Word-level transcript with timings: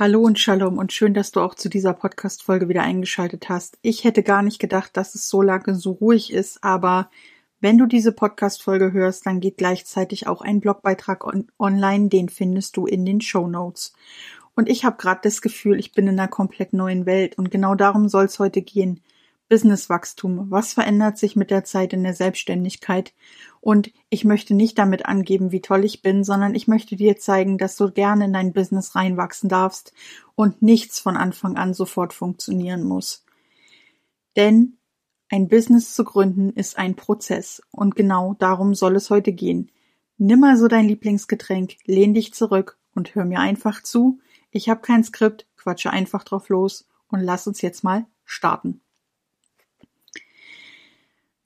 Hallo 0.00 0.22
und 0.22 0.38
Shalom 0.38 0.78
und 0.78 0.94
schön, 0.94 1.12
dass 1.12 1.30
du 1.30 1.40
auch 1.42 1.54
zu 1.54 1.68
dieser 1.68 1.92
Podcast-Folge 1.92 2.70
wieder 2.70 2.80
eingeschaltet 2.80 3.50
hast. 3.50 3.76
Ich 3.82 4.02
hätte 4.04 4.22
gar 4.22 4.40
nicht 4.40 4.58
gedacht, 4.58 4.96
dass 4.96 5.14
es 5.14 5.28
so 5.28 5.42
lange 5.42 5.74
so 5.74 5.90
ruhig 5.90 6.32
ist, 6.32 6.64
aber 6.64 7.10
wenn 7.60 7.76
du 7.76 7.84
diese 7.84 8.12
Podcast-Folge 8.12 8.92
hörst, 8.92 9.26
dann 9.26 9.40
geht 9.40 9.58
gleichzeitig 9.58 10.26
auch 10.26 10.40
ein 10.40 10.62
Blogbeitrag 10.62 11.26
on 11.26 11.48
online, 11.58 12.08
den 12.08 12.30
findest 12.30 12.78
du 12.78 12.86
in 12.86 13.04
den 13.04 13.20
Show 13.20 13.46
Notes. 13.46 13.92
Und 14.56 14.70
ich 14.70 14.86
habe 14.86 14.96
gerade 14.96 15.20
das 15.22 15.42
Gefühl, 15.42 15.78
ich 15.78 15.92
bin 15.92 16.06
in 16.06 16.18
einer 16.18 16.28
komplett 16.28 16.72
neuen 16.72 17.04
Welt 17.04 17.36
und 17.36 17.50
genau 17.50 17.74
darum 17.74 18.08
soll 18.08 18.24
es 18.24 18.38
heute 18.38 18.62
gehen. 18.62 19.00
Businesswachstum. 19.50 20.46
Was 20.48 20.72
verändert 20.72 21.18
sich 21.18 21.34
mit 21.34 21.50
der 21.50 21.64
Zeit 21.64 21.92
in 21.92 22.04
der 22.04 22.14
Selbstständigkeit? 22.14 23.12
Und 23.60 23.92
ich 24.08 24.24
möchte 24.24 24.54
nicht 24.54 24.78
damit 24.78 25.06
angeben, 25.06 25.50
wie 25.50 25.60
toll 25.60 25.84
ich 25.84 26.00
bin, 26.00 26.22
sondern 26.24 26.54
ich 26.54 26.68
möchte 26.68 26.96
dir 26.96 27.18
zeigen, 27.18 27.58
dass 27.58 27.76
du 27.76 27.90
gerne 27.90 28.26
in 28.26 28.32
dein 28.32 28.52
Business 28.52 28.94
reinwachsen 28.94 29.50
darfst 29.50 29.92
und 30.36 30.62
nichts 30.62 31.00
von 31.00 31.16
Anfang 31.16 31.56
an 31.56 31.74
sofort 31.74 32.12
funktionieren 32.12 32.84
muss. 32.84 33.24
Denn 34.36 34.78
ein 35.28 35.48
Business 35.48 35.94
zu 35.94 36.04
gründen 36.04 36.50
ist 36.50 36.78
ein 36.78 36.94
Prozess 36.94 37.60
und 37.72 37.96
genau 37.96 38.34
darum 38.38 38.74
soll 38.74 38.94
es 38.94 39.10
heute 39.10 39.32
gehen. 39.32 39.70
Nimm 40.16 40.44
also 40.44 40.68
dein 40.68 40.86
Lieblingsgetränk, 40.86 41.74
lehn 41.86 42.14
dich 42.14 42.32
zurück 42.34 42.78
und 42.94 43.16
hör 43.16 43.24
mir 43.24 43.40
einfach 43.40 43.82
zu. 43.82 44.20
Ich 44.52 44.68
habe 44.68 44.80
kein 44.80 45.02
Skript, 45.02 45.46
quatsche 45.56 45.90
einfach 45.90 46.22
drauf 46.22 46.50
los 46.50 46.86
und 47.08 47.20
lass 47.20 47.48
uns 47.48 47.62
jetzt 47.62 47.82
mal 47.82 48.06
starten. 48.24 48.80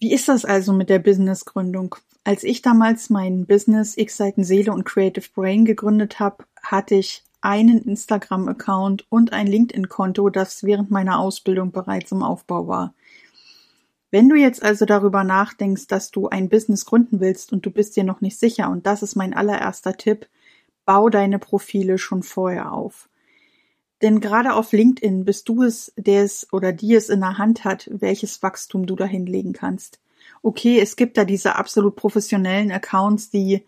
Wie 0.04 0.12
ist 0.12 0.28
das 0.28 0.44
also 0.44 0.74
mit 0.74 0.90
der 0.90 0.98
Businessgründung? 0.98 1.94
Als 2.24 2.44
ich 2.44 2.60
damals 2.60 3.08
mein 3.08 3.46
Business 3.46 3.96
X 3.96 4.18
Seiten 4.18 4.44
Seele 4.44 4.70
und 4.70 4.84
Creative 4.84 5.24
Brain 5.34 5.64
gegründet 5.64 6.20
habe, 6.20 6.44
hatte 6.62 6.96
ich 6.96 7.24
einen 7.40 7.80
Instagram-Account 7.80 9.06
und 9.08 9.32
ein 9.32 9.46
LinkedIn-Konto, 9.46 10.28
das 10.28 10.62
während 10.62 10.90
meiner 10.90 11.18
Ausbildung 11.18 11.72
bereits 11.72 12.12
im 12.12 12.22
Aufbau 12.22 12.69
war. 12.69 12.92
Wenn 14.11 14.28
du 14.28 14.36
jetzt 14.36 14.62
also 14.62 14.84
darüber 14.84 15.24
nachdenkst, 15.24 15.86
dass 15.86 16.11
du 16.11 16.28
ein 16.28 16.50
Business 16.50 16.84
gründen 16.84 17.20
willst 17.20 17.50
und 17.55 17.64
du 17.64 17.70
bist 17.70 17.96
dir 17.96 18.05
noch 18.05 18.20
nicht 18.20 18.39
sicher, 18.39 18.68
und 18.68 18.84
das 18.84 19.02
ist 19.02 19.16
mein 19.16 19.33
allererster 19.33 19.96
Tipp, 19.96 20.27
bau 20.84 21.08
deine 21.08 21.39
Profile 21.39 21.96
schon 21.96 22.22
vorher 22.22 22.72
auf. 22.72 23.08
Denn 24.05 24.20
gerade 24.20 24.52
auf 24.52 24.72
LinkedIn 24.72 25.24
bist 25.24 25.48
du 25.48 25.62
es, 25.62 25.91
der 25.97 26.24
es 26.24 26.47
oder 26.52 26.74
die 26.74 26.94
es 26.94 27.08
in 27.08 27.20
der 27.20 27.38
Hand 27.38 27.64
hat, 27.64 27.88
welches 27.91 28.42
Wachstum 28.42 28.84
du 28.84 28.96
da 28.96 29.06
hinlegen 29.06 29.55
kannst. 29.55 29.98
Okay, 30.42 30.78
es 30.78 30.96
gibt 30.96 31.16
da 31.16 31.24
diese 31.24 31.56
absolut 31.56 31.96
professionellen 31.96 32.70
Accounts, 32.70 33.30
die 33.30 33.64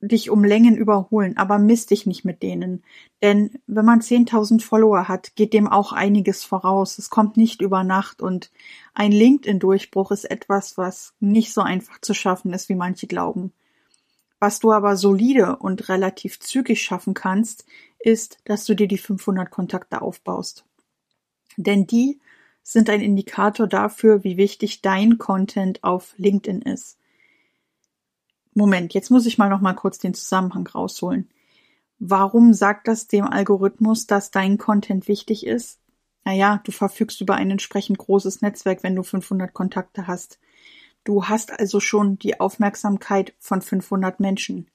dich 0.00 0.30
um 0.30 0.44
Längen 0.44 0.78
überholen, 0.78 1.36
aber 1.36 1.58
misst 1.58 1.90
dich 1.90 2.06
nicht 2.06 2.24
mit 2.24 2.42
denen. 2.42 2.82
Denn 3.20 3.50
wenn 3.66 3.84
man 3.84 4.00
10.000 4.00 4.62
Follower 4.62 5.08
hat, 5.08 5.36
geht 5.36 5.52
dem 5.52 5.68
auch 5.68 5.92
einiges 5.92 6.44
voraus. 6.44 6.96
Es 6.96 7.10
kommt 7.10 7.36
nicht 7.36 7.60
über 7.60 7.84
Nacht 7.84 8.22
und 8.22 8.50
ein 8.94 9.12
LinkedIn-Durchbruch 9.12 10.10
ist 10.10 10.24
etwas, 10.24 10.78
was 10.78 11.12
nicht 11.20 11.52
so 11.52 11.60
einfach 11.60 12.00
zu 12.00 12.14
schaffen 12.14 12.54
ist, 12.54 12.70
wie 12.70 12.76
manche 12.76 13.06
glauben. 13.06 13.52
Was 14.40 14.58
du 14.58 14.72
aber 14.72 14.96
solide 14.96 15.56
und 15.56 15.90
relativ 15.90 16.40
zügig 16.40 16.80
schaffen 16.80 17.12
kannst, 17.12 17.66
ist, 18.00 18.38
dass 18.44 18.64
du 18.64 18.74
dir 18.74 18.88
die 18.88 18.98
500 18.98 19.50
Kontakte 19.50 20.02
aufbaust. 20.02 20.64
Denn 21.56 21.86
die 21.86 22.20
sind 22.62 22.90
ein 22.90 23.00
Indikator 23.00 23.66
dafür, 23.66 24.24
wie 24.24 24.36
wichtig 24.36 24.82
dein 24.82 25.18
Content 25.18 25.82
auf 25.82 26.14
LinkedIn 26.18 26.62
ist. 26.62 26.98
Moment, 28.54 28.92
jetzt 28.94 29.10
muss 29.10 29.26
ich 29.26 29.38
mal 29.38 29.48
noch 29.48 29.60
mal 29.60 29.74
kurz 29.74 29.98
den 29.98 30.14
Zusammenhang 30.14 30.66
rausholen. 30.66 31.28
Warum 31.98 32.54
sagt 32.54 32.86
das 32.86 33.06
dem 33.06 33.24
Algorithmus, 33.24 34.06
dass 34.06 34.30
dein 34.30 34.58
Content 34.58 35.08
wichtig 35.08 35.46
ist? 35.46 35.78
Naja, 36.24 36.60
du 36.64 36.72
verfügst 36.72 37.20
über 37.20 37.36
ein 37.36 37.50
entsprechend 37.50 37.98
großes 37.98 38.42
Netzwerk, 38.42 38.82
wenn 38.82 38.94
du 38.94 39.02
500 39.02 39.52
Kontakte 39.52 40.06
hast. 40.06 40.38
Du 41.04 41.24
hast 41.24 41.58
also 41.58 41.80
schon 41.80 42.18
die 42.18 42.38
Aufmerksamkeit 42.38 43.32
von 43.38 43.62
500 43.62 44.20
Menschen. 44.20 44.68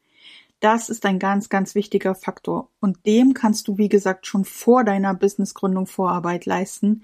Das 0.64 0.88
ist 0.88 1.06
ein 1.06 1.20
ganz, 1.20 1.50
ganz 1.50 1.76
wichtiger 1.76 2.16
Faktor. 2.16 2.70
Und 2.80 3.06
dem 3.06 3.34
kannst 3.34 3.68
du, 3.68 3.78
wie 3.78 3.90
gesagt, 3.90 4.26
schon 4.26 4.46
vor 4.46 4.86
deiner 4.86 5.14
Businessgründung 5.14 5.88
Vorarbeit 5.88 6.46
leisten. 6.46 7.04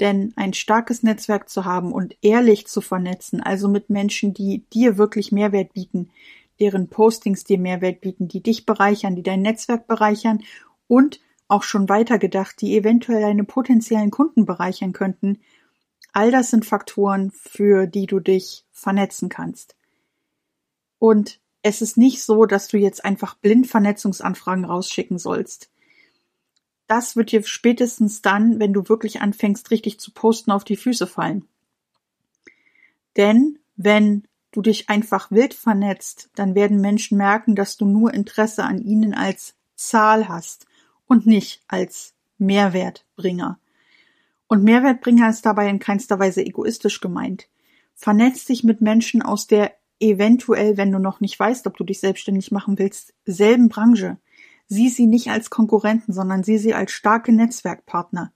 Denn 0.00 0.32
ein 0.34 0.52
starkes 0.52 1.04
Netzwerk 1.04 1.48
zu 1.48 1.64
haben 1.64 1.92
und 1.92 2.16
ehrlich 2.22 2.66
zu 2.66 2.80
vernetzen, 2.80 3.40
also 3.40 3.68
mit 3.68 3.88
Menschen, 3.88 4.34
die 4.34 4.64
dir 4.72 4.98
wirklich 4.98 5.30
Mehrwert 5.30 5.74
bieten, 5.74 6.10
deren 6.58 6.88
Postings 6.88 7.44
dir 7.44 7.58
Mehrwert 7.58 8.00
bieten, 8.00 8.26
die 8.26 8.42
dich 8.42 8.66
bereichern, 8.66 9.14
die 9.14 9.22
dein 9.22 9.42
Netzwerk 9.42 9.86
bereichern 9.86 10.42
und 10.88 11.20
auch 11.46 11.62
schon 11.62 11.88
weitergedacht, 11.88 12.60
die 12.60 12.76
eventuell 12.76 13.20
deine 13.20 13.44
potenziellen 13.44 14.10
Kunden 14.10 14.44
bereichern 14.44 14.92
könnten, 14.92 15.38
All 16.12 16.30
das 16.30 16.50
sind 16.50 16.66
Faktoren, 16.66 17.30
für 17.30 17.86
die 17.86 18.06
du 18.06 18.18
dich 18.18 18.64
vernetzen 18.72 19.28
kannst. 19.28 19.76
Und 20.98 21.40
es 21.68 21.82
ist 21.82 21.98
nicht 21.98 22.22
so, 22.22 22.46
dass 22.46 22.68
du 22.68 22.78
jetzt 22.78 23.04
einfach 23.04 23.34
blind 23.34 23.66
Vernetzungsanfragen 23.66 24.64
rausschicken 24.64 25.18
sollst. 25.18 25.70
Das 26.86 27.14
wird 27.14 27.30
dir 27.30 27.42
spätestens 27.44 28.22
dann, 28.22 28.58
wenn 28.58 28.72
du 28.72 28.88
wirklich 28.88 29.20
anfängst, 29.20 29.70
richtig 29.70 30.00
zu 30.00 30.10
posten, 30.12 30.50
auf 30.50 30.64
die 30.64 30.76
Füße 30.76 31.06
fallen. 31.06 31.46
Denn 33.18 33.58
wenn 33.76 34.26
du 34.50 34.62
dich 34.62 34.88
einfach 34.88 35.30
wild 35.30 35.52
vernetzt, 35.52 36.30
dann 36.34 36.54
werden 36.54 36.80
Menschen 36.80 37.18
merken, 37.18 37.54
dass 37.54 37.76
du 37.76 37.84
nur 37.84 38.14
Interesse 38.14 38.64
an 38.64 38.80
ihnen 38.80 39.12
als 39.12 39.54
Zahl 39.76 40.28
hast 40.28 40.66
und 41.06 41.26
nicht 41.26 41.62
als 41.68 42.14
Mehrwertbringer. 42.38 43.58
Und 44.46 44.64
Mehrwertbringer 44.64 45.28
ist 45.28 45.44
dabei 45.44 45.68
in 45.68 45.78
keinster 45.78 46.18
Weise 46.18 46.42
egoistisch 46.42 47.00
gemeint. 47.00 47.48
Vernetz 47.94 48.46
dich 48.46 48.64
mit 48.64 48.80
Menschen 48.80 49.20
aus 49.20 49.46
der 49.46 49.77
eventuell, 50.00 50.76
wenn 50.76 50.92
du 50.92 50.98
noch 50.98 51.20
nicht 51.20 51.38
weißt, 51.38 51.66
ob 51.66 51.76
du 51.76 51.84
dich 51.84 52.00
selbstständig 52.00 52.50
machen 52.50 52.78
willst, 52.78 53.14
selben 53.24 53.68
Branche. 53.68 54.18
Sieh 54.66 54.88
sie 54.88 55.06
nicht 55.06 55.30
als 55.30 55.50
Konkurrenten, 55.50 56.12
sondern 56.12 56.44
sieh 56.44 56.58
sie 56.58 56.74
als 56.74 56.92
starke 56.92 57.32
Netzwerkpartner. 57.32 58.32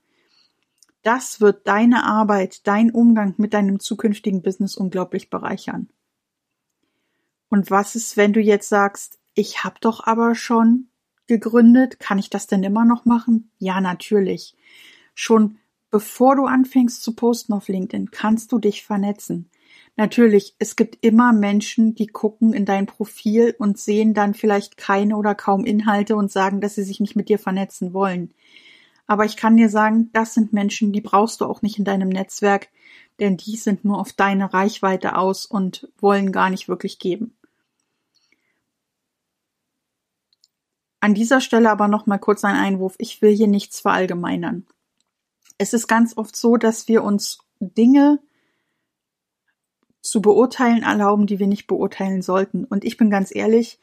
Das 1.03 1.41
wird 1.41 1.67
deine 1.67 2.05
Arbeit, 2.05 2.65
dein 2.65 2.91
Umgang 2.91 3.35
mit 3.37 3.53
deinem 3.53 3.79
zukünftigen 3.79 4.41
Business 4.41 4.75
unglaublich 4.75 5.29
bereichern. 5.29 5.89
Und 7.49 7.69
was 7.69 7.95
ist, 7.95 8.17
wenn 8.17 8.33
du 8.33 8.39
jetzt 8.39 8.69
sagst, 8.69 9.19
ich 9.35 9.63
habe 9.63 9.75
doch 9.79 10.07
aber 10.07 10.33
schon 10.33 10.87
gegründet, 11.27 11.99
kann 11.99 12.19
ich 12.19 12.29
das 12.29 12.47
denn 12.47 12.63
immer 12.63 12.85
noch 12.85 13.05
machen? 13.05 13.51
Ja, 13.59 13.79
natürlich. 13.79 14.55
Schon 15.13 15.59
Bevor 15.93 16.35
du 16.35 16.47
anfängst 16.47 17.03
zu 17.03 17.13
posten 17.13 17.53
auf 17.53 17.67
LinkedIn, 17.67 18.09
kannst 18.09 18.51
du 18.51 18.57
dich 18.57 18.83
vernetzen. 18.83 19.51
Natürlich, 19.95 20.55
es 20.57 20.75
gibt 20.75 21.03
immer 21.05 21.33
Menschen, 21.33 21.93
die 21.93 22.07
gucken 22.07 22.53
in 22.53 22.65
dein 22.65 22.87
Profil 22.87 23.55
und 23.59 23.77
sehen 23.77 24.13
dann 24.13 24.33
vielleicht 24.33 24.75
keine 24.77 25.17
oder 25.17 25.35
kaum 25.35 25.65
Inhalte 25.65 26.15
und 26.15 26.31
sagen, 26.31 26.61
dass 26.61 26.75
sie 26.75 26.83
sich 26.83 26.99
nicht 26.99 27.15
mit 27.15 27.29
dir 27.29 27.37
vernetzen 27.37 27.93
wollen. 27.93 28.33
Aber 29.05 29.25
ich 29.25 29.37
kann 29.37 29.57
dir 29.57 29.69
sagen, 29.69 30.09
das 30.13 30.33
sind 30.33 30.53
Menschen, 30.53 30.93
die 30.93 31.01
brauchst 31.01 31.41
du 31.41 31.45
auch 31.45 31.61
nicht 31.61 31.77
in 31.77 31.85
deinem 31.85 32.09
Netzwerk, 32.09 32.69
denn 33.19 33.37
die 33.37 33.55
sind 33.55 33.85
nur 33.85 33.99
auf 33.99 34.13
deine 34.13 34.53
Reichweite 34.53 35.15
aus 35.15 35.45
und 35.45 35.91
wollen 35.99 36.31
gar 36.31 36.49
nicht 36.49 36.67
wirklich 36.67 36.97
geben. 36.97 37.35
An 41.01 41.13
dieser 41.13 41.41
Stelle 41.41 41.69
aber 41.69 41.87
noch 41.87 42.07
mal 42.07 42.17
kurz 42.17 42.43
ein 42.43 42.55
Einwurf. 42.55 42.95
Ich 42.97 43.21
will 43.21 43.35
hier 43.35 43.47
nichts 43.47 43.81
verallgemeinern 43.81 44.65
es 45.57 45.73
ist 45.73 45.87
ganz 45.87 46.17
oft 46.17 46.35
so, 46.35 46.57
dass 46.57 46.87
wir 46.87 47.03
uns 47.03 47.39
Dinge 47.59 48.19
zu 50.03 50.21
beurteilen 50.21 50.83
erlauben, 50.83 51.25
die 51.25 51.39
wir 51.39 51.47
nicht 51.47 51.65
beurteilen 51.65 52.21
sollten. 52.21 52.65
Und 52.65 52.83
ich 52.83 52.97
bin 52.97 53.09
ganz 53.09 53.33
ehrlich, 53.33 53.79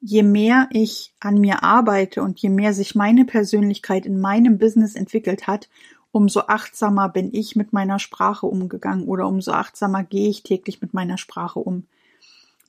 je 0.00 0.22
mehr 0.22 0.68
ich 0.70 1.12
an 1.20 1.38
mir 1.38 1.64
arbeite 1.64 2.22
und 2.22 2.38
je 2.38 2.48
mehr 2.48 2.72
sich 2.72 2.94
meine 2.94 3.24
Persönlichkeit 3.24 4.06
in 4.06 4.20
meinem 4.20 4.58
Business 4.58 4.94
entwickelt 4.94 5.48
hat, 5.48 5.68
umso 6.12 6.40
achtsamer 6.46 7.08
bin 7.08 7.34
ich 7.34 7.56
mit 7.56 7.72
meiner 7.72 7.98
Sprache 7.98 8.46
umgegangen 8.46 9.06
oder 9.08 9.26
umso 9.26 9.50
achtsamer 9.50 10.04
gehe 10.04 10.30
ich 10.30 10.44
täglich 10.44 10.80
mit 10.80 10.94
meiner 10.94 11.18
Sprache 11.18 11.58
um. 11.58 11.86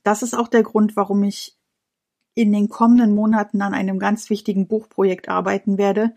Das 0.02 0.22
ist 0.22 0.34
auch 0.34 0.48
der 0.48 0.64
Grund, 0.64 0.96
warum 0.96 1.22
ich 1.22 1.56
in 2.34 2.52
den 2.52 2.68
kommenden 2.68 3.14
Monaten 3.14 3.62
an 3.62 3.72
einem 3.72 3.98
ganz 4.00 4.30
wichtigen 4.30 4.66
Buchprojekt 4.66 5.28
arbeiten 5.28 5.78
werde, 5.78 6.14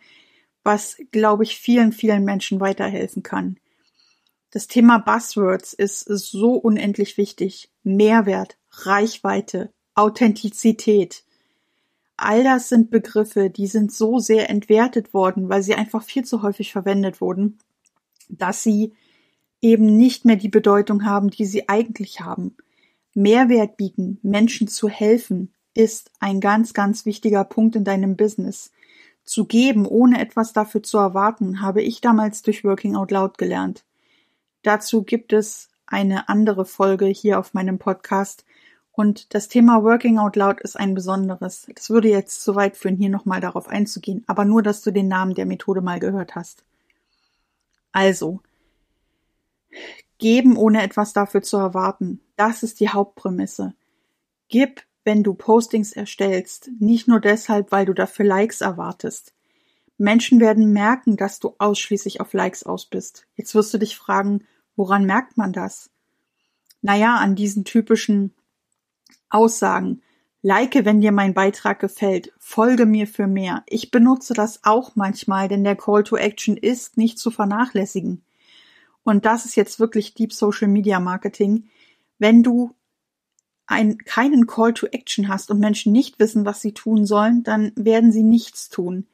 was, 0.63 0.97
glaube 1.11 1.43
ich, 1.43 1.57
vielen, 1.57 1.91
vielen 1.91 2.23
Menschen 2.23 2.59
weiterhelfen 2.59 3.21
kann. 3.21 3.57
Das 4.53 4.67
Thema 4.67 4.99
Buzzwords 4.99 5.73
ist 5.73 6.01
so 6.01 6.53
unendlich 6.53 7.17
wichtig. 7.17 7.71
Mehrwert, 7.81 8.55
Reichweite, 8.69 9.73
Authentizität. 9.95 11.23
All 12.17 12.43
das 12.43 12.69
sind 12.69 12.91
Begriffe, 12.91 13.49
die 13.49 13.65
sind 13.65 13.91
so 13.91 14.19
sehr 14.19 14.51
entwertet 14.51 15.11
worden, 15.11 15.49
weil 15.49 15.63
sie 15.63 15.73
einfach 15.73 16.03
viel 16.03 16.23
zu 16.23 16.43
häufig 16.43 16.71
verwendet 16.71 17.19
wurden, 17.19 17.57
dass 18.29 18.61
sie 18.61 18.93
eben 19.59 19.97
nicht 19.97 20.23
mehr 20.23 20.35
die 20.35 20.49
Bedeutung 20.49 21.03
haben, 21.03 21.31
die 21.31 21.45
sie 21.45 21.67
eigentlich 21.67 22.21
haben. 22.21 22.55
Mehrwert 23.15 23.75
bieten, 23.75 24.19
Menschen 24.21 24.67
zu 24.67 24.87
helfen, 24.87 25.51
ist 25.73 26.11
ein 26.19 26.39
ganz, 26.39 26.75
ganz 26.75 27.07
wichtiger 27.07 27.43
Punkt 27.43 27.75
in 27.75 27.85
deinem 27.85 28.15
Business. 28.15 28.71
zu 29.25 29.45
geben, 29.45 29.87
ohne 29.87 30.21
etwas 30.21 30.53
dafür 30.53 30.83
zu 30.83 30.99
erwarten, 30.99 31.61
habe 31.61 31.81
ich 31.81 32.01
damals 32.01 32.43
durch 32.43 32.63
Working 32.63 32.95
Out 32.95 33.09
Loud 33.09 33.39
gelernt. 33.39 33.83
Dazu 34.63 35.03
gibt 35.03 35.33
es 35.33 35.69
eine 35.85 36.29
andere 36.29 36.65
Folge 36.65 37.05
hier 37.05 37.37
auf 37.37 37.53
meinem 37.53 37.77
Podcast. 37.77 38.45
Und 38.93 39.33
das 39.33 39.47
Thema 39.47 39.83
Working 39.83 40.19
Out 40.19 40.35
Loud 40.35 40.61
ist 40.61 40.79
ein 40.79 40.93
besonderes. 40.93 41.67
Das 41.75 41.89
würde 41.89 42.09
jetzt 42.09 42.43
zu 42.43 42.55
weit 42.55 42.77
führen, 42.77 42.95
hier 42.95 43.09
nochmal 43.09 43.41
darauf 43.41 43.67
einzugehen, 43.67 44.23
aber 44.27 44.45
nur, 44.45 44.63
dass 44.63 44.81
du 44.81 44.91
den 44.91 45.07
Namen 45.07 45.35
der 45.35 45.45
Methode 45.45 45.81
mal 45.81 45.99
gehört 45.99 46.35
hast. 46.35 46.63
Also, 47.91 48.39
geben 50.17 50.55
ohne 50.57 50.83
etwas 50.83 51.13
dafür 51.13 51.41
zu 51.41 51.57
erwarten. 51.57 52.21
Das 52.35 52.63
ist 52.63 52.79
die 52.79 52.89
Hauptprämisse. 52.89 53.73
Gib, 54.47 54.83
wenn 55.03 55.23
du 55.23 55.33
Postings 55.33 55.91
erstellst, 55.91 56.69
nicht 56.79 57.07
nur 57.07 57.19
deshalb, 57.19 57.71
weil 57.71 57.85
du 57.85 57.93
dafür 57.93 58.25
Likes 58.25 58.61
erwartest. 58.61 59.33
Menschen 59.97 60.39
werden 60.39 60.71
merken, 60.71 61.17
dass 61.17 61.39
du 61.39 61.55
ausschließlich 61.57 62.21
auf 62.21 62.33
Likes 62.33 62.63
aus 62.63 62.85
bist. 62.85 63.27
Jetzt 63.35 63.53
wirst 63.53 63.73
du 63.73 63.77
dich 63.77 63.97
fragen, 63.97 64.45
woran 64.75 65.05
merkt 65.05 65.37
man 65.37 65.53
das? 65.53 65.89
Naja, 66.81 67.15
an 67.17 67.35
diesen 67.35 67.63
typischen 67.63 68.33
Aussagen. 69.29 70.01
Like, 70.41 70.83
wenn 70.83 70.99
dir 70.99 71.13
mein 71.13 71.33
Beitrag 71.33 71.79
gefällt. 71.79 72.33
Folge 72.37 72.85
mir 72.85 73.07
für 73.07 73.27
mehr. 73.27 73.63
Ich 73.67 73.91
benutze 73.91 74.33
das 74.33 74.59
auch 74.63 74.95
manchmal, 74.95 75.47
denn 75.47 75.63
der 75.63 75.77
Call 75.77 76.03
to 76.03 76.17
Action 76.17 76.57
ist 76.57 76.97
nicht 76.97 77.17
zu 77.17 77.31
vernachlässigen. 77.31 78.23
Und 79.03 79.25
das 79.25 79.45
ist 79.45 79.55
jetzt 79.55 79.79
wirklich 79.79 80.13
Deep 80.13 80.33
Social 80.33 80.67
Media 80.67 80.99
Marketing. 80.99 81.69
Wenn 82.19 82.43
du 82.43 82.75
ein, 83.65 83.97
keinen 83.99 84.45
Call 84.45 84.73
to 84.73 84.87
Action 84.87 85.29
hast 85.29 85.49
und 85.49 85.59
Menschen 85.59 85.93
nicht 85.93 86.19
wissen, 86.19 86.45
was 86.45 86.61
sie 86.61 86.73
tun 86.73 87.05
sollen, 87.05 87.43
dann 87.43 87.71
werden 87.75 88.11
sie 88.11 88.23
nichts 88.23 88.69
tun. 88.69 89.07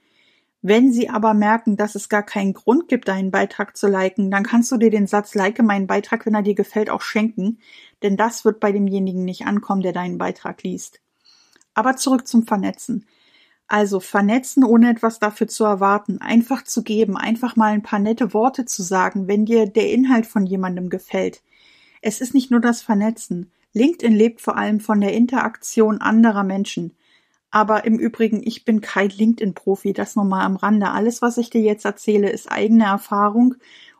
Wenn 0.62 0.92
sie 0.92 1.10
aber 1.10 1.34
merken, 1.34 1.78
dass 1.78 1.96
es 1.96 2.10
gar 2.10 2.24
keinen 2.24 2.54
Grund 2.54 2.90
gibt, 2.90 3.08
deinen 3.08 3.32
Beitrag 3.32 3.78
zu 3.78 3.88
liken, 3.88 4.30
dann 4.30 4.44
kannst 4.44 4.72
du 4.72 4.78
dir 4.78 4.90
den 4.90 5.08
Satz 5.08 5.34
like 5.34 5.62
meinen 5.62 5.88
Beitrag, 5.88 6.26
wenn 6.26 6.36
er 6.36 6.42
dir 6.42 6.56
gefällt, 6.56 6.90
auch 6.90 7.02
schenken, 7.02 7.60
denn 8.04 8.18
das 8.18 8.44
wird 8.44 8.60
bei 8.60 8.74
demjenigen 8.74 9.24
nicht 9.24 9.46
ankommen, 9.46 9.82
der 9.82 9.94
deinen 9.94 10.18
Beitrag 10.18 10.64
liest. 10.64 11.00
Aber 11.74 11.96
zurück 11.96 12.28
zum 12.28 12.46
Vernetzen. 12.46 13.06
Also 13.68 14.00
vernetzen, 14.00 14.64
ohne 14.64 14.90
etwas 14.90 15.20
dafür 15.20 15.48
zu 15.48 15.64
erwarten, 15.64 16.20
einfach 16.20 16.64
zu 16.64 16.84
geben, 16.84 17.16
einfach 17.16 17.56
mal 17.56 17.72
ein 17.72 17.84
paar 17.84 18.00
nette 18.00 18.34
Worte 18.34 18.66
zu 18.66 18.82
sagen, 18.82 19.28
wenn 19.28 19.46
dir 19.46 19.68
der 19.68 19.92
Inhalt 19.92 20.26
von 20.26 20.46
jemandem 20.46 20.90
gefällt. 20.90 21.42
Es 22.02 22.20
ist 22.20 22.34
nicht 22.34 22.52
nur 22.52 22.60
das 22.60 22.82
Vernetzen. 22.82 23.52
LinkedIn 23.74 24.16
lebt 24.16 24.42
vor 24.42 24.58
allem 24.58 24.80
von 24.80 25.00
der 25.00 25.14
Interaktion 25.14 26.02
anderer 26.02 26.44
Menschen. 26.44 26.96
Aber 27.52 27.86
im 27.86 27.98
Übrigen, 27.98 28.42
ich 28.44 28.64
bin 28.64 28.82
kein 28.82 29.10
LinkedIn-Profi, 29.10 29.94
das 29.94 30.16
nur 30.16 30.26
mal 30.26 30.46
am 30.46 30.56
Rande. 30.56 30.92
Alles, 30.92 31.22
was 31.22 31.38
ich 31.38 31.50
dir 31.50 31.62
jetzt 31.62 31.86
erzähle, 31.86 32.30
ist 32.30 32.52
eigene 32.52 32.86
Erfahrung 32.86 33.56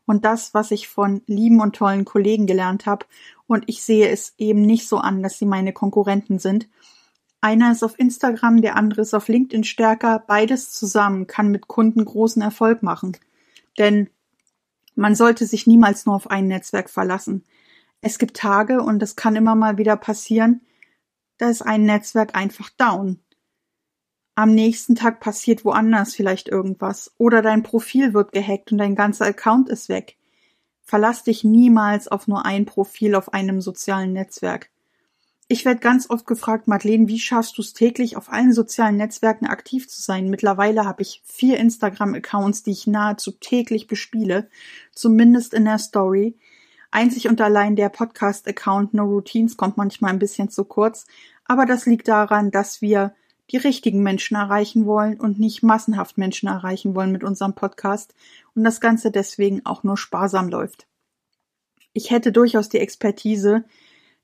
und 0.06 0.26
das, 0.26 0.54
was 0.54 0.72
ich 0.72 0.88
von 0.88 1.22
lieben 1.26 1.60
und 1.60 1.76
tollen 1.76 2.06
Kollegen 2.06 2.46
gelernt 2.46 2.86
habe. 2.86 3.06
Und 3.48 3.64
ich 3.68 3.84
sehe 3.84 4.10
es 4.10 4.34
eben 4.38 4.62
nicht 4.62 4.88
so 4.88 4.98
an, 4.98 5.24
dass 5.24 5.40
sie 5.40 5.46
meine 5.46 5.74
Konkurrenten 5.74 6.38
sind. 6.38 6.68
Einer 7.42 7.72
ist 7.72 7.84
auf 7.84 7.98
Instagram, 7.98 8.62
der 8.62 8.76
andere 8.76 9.02
ist 9.02 9.14
auf 9.14 9.28
LinkedIn 9.28 9.64
stärker. 9.64 10.24
Beides 10.28 10.72
zusammen 10.72 11.26
kann 11.26 11.50
mit 11.50 11.68
Kunden 11.68 12.06
großen 12.06 12.42
Erfolg 12.42 12.84
machen. 12.84 13.18
Denn 13.78 14.10
man 14.96 15.16
sollte 15.16 15.46
sich 15.46 15.66
niemals 15.66 16.06
nur 16.06 16.16
auf 16.16 16.30
ein 16.30 16.48
Netzwerk 16.48 16.90
verlassen. 16.90 17.46
Es 18.02 18.20
gibt 18.20 18.38
Tage, 18.38 18.82
und 18.82 19.00
das 19.00 19.16
kann 19.16 19.36
immer 19.36 19.56
mal 19.56 19.78
wieder 19.78 19.96
passieren, 19.96 20.62
da 21.38 21.50
ist 21.50 21.62
ein 21.62 21.84
Netzwerk 21.84 22.36
einfach 22.36 22.70
down. 22.72 23.20
Am 24.40 24.56
nächsten 24.56 24.96
Tag 24.96 25.20
passiert 25.20 25.66
woanders 25.66 26.16
vielleicht 26.16 26.48
irgendwas 26.48 27.12
oder 27.18 27.42
dein 27.42 27.62
Profil 27.62 28.14
wird 28.14 28.32
gehackt 28.32 28.72
und 28.72 28.78
dein 28.78 28.96
ganzer 28.96 29.26
Account 29.26 29.68
ist 29.68 29.90
weg. 29.90 30.16
Verlass 30.82 31.26
dich 31.26 31.44
niemals 31.44 32.08
auf 32.08 32.26
nur 32.26 32.46
ein 32.46 32.66
Profil 32.66 33.16
auf 33.16 33.34
einem 33.34 33.60
sozialen 33.60 34.14
Netzwerk. 34.14 34.70
Ich 35.50 35.66
werde 35.66 35.82
ganz 35.82 36.10
oft 36.10 36.26
gefragt, 36.26 36.70
Madeleine, 36.70 37.10
wie 37.10 37.20
schaffst 37.20 37.58
du 37.58 37.62
es 37.62 37.74
täglich 37.74 38.16
auf 38.16 38.32
allen 38.32 38.54
sozialen 38.54 38.96
Netzwerken 38.96 39.46
aktiv 39.46 39.90
zu 39.90 40.02
sein? 40.02 40.30
Mittlerweile 40.30 40.86
habe 40.86 41.02
ich 41.02 41.22
vier 41.26 41.58
Instagram-Accounts, 41.58 42.64
die 42.64 42.72
ich 42.72 42.88
nahezu 42.88 43.32
täglich 43.32 43.88
bespiele, 43.88 44.50
zumindest 44.96 45.54
in 45.54 45.66
der 45.66 45.80
Story. 45.80 46.38
Einzig 46.92 47.28
und 47.28 47.42
allein 47.42 47.76
der 47.76 47.90
Podcast-Account 47.90 48.94
No 48.94 49.04
Routines 49.04 49.58
kommt 49.58 49.76
manchmal 49.76 50.14
ein 50.14 50.20
bisschen 50.20 50.48
zu 50.48 50.64
kurz, 50.64 51.08
aber 51.44 51.66
das 51.66 51.86
liegt 51.86 52.08
daran, 52.08 52.52
dass 52.52 52.82
wir 52.82 53.14
die 53.52 53.58
richtigen 53.58 54.04
Menschen 54.04 54.36
erreichen 54.36 54.86
wollen 54.86 55.20
und 55.20 55.40
nicht 55.40 55.64
massenhaft 55.64 56.18
Menschen 56.18 56.48
erreichen 56.48 56.96
wollen 56.96 57.12
mit 57.12 57.24
unserem 57.24 57.56
Podcast 57.56 58.14
und 58.56 58.64
das 58.64 58.80
Ganze 58.80 59.12
deswegen 59.12 59.66
auch 59.66 59.84
nur 59.84 59.98
sparsam 59.98 60.50
läuft. 60.50 60.88
Ich 61.94 62.12
hätte 62.12 62.32
durchaus 62.32 62.70
die 62.70 62.80
Expertise, 62.80 63.66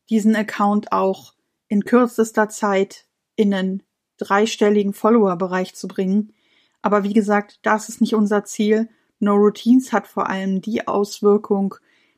diesen 0.09 0.35
Account 0.35 0.91
auch 0.91 1.33
in 1.67 1.83
kürzester 1.83 2.49
Zeit 2.49 3.05
in 3.35 3.53
einen 3.53 3.83
dreistelligen 4.17 4.93
Follower-Bereich 4.93 5.73
zu 5.73 5.87
bringen. 5.87 6.33
Aber 6.81 7.03
wie 7.03 7.13
gesagt, 7.13 7.59
das 7.63 7.89
ist 7.89 8.01
nicht 8.01 8.13
unser 8.13 8.45
Ziel. 8.45 8.89
No 9.19 9.33
Routines 9.33 9.91
hat 9.91 10.07
vor 10.07 10.29
allem 10.29 10.61
die 10.61 10.87
Auswirkung, 10.87 11.75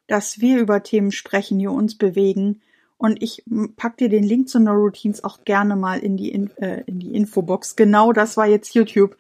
dass 0.07 0.42
wir 0.42 0.60
über 0.60 0.83
Themen 0.83 1.12
sprechen, 1.12 1.60
die 1.60 1.68
uns 1.68 1.98
bewegen. 1.98 2.62
Und 2.98 3.22
ich 3.22 3.44
pack 3.76 3.98
dir 3.98 4.10
den 4.10 4.24
Link 4.24 4.50
zu 4.50 4.60
No 4.60 4.74
Routines 4.74 5.24
auch 5.24 5.44
gerne 5.46 5.76
mal 5.76 6.00
in 6.00 6.18
die, 6.18 6.30
in, 6.30 6.56
äh, 6.58 6.82
in 6.88 7.00
die 7.00 7.14
Infobox. 7.16 7.76
Genau 7.76 8.12
das 8.12 8.38
war 8.38 8.48
jetzt 8.48 8.74
YouTube. 8.74 9.16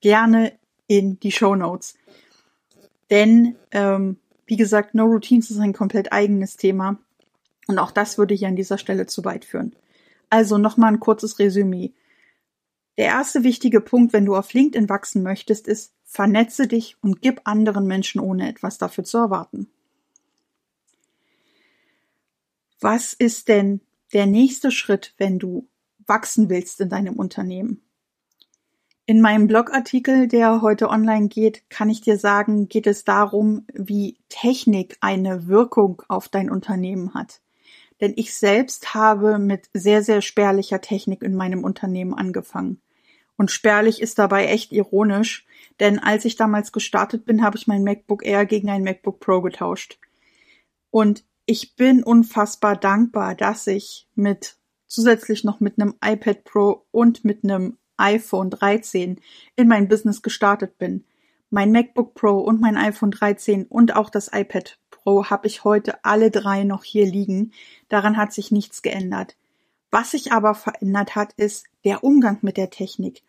Gerne 0.00 0.52
in 0.86 1.18
die 1.18 1.32
Show 1.32 1.56
Notes. 1.56 1.96
Denn, 3.10 3.56
ähm, 3.72 4.18
wie 4.46 4.56
gesagt, 4.56 4.94
No 4.94 5.04
Routines 5.04 5.50
ist 5.50 5.58
ein 5.58 5.72
komplett 5.72 6.12
eigenes 6.12 6.56
Thema. 6.56 6.98
Und 7.66 7.78
auch 7.78 7.90
das 7.90 8.18
würde 8.18 8.34
hier 8.34 8.48
an 8.48 8.56
dieser 8.56 8.78
Stelle 8.78 9.06
zu 9.06 9.24
weit 9.24 9.44
führen. 9.44 9.74
Also 10.30 10.58
nochmal 10.58 10.92
ein 10.92 11.00
kurzes 11.00 11.38
Resümee. 11.38 11.92
Der 12.98 13.06
erste 13.06 13.42
wichtige 13.42 13.80
Punkt, 13.80 14.12
wenn 14.12 14.26
du 14.26 14.36
auf 14.36 14.52
LinkedIn 14.52 14.88
wachsen 14.88 15.22
möchtest, 15.22 15.66
ist, 15.66 15.92
vernetze 16.04 16.66
dich 16.66 16.96
und 17.00 17.22
gib 17.22 17.40
anderen 17.44 17.86
Menschen 17.86 18.20
ohne 18.20 18.48
etwas 18.48 18.78
dafür 18.78 19.04
zu 19.04 19.18
erwarten. 19.18 19.68
Was 22.82 23.12
ist 23.12 23.46
denn 23.46 23.80
der 24.12 24.26
nächste 24.26 24.72
Schritt, 24.72 25.14
wenn 25.16 25.38
du 25.38 25.68
wachsen 26.04 26.50
willst 26.50 26.80
in 26.80 26.88
deinem 26.88 27.14
Unternehmen? 27.14 27.80
In 29.06 29.20
meinem 29.20 29.46
Blogartikel, 29.46 30.26
der 30.26 30.62
heute 30.62 30.88
online 30.88 31.28
geht, 31.28 31.70
kann 31.70 31.88
ich 31.88 32.00
dir 32.00 32.18
sagen, 32.18 32.68
geht 32.68 32.88
es 32.88 33.04
darum, 33.04 33.66
wie 33.72 34.18
Technik 34.28 34.96
eine 35.00 35.46
Wirkung 35.46 36.02
auf 36.08 36.28
dein 36.28 36.50
Unternehmen 36.50 37.14
hat. 37.14 37.40
Denn 38.00 38.14
ich 38.16 38.34
selbst 38.34 38.94
habe 38.94 39.38
mit 39.38 39.70
sehr, 39.72 40.02
sehr 40.02 40.20
spärlicher 40.20 40.80
Technik 40.80 41.22
in 41.22 41.36
meinem 41.36 41.62
Unternehmen 41.62 42.14
angefangen. 42.14 42.80
Und 43.36 43.52
spärlich 43.52 44.02
ist 44.02 44.18
dabei 44.18 44.46
echt 44.46 44.72
ironisch, 44.72 45.46
denn 45.78 46.00
als 46.00 46.24
ich 46.24 46.34
damals 46.34 46.72
gestartet 46.72 47.26
bin, 47.26 47.44
habe 47.44 47.56
ich 47.56 47.68
mein 47.68 47.84
MacBook 47.84 48.26
Air 48.26 48.44
gegen 48.44 48.70
ein 48.70 48.82
MacBook 48.82 49.20
Pro 49.20 49.40
getauscht. 49.40 50.00
Und 50.90 51.24
ich 51.46 51.76
bin 51.76 52.02
unfassbar 52.02 52.76
dankbar, 52.76 53.34
dass 53.34 53.66
ich 53.66 54.08
mit 54.14 54.56
zusätzlich 54.86 55.44
noch 55.44 55.60
mit 55.60 55.80
einem 55.80 55.94
iPad 56.04 56.44
Pro 56.44 56.86
und 56.90 57.24
mit 57.24 57.44
einem 57.44 57.78
iPhone 57.96 58.50
13 58.50 59.20
in 59.56 59.68
mein 59.68 59.88
Business 59.88 60.22
gestartet 60.22 60.78
bin. 60.78 61.04
Mein 61.50 61.72
MacBook 61.72 62.14
Pro 62.14 62.38
und 62.38 62.60
mein 62.60 62.76
iPhone 62.76 63.10
13 63.10 63.66
und 63.66 63.94
auch 63.96 64.10
das 64.10 64.30
iPad 64.32 64.78
Pro 64.90 65.26
habe 65.26 65.46
ich 65.46 65.64
heute 65.64 66.04
alle 66.04 66.30
drei 66.30 66.64
noch 66.64 66.84
hier 66.84 67.06
liegen. 67.06 67.52
Daran 67.88 68.16
hat 68.16 68.32
sich 68.32 68.50
nichts 68.50 68.82
geändert. 68.82 69.36
Was 69.90 70.12
sich 70.12 70.32
aber 70.32 70.54
verändert 70.54 71.16
hat, 71.16 71.32
ist 71.34 71.66
der 71.84 72.04
Umgang 72.04 72.38
mit 72.42 72.56
der 72.56 72.70
Technik. 72.70 73.22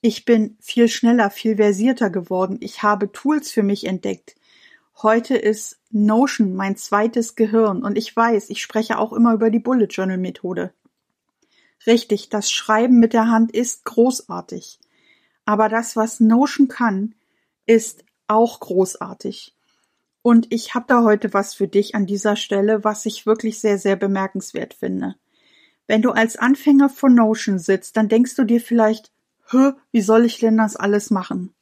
Ich 0.00 0.24
bin 0.24 0.56
viel 0.60 0.88
schneller, 0.88 1.30
viel 1.30 1.56
versierter 1.56 2.08
geworden. 2.08 2.56
Ich 2.60 2.82
habe 2.82 3.12
Tools 3.12 3.50
für 3.50 3.62
mich 3.62 3.86
entdeckt. 3.86 4.36
Heute 5.02 5.36
ist 5.36 5.79
Notion 5.90 6.54
mein 6.54 6.76
zweites 6.76 7.34
Gehirn 7.34 7.82
und 7.82 7.98
ich 7.98 8.14
weiß, 8.14 8.50
ich 8.50 8.62
spreche 8.62 8.98
auch 8.98 9.12
immer 9.12 9.34
über 9.34 9.50
die 9.50 9.58
Bullet 9.58 9.86
Journal 9.86 10.18
Methode. 10.18 10.72
Richtig, 11.86 12.28
das 12.28 12.50
Schreiben 12.50 12.98
mit 12.98 13.12
der 13.12 13.28
Hand 13.28 13.52
ist 13.52 13.84
großartig. 13.84 14.78
Aber 15.44 15.68
das, 15.68 15.96
was 15.96 16.20
Notion 16.20 16.68
kann, 16.68 17.14
ist 17.66 18.04
auch 18.28 18.60
großartig. 18.60 19.54
Und 20.22 20.52
ich 20.52 20.74
habe 20.74 20.84
da 20.86 21.02
heute 21.02 21.32
was 21.32 21.54
für 21.54 21.66
dich 21.66 21.94
an 21.94 22.06
dieser 22.06 22.36
Stelle, 22.36 22.84
was 22.84 23.06
ich 23.06 23.26
wirklich 23.26 23.58
sehr, 23.58 23.78
sehr 23.78 23.96
bemerkenswert 23.96 24.74
finde. 24.74 25.16
Wenn 25.86 26.02
du 26.02 26.10
als 26.10 26.36
Anfänger 26.36 26.88
von 26.88 27.14
Notion 27.14 27.58
sitzt, 27.58 27.96
dann 27.96 28.08
denkst 28.08 28.36
du 28.36 28.44
dir 28.44 28.60
vielleicht, 28.60 29.10
Hö, 29.48 29.72
wie 29.90 30.02
soll 30.02 30.24
ich 30.24 30.38
denn 30.38 30.56
das 30.56 30.76
alles 30.76 31.10
machen? 31.10 31.52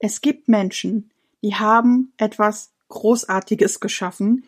Es 0.00 0.20
gibt 0.20 0.48
Menschen, 0.48 1.12
die 1.42 1.54
haben 1.54 2.12
etwas 2.16 2.72
Großartiges 2.88 3.80
geschaffen, 3.80 4.44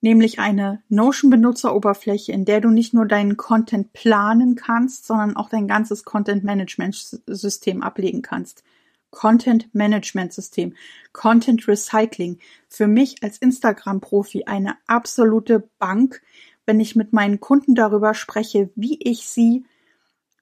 nämlich 0.00 0.38
eine 0.38 0.82
Notion-Benutzeroberfläche, 0.88 2.32
in 2.32 2.44
der 2.44 2.60
du 2.60 2.68
nicht 2.68 2.92
nur 2.92 3.06
deinen 3.06 3.36
Content 3.36 3.92
planen 3.92 4.56
kannst, 4.56 5.06
sondern 5.06 5.36
auch 5.36 5.48
dein 5.48 5.68
ganzes 5.68 6.04
Content-Management-System 6.04 7.82
ablegen 7.82 8.22
kannst. 8.22 8.64
Content-Management-System, 9.12 10.74
Content-Recycling. 11.12 12.38
Für 12.68 12.88
mich 12.88 13.22
als 13.22 13.38
Instagram-Profi 13.38 14.44
eine 14.46 14.76
absolute 14.86 15.68
Bank, 15.78 16.22
wenn 16.66 16.80
ich 16.80 16.96
mit 16.96 17.12
meinen 17.12 17.38
Kunden 17.38 17.74
darüber 17.74 18.14
spreche, 18.14 18.70
wie 18.74 18.98
ich 19.00 19.28
sie 19.28 19.64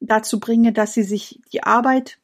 dazu 0.00 0.40
bringe, 0.40 0.72
dass 0.72 0.94
sie 0.94 1.02
sich 1.02 1.40
die 1.52 1.62
Arbeit, 1.62 2.18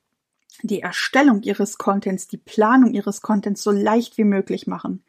die 0.62 0.80
Erstellung 0.80 1.42
ihres 1.42 1.76
Contents, 1.78 2.28
die 2.28 2.38
Planung 2.38 2.94
ihres 2.94 3.20
Contents 3.20 3.62
so 3.62 3.70
leicht 3.70 4.16
wie 4.16 4.24
möglich 4.24 4.66
machen. 4.66 5.02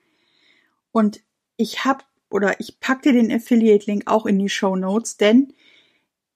Und 0.92 1.22
ich 1.58 1.86
habe 1.86 2.04
oder 2.30 2.60
ich 2.60 2.80
pack 2.80 3.04
dir 3.04 3.14
den 3.14 3.32
Affiliate-Link 3.32 4.04
auch 4.06 4.26
in 4.26 4.40
die 4.40 4.50
Show 4.50 4.76
Notes, 4.76 5.18
denn 5.18 5.54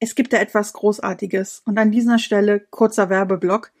es 0.00 0.14
gibt 0.14 0.32
da 0.32 0.38
etwas 0.38 0.72
Großartiges. 0.72 1.62
Und 1.64 1.78
an 1.78 1.92
dieser 1.92 2.18
Stelle 2.18 2.60
kurzer 2.70 3.10
Werbeblock, 3.10 3.72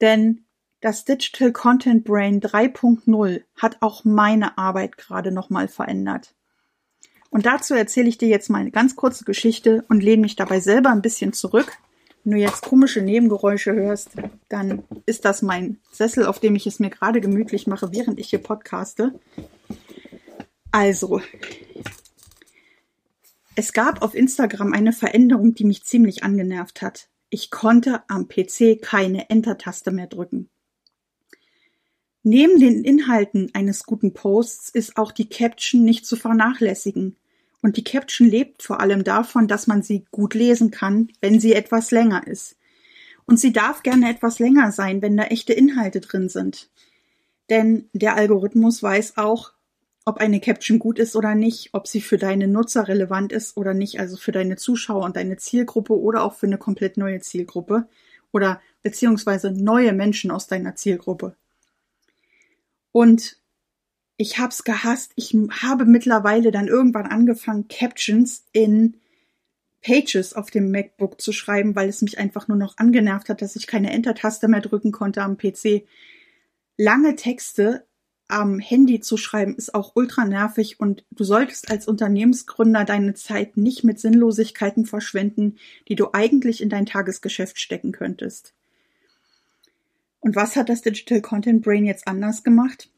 denn 0.00 0.44
das 0.80 1.04
Digital 1.04 1.52
Content 1.52 2.04
Brain 2.04 2.40
3.0 2.40 3.42
hat 3.56 3.78
auch 3.80 4.04
meine 4.04 4.58
Arbeit 4.58 4.96
gerade 4.96 5.32
nochmal 5.32 5.68
verändert. 5.68 6.34
Und 7.30 7.46
dazu 7.46 7.74
erzähle 7.74 8.08
ich 8.08 8.18
dir 8.18 8.28
jetzt 8.28 8.48
mal 8.48 8.60
eine 8.60 8.70
ganz 8.70 8.96
kurze 8.96 9.24
Geschichte 9.24 9.84
und 9.88 10.02
lehne 10.02 10.22
mich 10.22 10.36
dabei 10.36 10.60
selber 10.60 10.90
ein 10.90 11.02
bisschen 11.02 11.32
zurück. 11.32 11.78
Wenn 12.24 12.32
du 12.34 12.38
jetzt 12.38 12.62
komische 12.62 13.02
Nebengeräusche 13.02 13.74
hörst, 13.74 14.10
dann 14.48 14.84
ist 15.06 15.24
das 15.24 15.42
mein 15.42 15.78
Sessel, 15.90 16.26
auf 16.26 16.40
dem 16.40 16.54
ich 16.54 16.66
es 16.66 16.78
mir 16.78 16.90
gerade 16.90 17.20
gemütlich 17.20 17.66
mache, 17.66 17.92
während 17.92 18.18
ich 18.18 18.30
hier 18.30 18.42
podcaste. 18.42 19.18
Also, 20.70 21.22
es 23.56 23.72
gab 23.72 24.02
auf 24.02 24.14
Instagram 24.14 24.72
eine 24.72 24.92
Veränderung, 24.92 25.54
die 25.54 25.64
mich 25.64 25.82
ziemlich 25.84 26.22
angenervt 26.22 26.82
hat. 26.82 27.08
Ich 27.30 27.50
konnte 27.50 28.02
am 28.08 28.28
PC 28.28 28.80
keine 28.80 29.30
Enter-Taste 29.30 29.90
mehr 29.90 30.06
drücken. 30.06 30.48
Neben 32.22 32.60
den 32.60 32.84
Inhalten 32.84 33.50
eines 33.54 33.84
guten 33.84 34.12
Posts 34.12 34.68
ist 34.70 34.96
auch 34.96 35.12
die 35.12 35.28
Caption 35.28 35.84
nicht 35.84 36.06
zu 36.06 36.16
vernachlässigen. 36.16 37.16
Und 37.62 37.76
die 37.76 37.84
Caption 37.84 38.28
lebt 38.28 38.62
vor 38.62 38.80
allem 38.80 39.02
davon, 39.02 39.48
dass 39.48 39.66
man 39.66 39.82
sie 39.82 40.04
gut 40.10 40.34
lesen 40.34 40.70
kann, 40.70 41.10
wenn 41.20 41.40
sie 41.40 41.54
etwas 41.54 41.90
länger 41.90 42.26
ist. 42.26 42.56
Und 43.26 43.40
sie 43.40 43.52
darf 43.52 43.82
gerne 43.82 44.10
etwas 44.10 44.38
länger 44.38 44.72
sein, 44.72 45.02
wenn 45.02 45.16
da 45.16 45.24
echte 45.24 45.52
Inhalte 45.52 46.00
drin 46.00 46.28
sind. 46.28 46.70
Denn 47.50 47.88
der 47.92 48.14
Algorithmus 48.14 48.82
weiß 48.82 49.16
auch, 49.16 49.52
ob 50.08 50.16
eine 50.18 50.40
Caption 50.40 50.78
gut 50.78 50.98
ist 50.98 51.16
oder 51.16 51.34
nicht, 51.34 51.74
ob 51.74 51.86
sie 51.86 52.00
für 52.00 52.16
deine 52.16 52.48
Nutzer 52.48 52.88
relevant 52.88 53.30
ist 53.30 53.58
oder 53.58 53.74
nicht, 53.74 54.00
also 54.00 54.16
für 54.16 54.32
deine 54.32 54.56
Zuschauer 54.56 55.04
und 55.04 55.16
deine 55.16 55.36
Zielgruppe 55.36 56.00
oder 56.00 56.24
auch 56.24 56.32
für 56.32 56.46
eine 56.46 56.56
komplett 56.56 56.96
neue 56.96 57.20
Zielgruppe 57.20 57.86
oder 58.32 58.62
beziehungsweise 58.82 59.50
neue 59.50 59.92
Menschen 59.92 60.30
aus 60.30 60.46
deiner 60.46 60.74
Zielgruppe. 60.76 61.36
Und 62.90 63.36
ich 64.16 64.38
hab's 64.38 64.64
gehasst. 64.64 65.12
Ich 65.14 65.36
habe 65.62 65.84
mittlerweile 65.84 66.52
dann 66.52 66.68
irgendwann 66.68 67.06
angefangen, 67.06 67.68
Captions 67.68 68.46
in 68.52 68.96
Pages 69.82 70.32
auf 70.32 70.50
dem 70.50 70.70
MacBook 70.70 71.20
zu 71.20 71.32
schreiben, 71.32 71.76
weil 71.76 71.90
es 71.90 72.00
mich 72.00 72.18
einfach 72.18 72.48
nur 72.48 72.56
noch 72.56 72.78
angenervt 72.78 73.28
hat, 73.28 73.42
dass 73.42 73.56
ich 73.56 73.66
keine 73.66 73.92
Enter-Taste 73.92 74.48
mehr 74.48 74.62
drücken 74.62 74.90
konnte 74.90 75.20
am 75.20 75.36
PC. 75.36 75.86
Lange 76.78 77.14
Texte 77.14 77.84
am 78.28 78.58
Handy 78.58 79.00
zu 79.00 79.16
schreiben 79.16 79.56
ist 79.56 79.74
auch 79.74 79.92
ultra 79.94 80.26
nervig 80.26 80.78
und 80.78 81.04
du 81.10 81.24
solltest 81.24 81.70
als 81.70 81.88
Unternehmensgründer 81.88 82.84
deine 82.84 83.14
Zeit 83.14 83.56
nicht 83.56 83.84
mit 83.84 83.98
Sinnlosigkeiten 83.98 84.84
verschwenden, 84.84 85.56
die 85.88 85.96
du 85.96 86.10
eigentlich 86.12 86.62
in 86.62 86.68
dein 86.68 86.84
Tagesgeschäft 86.86 87.58
stecken 87.58 87.92
könntest. 87.92 88.52
Und 90.20 90.36
was 90.36 90.56
hat 90.56 90.68
das 90.68 90.82
Digital 90.82 91.22
Content 91.22 91.62
Brain 91.62 91.86
jetzt 91.86 92.06
anders 92.06 92.44
gemacht? 92.44 92.90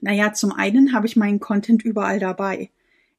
Naja, 0.00 0.32
zum 0.32 0.52
einen 0.52 0.94
habe 0.94 1.06
ich 1.06 1.16
meinen 1.16 1.40
Content 1.40 1.84
überall 1.84 2.18
dabei. 2.18 2.70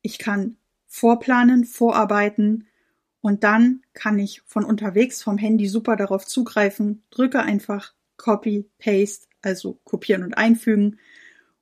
Ich 0.02 0.18
kann 0.18 0.58
vorplanen, 0.88 1.66
vorarbeiten 1.66 2.66
und 3.22 3.44
dann 3.44 3.84
kann 3.94 4.18
ich 4.18 4.42
von 4.48 4.64
unterwegs 4.64 5.22
vom 5.22 5.38
Handy 5.38 5.68
super 5.68 5.96
darauf 5.96 6.26
zugreifen, 6.26 7.04
drücke 7.12 7.42
einfach 7.42 7.94
Copy, 8.18 8.66
Paste, 8.80 9.28
also 9.42 9.80
kopieren 9.84 10.24
und 10.24 10.34
einfügen 10.34 10.98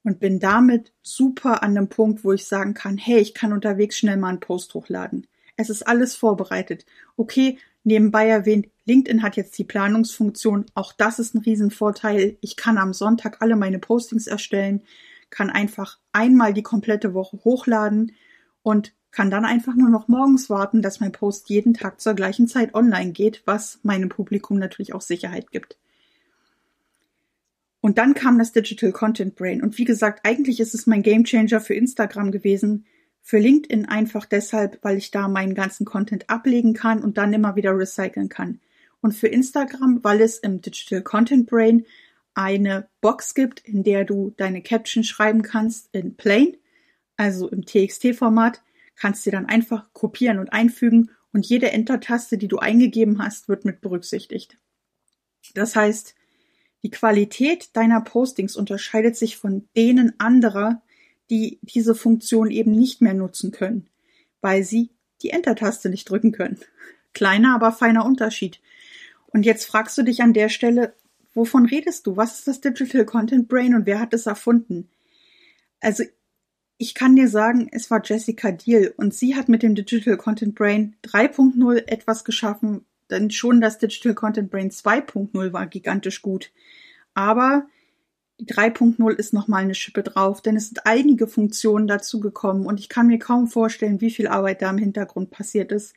und 0.08 0.22
bin 0.22 0.40
damit 0.40 0.94
super 1.04 1.64
an 1.64 1.76
dem 1.76 1.90
Punkt, 1.90 2.24
wo 2.24 2.32
ich 2.32 2.46
sagen 2.46 2.74
kann, 2.74 2.98
hey, 2.98 3.20
ich 3.20 3.34
kann 3.34 3.52
unterwegs 3.52 3.98
schnell 3.98 4.16
mal 4.16 4.30
einen 4.30 4.40
Post 4.40 4.74
hochladen. 4.74 5.28
Es 5.58 5.70
ist 5.70 5.86
alles 5.86 6.16
vorbereitet. 6.16 6.86
Okay, 7.18 7.58
nebenbei 7.84 8.30
erwähnt, 8.30 8.70
LinkedIn 8.86 9.22
hat 9.22 9.36
jetzt 9.36 9.58
die 9.58 9.66
Planungsfunktion. 9.66 10.66
Auch 10.76 10.94
das 10.94 11.20
ist 11.20 11.36
ein 11.36 11.42
Riesenvorteil. 11.42 12.38
Ich 12.40 12.56
kann 12.56 12.78
am 12.78 12.94
Sonntag 12.94 13.42
alle 13.42 13.58
meine 13.58 13.80
Postings 13.80 14.28
erstellen, 14.28 14.82
kann 15.30 15.50
einfach 15.50 16.00
einmal 16.14 16.54
die 16.54 16.64
komplette 16.64 17.14
Woche 17.14 17.40
hochladen 17.44 18.14
und 18.64 18.94
kann 19.12 19.30
dann 19.30 19.44
einfach 19.44 19.76
nur 19.76 19.90
noch 19.90 20.08
morgens 20.08 20.50
warten, 20.50 20.82
dass 20.82 21.02
mein 21.02 21.12
Post 21.12 21.50
jeden 21.50 21.74
Tag 21.74 22.00
zur 22.00 22.14
gleichen 22.14 22.48
Zeit 22.48 22.74
online 22.76 23.12
geht, 23.12 23.42
was 23.44 23.80
meinem 23.84 24.08
Publikum 24.08 24.58
natürlich 24.58 24.94
auch 24.94 25.02
Sicherheit 25.02 25.52
gibt. 25.52 25.78
Und 27.82 27.98
dann 27.98 28.14
kam 28.14 28.40
das 28.40 28.52
Digital 28.52 28.92
Content 28.92 29.36
Brain. 29.36 29.62
Und 29.62 29.78
wie 29.78 29.86
gesagt, 29.86 30.22
eigentlich 30.24 30.60
ist 30.60 30.74
es 30.74 30.88
mein 30.88 31.04
Gamechanger 31.04 31.62
für 31.62 31.76
Instagram 31.76 32.32
gewesen. 32.32 32.86
Für 33.22 33.38
LinkedIn 33.38 33.86
einfach 33.86 34.26
deshalb, 34.26 34.80
weil 34.84 34.98
ich 34.98 35.12
da 35.12 35.28
meinen 35.28 35.54
ganzen 35.54 35.86
Content 35.86 36.30
ablegen 36.30 36.74
kann 36.74 37.04
und 37.04 37.18
dann 37.18 37.34
immer 37.34 37.56
wieder 37.56 37.78
recyceln 37.78 38.30
kann. 38.30 38.60
Und 39.02 39.14
für 39.14 39.28
Instagram, 39.28 40.04
weil 40.04 40.22
es 40.22 40.40
im 40.40 40.62
Digital 40.62 41.02
Content 41.02 41.48
Brain 41.48 41.86
eine 42.34 42.88
Box 43.02 43.34
gibt, 43.34 43.60
in 43.62 43.84
der 43.84 44.06
du 44.06 44.34
deine 44.38 44.62
Caption 44.62 45.04
schreiben 45.04 45.42
kannst 45.42 45.90
in 45.92 46.16
Plain, 46.16 46.56
also 47.16 47.50
im 47.50 47.66
TXT-Format, 47.66 48.62
kannst 48.96 49.26
du 49.26 49.32
dann 49.32 49.46
einfach 49.46 49.92
kopieren 49.94 50.40
und 50.40 50.54
einfügen 50.54 51.12
und 51.34 51.46
jede 51.46 51.72
Enter-Taste, 51.72 52.38
die 52.38 52.48
du 52.48 52.58
eingegeben 52.58 53.22
hast, 53.22 53.50
wird 53.50 53.66
mit 53.66 53.82
berücksichtigt. 53.82 54.58
Das 55.54 55.76
heißt, 55.76 56.16
die 56.84 56.92
Qualität 56.92 57.76
deiner 57.76 58.02
Postings 58.02 58.56
unterscheidet 58.56 59.16
sich 59.16 59.38
von 59.38 59.68
denen 59.76 60.20
anderer, 60.20 60.82
die 61.30 61.60
diese 61.62 61.96
Funktion 61.96 62.52
eben 62.52 62.72
nicht 62.72 63.02
mehr 63.02 63.14
nutzen 63.14 63.52
können, 63.52 63.88
weil 64.42 64.64
sie 64.64 64.90
die 65.22 65.32
Enter-Taste 65.32 65.90
nicht 65.90 66.10
drücken 66.10 66.32
können. 66.32 66.60
Kleiner, 67.14 67.56
aber 67.56 67.72
feiner 67.72 68.06
Unterschied. 68.06 68.60
Und 69.28 69.44
jetzt 69.44 69.66
fragst 69.66 69.98
du 69.98 70.04
dich 70.04 70.22
an 70.22 70.34
der 70.34 70.50
Stelle, 70.50 70.94
wovon 71.34 71.66
redest 71.66 72.08
du? 72.08 72.16
Was 72.16 72.40
ist 72.40 72.48
das 72.48 72.62
Digital 72.62 73.06
Content 73.06 73.48
Brain 73.48 73.76
und 73.76 73.86
wer 73.86 74.00
hat 74.00 74.14
es 74.14 74.26
erfunden? 74.26 74.90
Also, 75.80 76.04
ich 76.78 76.94
kann 76.94 77.16
dir 77.16 77.28
sagen, 77.28 77.70
es 77.72 77.90
war 77.90 78.02
Jessica 78.04 78.52
Deal 78.52 78.94
und 78.98 79.14
sie 79.14 79.36
hat 79.36 79.50
mit 79.50 79.64
dem 79.64 79.74
Digital 79.74 80.16
Content 80.16 80.54
Brain 80.54 80.96
3.0 81.04 81.88
etwas 81.88 82.24
geschaffen, 82.24 82.86
denn 83.10 83.32
schon 83.32 83.62
das 83.62 83.78
Digital 83.78 84.14
Content 84.14 84.52
Brain 84.52 84.70
2.0 84.70 85.54
war 85.54 85.68
gigantisch 85.68 86.22
gut. 86.22 86.52
Aber 87.14 87.68
die 88.40 88.46
3.0 88.46 89.14
ist 89.14 89.34
nochmal 89.34 89.64
eine 89.64 89.74
Schippe 89.74 90.04
drauf, 90.04 90.42
denn 90.42 90.56
es 90.56 90.68
sind 90.68 90.86
einige 90.86 91.28
Funktionen 91.28 91.88
dazugekommen 91.88 92.66
und 92.66 92.80
ich 92.80 92.90
kann 92.90 93.08
mir 93.08 93.18
kaum 93.18 93.48
vorstellen, 93.48 94.02
wie 94.02 94.12
viel 94.12 94.28
Arbeit 94.28 94.62
da 94.62 94.70
im 94.70 94.78
Hintergrund 94.78 95.32
passiert 95.32 95.72
ist. 95.72 95.96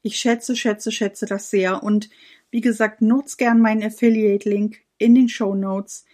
Ich 0.00 0.16
schätze, 0.16 0.56
schätze, 0.56 0.90
schätze 0.90 1.26
das 1.26 1.50
sehr 1.50 1.82
und 1.82 2.08
wie 2.50 2.60
gesagt, 2.60 3.02
nutz 3.02 3.36
gern 3.36 3.60
meinen 3.60 3.82
Affiliate-Link 3.82 4.78
in 4.98 5.14
den 5.14 5.28
Show 5.28 5.54
Notes. 5.54 6.04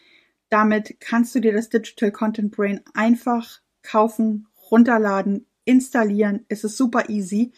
Damit 0.51 1.01
kannst 1.01 1.35
du 1.35 1.41
dir 1.41 1.53
das 1.53 1.69
Digital 1.69 2.11
Content 2.11 2.57
Brain 2.57 2.81
einfach 2.95 3.61
kaufen, 3.83 4.47
runterladen, 4.71 5.47
installieren. 5.65 6.45
Es 6.49 6.65
ist 6.65 6.77
super 6.77 7.09
easy. 7.09 7.53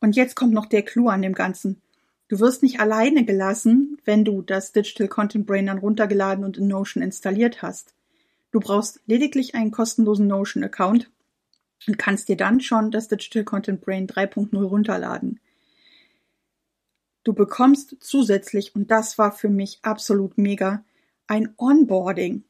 Und 0.00 0.16
jetzt 0.16 0.34
kommt 0.34 0.52
noch 0.52 0.66
der 0.66 0.82
Clou 0.82 1.08
an 1.08 1.22
dem 1.22 1.34
Ganzen. 1.34 1.80
Du 2.32 2.40
wirst 2.40 2.62
nicht 2.62 2.80
alleine 2.80 3.26
gelassen, 3.26 3.98
wenn 4.06 4.24
du 4.24 4.40
das 4.40 4.72
Digital 4.72 5.06
Content 5.06 5.46
Brain 5.46 5.66
dann 5.66 5.76
runtergeladen 5.76 6.46
und 6.46 6.56
in 6.56 6.66
Notion 6.66 7.02
installiert 7.02 7.60
hast. 7.60 7.92
Du 8.52 8.58
brauchst 8.58 9.00
lediglich 9.04 9.54
einen 9.54 9.70
kostenlosen 9.70 10.28
Notion 10.28 10.64
Account 10.64 11.10
und 11.86 11.98
kannst 11.98 12.30
dir 12.30 12.38
dann 12.38 12.62
schon 12.62 12.90
das 12.90 13.08
Digital 13.08 13.44
Content 13.44 13.82
Brain 13.82 14.06
3.0 14.06 14.56
runterladen. 14.64 15.40
Du 17.22 17.34
bekommst 17.34 17.96
zusätzlich, 18.00 18.74
und 18.74 18.90
das 18.90 19.18
war 19.18 19.32
für 19.32 19.50
mich 19.50 19.80
absolut 19.82 20.38
mega, 20.38 20.82
ein 21.26 21.52
Onboarding. 21.58 22.44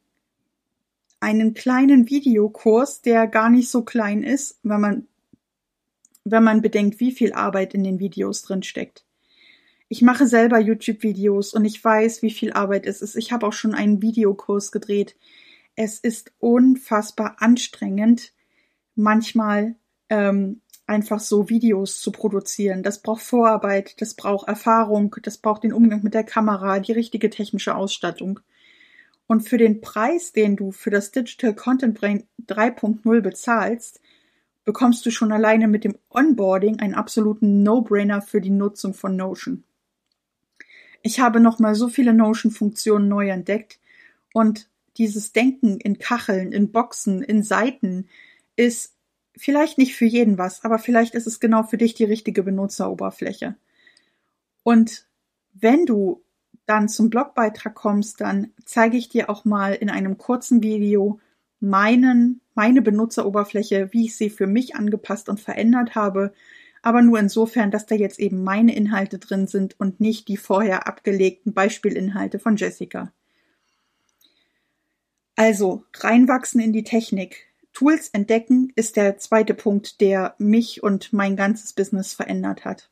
Einen 1.19 1.55
kleinen 1.55 2.09
Videokurs, 2.09 3.03
der 3.03 3.27
gar 3.27 3.51
nicht 3.51 3.69
so 3.69 3.83
klein 3.83 4.23
ist, 4.23 4.61
wenn 4.63 4.81
man, 4.81 5.09
wenn 6.23 6.45
man 6.45 6.63
bedenkt, 6.63 7.01
wie 7.01 7.11
viel 7.11 7.33
Arbeit 7.33 7.75
in 7.75 7.83
den 7.83 7.99
Videos 7.99 8.43
drin 8.43 8.63
steckt. 8.63 9.05
Ich 9.93 10.01
mache 10.01 10.27
selber 10.27 10.59
YouTube-Videos 10.59 11.53
und 11.53 11.67
ich 11.67 11.85
weiß, 11.85 12.23
wie 12.23 12.31
viel 12.31 12.55
Arbeit 12.55 12.87
es 12.87 13.03
ist. 13.03 13.15
Ich 13.15 13.31
habe 13.31 13.47
auch 13.47 13.53
schon 13.53 13.75
einen 13.75 14.01
Videokurs 14.01 14.73
gedreht. 14.73 15.17
Es 15.77 16.01
ist 16.01 16.33
unfassbar 16.39 17.37
anstrengend, 17.41 18.33
manchmal 18.95 19.75
ähm, 20.09 20.63
einfach 20.87 21.21
so 21.21 21.51
Videos 21.51 22.01
zu 22.01 22.11
produzieren. 22.11 22.83
Das 22.83 23.03
braucht 23.03 23.21
Vorarbeit, 23.21 24.01
das 24.01 24.15
braucht 24.15 24.49
Erfahrung, 24.49 25.15
das 25.25 25.37
braucht 25.37 25.63
den 25.63 25.75
Umgang 25.75 26.03
mit 26.03 26.15
der 26.15 26.25
Kamera, 26.25 26.81
die 26.81 26.93
richtige 26.93 27.29
technische 27.29 27.75
Ausstattung. 27.75 28.41
Und 29.27 29.43
für 29.43 29.59
den 29.59 29.83
Preis, 29.83 30.33
den 30.33 30.57
du 30.57 30.73
für 30.73 30.89
das 30.89 31.11
Digital 31.11 31.55
Content 31.55 32.01
Brain 32.01 32.27
3.0 32.47 33.21
bezahlst, 33.21 34.01
bekommst 34.65 35.05
du 35.05 35.11
schon 35.11 35.33
alleine 35.33 35.69
mit 35.69 35.85
dem 35.85 35.99
Onboarding 36.09 36.81
einen 36.81 36.95
absoluten 36.95 37.63
No-Brainer 37.63 38.23
für 38.23 38.41
die 38.41 38.49
Nutzung 38.49 38.95
von 38.95 39.17
Notion. 39.17 39.65
Ich 41.03 41.21
habe 41.21 41.41
nochmal 41.41 41.75
so 41.75 41.89
viele 41.89 42.15
Notion-Funktionen 42.15 43.09
neu 43.09 43.29
entdeckt 43.29 43.79
und 44.33 44.69
dieses 44.97 45.33
Denken 45.33 45.79
in 45.81 45.99
Kacheln, 45.99 46.53
in 46.53 46.71
Boxen, 46.71 47.23
in 47.23 47.43
Seiten 47.43 48.09
ist 48.57 48.95
vielleicht 49.37 49.79
nicht 49.79 49.97
für 49.97 50.05
jeden 50.05 50.39
was, 50.39 50.65
aber 50.65 50.79
vielleicht 50.79 51.15
ist 51.15 51.27
es 51.27 51.41
genau 51.41 51.63
für 51.63 51.79
dich 51.79 51.95
die 51.95 52.05
richtige 52.05 52.43
Benutzeroberfläche. 52.43 53.57
Und 54.63 55.07
wenn 55.55 55.87
du 55.87 56.23
dann 56.67 56.89
zum 56.89 57.11
Blogbeitrag 57.11 57.75
kommst, 57.75 58.21
dann 58.21 58.53
zeige 58.65 58.97
ich 58.97 59.09
dir 59.09 59.29
auch 59.29 59.45
mal 59.45 59.75
in 59.75 59.91
einem 59.91 60.19
kurzen 60.19 60.63
Video 60.63 61.21
meinen, 61.61 62.41
meine 62.55 62.83
Benutzeroberfläche, 62.83 63.93
wie 63.93 64.07
ich 64.07 64.17
sie 64.17 64.31
für 64.31 64.47
mich 64.47 64.77
angepasst 64.77 65.29
und 65.29 65.41
verändert 65.41 65.95
habe, 65.95 66.33
aber 66.83 67.01
nur 67.01 67.19
insofern, 67.19 67.71
dass 67.71 67.87
da 67.87 67.95
jetzt 67.95 68.19
eben 68.19 68.43
meine 68.43 68.75
Inhalte 68.75 69.19
drin 69.19 69.47
sind 69.47 69.79
und 69.79 70.01
nicht 70.01 70.29
die 70.29 70.37
vorher 70.37 70.87
abgelegten 70.87 71.55
Beispielinhalte 71.55 72.39
von 72.39 72.57
Jessica. 72.57 73.13
Also 75.37 75.85
reinwachsen 75.95 76.61
in 76.61 76.73
die 76.73 76.85
Technik. 76.85 77.47
Tools 77.73 78.11
entdecken 78.11 78.71
ist 78.75 78.97
der 78.97 79.17
zweite 79.17 79.55
Punkt, 79.55 80.01
der 80.01 80.35
mich 80.39 80.83
und 80.83 81.13
mein 81.13 81.37
ganzes 81.37 81.73
Business 81.73 82.13
verändert 82.13 82.65
hat. 82.65 82.91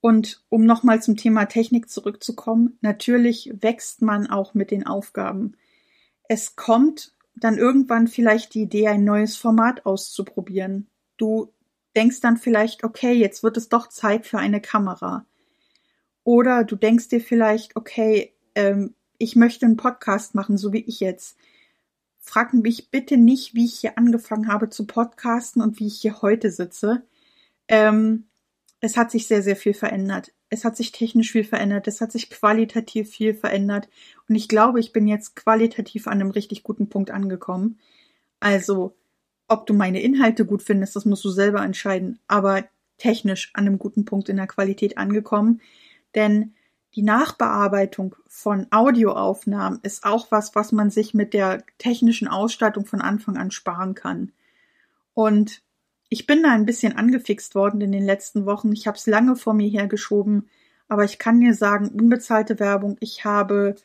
Und 0.00 0.42
um 0.48 0.64
nochmal 0.64 1.02
zum 1.02 1.16
Thema 1.16 1.46
Technik 1.46 1.90
zurückzukommen, 1.90 2.78
natürlich 2.80 3.52
wächst 3.60 4.02
man 4.02 4.28
auch 4.28 4.54
mit 4.54 4.70
den 4.70 4.86
Aufgaben. 4.86 5.56
Es 6.28 6.56
kommt 6.56 7.12
dann 7.34 7.58
irgendwann 7.58 8.08
vielleicht 8.08 8.54
die 8.54 8.62
Idee, 8.62 8.88
ein 8.88 9.04
neues 9.04 9.36
Format 9.36 9.86
auszuprobieren. 9.86 10.88
Du 11.16 11.52
denkst 11.98 12.20
dann 12.20 12.36
vielleicht, 12.36 12.84
okay, 12.84 13.12
jetzt 13.12 13.42
wird 13.42 13.56
es 13.56 13.68
doch 13.68 13.88
Zeit 13.88 14.24
für 14.24 14.38
eine 14.38 14.60
Kamera. 14.60 15.26
Oder 16.22 16.62
du 16.62 16.76
denkst 16.76 17.08
dir 17.08 17.20
vielleicht, 17.20 17.74
okay, 17.74 18.32
ähm, 18.54 18.94
ich 19.18 19.34
möchte 19.34 19.66
einen 19.66 19.76
Podcast 19.76 20.36
machen, 20.36 20.56
so 20.56 20.72
wie 20.72 20.84
ich 20.84 21.00
jetzt. 21.00 21.36
Frag 22.20 22.54
mich 22.54 22.92
bitte 22.92 23.16
nicht, 23.16 23.54
wie 23.54 23.64
ich 23.64 23.80
hier 23.80 23.98
angefangen 23.98 24.46
habe 24.46 24.68
zu 24.68 24.86
podcasten 24.86 25.60
und 25.60 25.80
wie 25.80 25.88
ich 25.88 26.00
hier 26.00 26.22
heute 26.22 26.52
sitze. 26.52 27.02
Ähm, 27.66 28.28
es 28.80 28.96
hat 28.96 29.10
sich 29.10 29.26
sehr, 29.26 29.42
sehr 29.42 29.56
viel 29.56 29.74
verändert. 29.74 30.32
Es 30.50 30.64
hat 30.64 30.76
sich 30.76 30.92
technisch 30.92 31.32
viel 31.32 31.42
verändert. 31.42 31.88
Es 31.88 32.00
hat 32.00 32.12
sich 32.12 32.30
qualitativ 32.30 33.10
viel 33.10 33.34
verändert. 33.34 33.88
Und 34.28 34.36
ich 34.36 34.46
glaube, 34.46 34.78
ich 34.78 34.92
bin 34.92 35.08
jetzt 35.08 35.34
qualitativ 35.34 36.06
an 36.06 36.20
einem 36.20 36.30
richtig 36.30 36.62
guten 36.62 36.88
Punkt 36.88 37.10
angekommen. 37.10 37.80
Also, 38.38 38.94
ob 39.48 39.66
du 39.66 39.74
meine 39.74 40.00
Inhalte 40.00 40.44
gut 40.44 40.62
findest, 40.62 40.94
das 40.96 41.04
musst 41.04 41.24
du 41.24 41.30
selber 41.30 41.62
entscheiden. 41.62 42.18
Aber 42.28 42.64
technisch 42.98 43.50
an 43.54 43.66
einem 43.66 43.78
guten 43.78 44.04
Punkt 44.04 44.28
in 44.28 44.36
der 44.36 44.46
Qualität 44.46 44.98
angekommen. 44.98 45.60
Denn 46.14 46.54
die 46.94 47.02
Nachbearbeitung 47.02 48.16
von 48.26 48.66
Audioaufnahmen 48.70 49.80
ist 49.82 50.04
auch 50.04 50.30
was, 50.30 50.54
was 50.54 50.72
man 50.72 50.90
sich 50.90 51.14
mit 51.14 51.34
der 51.34 51.64
technischen 51.78 52.28
Ausstattung 52.28 52.86
von 52.86 53.00
Anfang 53.00 53.36
an 53.36 53.50
sparen 53.50 53.94
kann. 53.94 54.32
Und 55.14 55.62
ich 56.08 56.26
bin 56.26 56.42
da 56.42 56.50
ein 56.50 56.66
bisschen 56.66 56.96
angefixt 56.96 57.54
worden 57.54 57.80
in 57.80 57.92
den 57.92 58.04
letzten 58.04 58.46
Wochen. 58.46 58.72
Ich 58.72 58.86
habe 58.86 58.96
es 58.96 59.06
lange 59.06 59.36
vor 59.36 59.52
mir 59.52 59.68
hergeschoben, 59.68 60.48
aber 60.88 61.04
ich 61.04 61.18
kann 61.18 61.40
dir 61.40 61.54
sagen, 61.54 61.88
unbezahlte 61.88 62.58
Werbung. 62.58 62.96
Ich 63.00 63.24
habe 63.24 63.76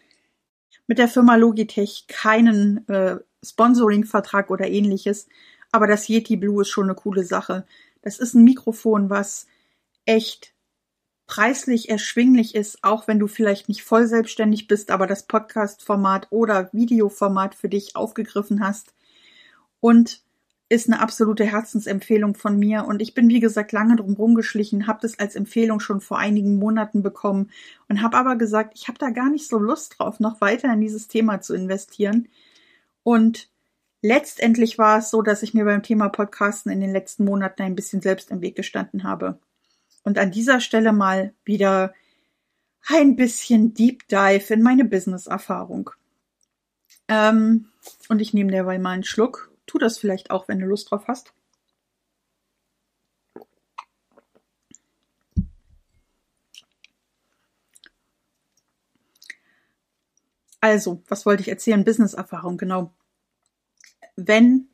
mit 0.88 0.98
der 0.98 1.10
Firma 1.10 1.36
Logitech 1.36 2.05
keinen 2.08 2.88
äh, 2.88 3.18
Sponsoring-Vertrag 3.44 4.50
oder 4.50 4.70
ähnliches, 4.70 5.27
aber 5.74 5.88
das 5.88 6.07
Yeti 6.07 6.38
Blue 6.38 6.62
ist 6.62 6.70
schon 6.70 6.86
eine 6.86 6.96
coole 6.96 7.24
Sache. 7.24 7.66
Das 8.03 8.20
ist 8.20 8.36
ein 8.36 8.44
Mikrofon, 8.44 9.09
was 9.09 9.48
echt 10.05 10.53
preislich 11.25 11.90
erschwinglich 11.90 12.53
ist, 12.53 12.83
auch 12.83 13.07
wenn 13.07 13.18
du 13.18 13.27
vielleicht 13.27 13.70
nicht 13.70 13.83
voll 13.83 14.05
selbstständig 14.05 14.68
bist, 14.68 14.92
aber 14.92 15.07
das 15.07 15.25
Podcast-Format 15.25 16.27
oder 16.29 16.72
Videoformat 16.74 17.55
für 17.55 17.70
dich 17.70 17.96
aufgegriffen 17.96 18.64
hast. 18.64 18.94
Und 19.79 20.22
ist 20.70 20.88
eine 20.88 21.01
absolute 21.01 21.44
Herzensempfehlung 21.44 22.36
von 22.36 22.57
mir 22.57 22.86
und 22.86 23.01
ich 23.01 23.14
bin 23.14 23.29
wie 23.29 23.40
gesagt 23.40 23.72
lange 23.72 23.96
drum 23.96 24.14
rumgeschlichen, 24.14 24.88
habe 24.88 25.00
das 25.01 25.20
als 25.20 25.36
Empfehlung 25.36 25.79
schon 25.79 26.01
vor 26.01 26.18
einigen 26.18 26.57
Monaten 26.57 27.03
bekommen 27.03 27.51
und 27.90 28.01
habe 28.01 28.18
aber 28.18 28.36
gesagt, 28.36 28.74
ich 28.75 28.88
habe 28.88 28.98
da 28.98 29.09
gar 29.09 29.29
nicht 29.29 29.48
so 29.48 29.57
Lust 29.57 29.96
drauf, 29.98 30.20
noch 30.20 30.40
weiter 30.40 30.72
in 30.74 30.81
dieses 30.81 31.07
Thema 31.07 31.42
zu 31.42 31.53
investieren. 31.53 32.27
Und 33.03 33.52
letztendlich 34.03 34.77
war 34.77 35.00
es 35.00 35.09
so, 35.09 35.24
dass 35.24 35.42
ich 35.42 35.55
mir 35.55 35.66
beim 35.66 35.81
Thema 35.81 36.09
Podcasten 36.09 36.72
in 36.72 36.81
den 36.81 36.92
letzten 36.92 37.25
Monaten 37.25 37.63
ein 37.63 37.75
bisschen 37.75 38.01
selbst 38.01 38.29
im 38.29 38.42
Weg 38.42 38.55
gestanden 38.55 39.03
habe. 39.03 39.39
Und 40.03 40.20
an 40.20 40.29
dieser 40.29 40.59
Stelle 40.59 40.94
mal 40.94 41.33
wieder 41.46 41.94
ein 42.85 43.16
bisschen 43.16 43.74
Deep 43.74 44.07
Dive 44.09 44.53
in 44.53 44.61
meine 44.61 44.85
Business-Erfahrung. 44.85 45.89
Ähm, 47.07 47.70
und 48.09 48.22
ich 48.22 48.33
nehme 48.33 48.51
derweil 48.51 48.79
mal 48.79 48.92
einen 48.92 49.03
Schluck 49.03 49.50
Tu 49.66 49.77
das 49.77 49.98
vielleicht 49.98 50.29
auch, 50.29 50.48
wenn 50.48 50.59
du 50.59 50.66
Lust 50.66 50.92
drauf 50.92 51.07
hast. 51.07 51.33
Also, 60.59 61.01
was 61.07 61.25
wollte 61.25 61.42
ich 61.42 61.50
erzählen? 61.50 61.83
Business-Erfahrung, 61.83 62.57
genau. 62.57 62.94
Wenn 64.15 64.69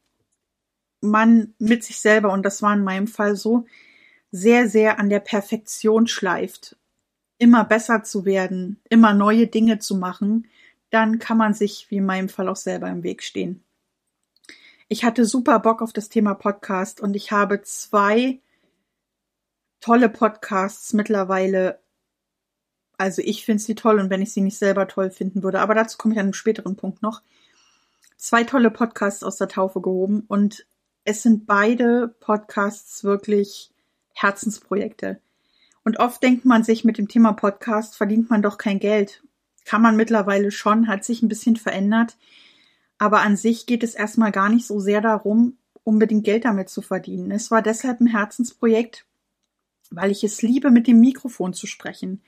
man 1.02 1.54
mit 1.60 1.84
sich 1.84 1.99
selber, 1.99 2.32
und 2.34 2.43
das 2.43 2.62
war 2.62 2.73
in 2.73 2.84
meinem 2.84 3.08
Fall 3.08 3.36
so, 3.36 3.65
sehr, 4.32 4.69
sehr 4.69 4.99
an 4.99 5.10
der 5.10 5.21
Perfektion 5.21 6.08
schleift, 6.08 6.78
immer 7.38 7.63
besser 7.63 8.04
zu 8.04 8.25
werden, 8.25 8.82
immer 8.89 9.13
neue 9.13 9.47
Dinge 9.47 9.80
zu 9.80 9.95
machen, 9.95 10.47
dann 10.89 11.19
kann 11.19 11.38
man 11.38 11.54
sich, 11.54 11.89
wie 11.89 11.97
in 11.97 12.06
meinem 12.06 12.30
Fall, 12.30 12.47
auch 12.49 12.56
selber 12.56 12.89
im 12.89 13.04
Weg 13.04 13.23
stehen. 13.23 13.63
Ich 14.88 15.04
hatte 15.04 15.25
super 15.25 15.60
Bock 15.60 15.82
auf 15.82 15.93
das 15.93 16.10
Thema 16.10 16.34
Podcast 16.34 16.99
und 16.99 17.15
ich 17.15 17.32
habe 17.32 17.62
zwei 17.62 18.39
tolle 19.80 20.10
Podcasts 20.10 20.93
mittlerweile. 20.93 21.80
Also 22.97 23.21
ich 23.23 23.45
finde 23.45 23.63
sie 23.63 23.75
toll 23.75 23.99
und 23.99 24.10
wenn 24.10 24.21
ich 24.21 24.34
sie 24.34 24.41
nicht 24.41 24.58
selber 24.58 24.88
toll 24.88 25.10
finden 25.12 25.43
würde, 25.43 25.60
aber 25.62 25.75
dazu 25.75 25.97
komme 25.97 26.15
ich 26.15 26.19
an 26.19 26.25
einem 26.28 26.34
späteren 26.34 26.75
Punkt 26.75 27.02
noch. 27.02 27.21
Zwei 28.20 28.44
tolle 28.44 28.70
Podcasts 28.70 29.24
aus 29.24 29.38
der 29.38 29.48
Taufe 29.48 29.80
gehoben 29.80 30.26
und 30.28 30.66
es 31.06 31.24
sind 31.24 31.46
beide 31.46 32.14
Podcasts 32.20 33.06
wirklich 33.06 33.72
Herzensprojekte. 34.14 35.22
Und 35.86 36.00
oft 36.00 36.22
denkt 36.22 36.44
man 36.44 36.66
sich, 36.66 36.84
mit 36.84 36.98
dem 36.98 37.08
Thema 37.08 37.32
Podcast 37.32 37.96
verdient 37.96 38.30
man 38.30 38.42
doch 38.42 38.58
kein 38.58 38.80
Geld. 38.80 39.24
Kann 39.64 39.82
man 39.82 39.96
mittlerweile 39.96 40.52
schon, 40.52 40.90
hat 40.90 41.06
sich 41.06 41.22
ein 41.22 41.30
bisschen 41.30 41.56
verändert. 41.56 42.18
Aber 42.98 43.22
an 43.22 43.38
sich 43.38 43.66
geht 43.66 43.84
es 43.84 43.96
erstmal 43.96 44.34
gar 44.34 44.50
nicht 44.50 44.68
so 44.68 44.82
sehr 44.82 45.00
darum, 45.00 45.58
unbedingt 45.86 46.26
Geld 46.26 46.44
damit 46.44 46.68
zu 46.68 46.82
verdienen. 46.82 47.32
Es 47.32 47.52
war 47.52 47.62
deshalb 47.62 48.02
ein 48.02 48.08
Herzensprojekt, 48.08 49.06
weil 49.92 50.12
ich 50.12 50.26
es 50.26 50.42
liebe, 50.42 50.72
mit 50.72 50.88
dem 50.88 51.00
Mikrofon 51.00 51.54
zu 51.54 51.68
sprechen, 51.68 52.22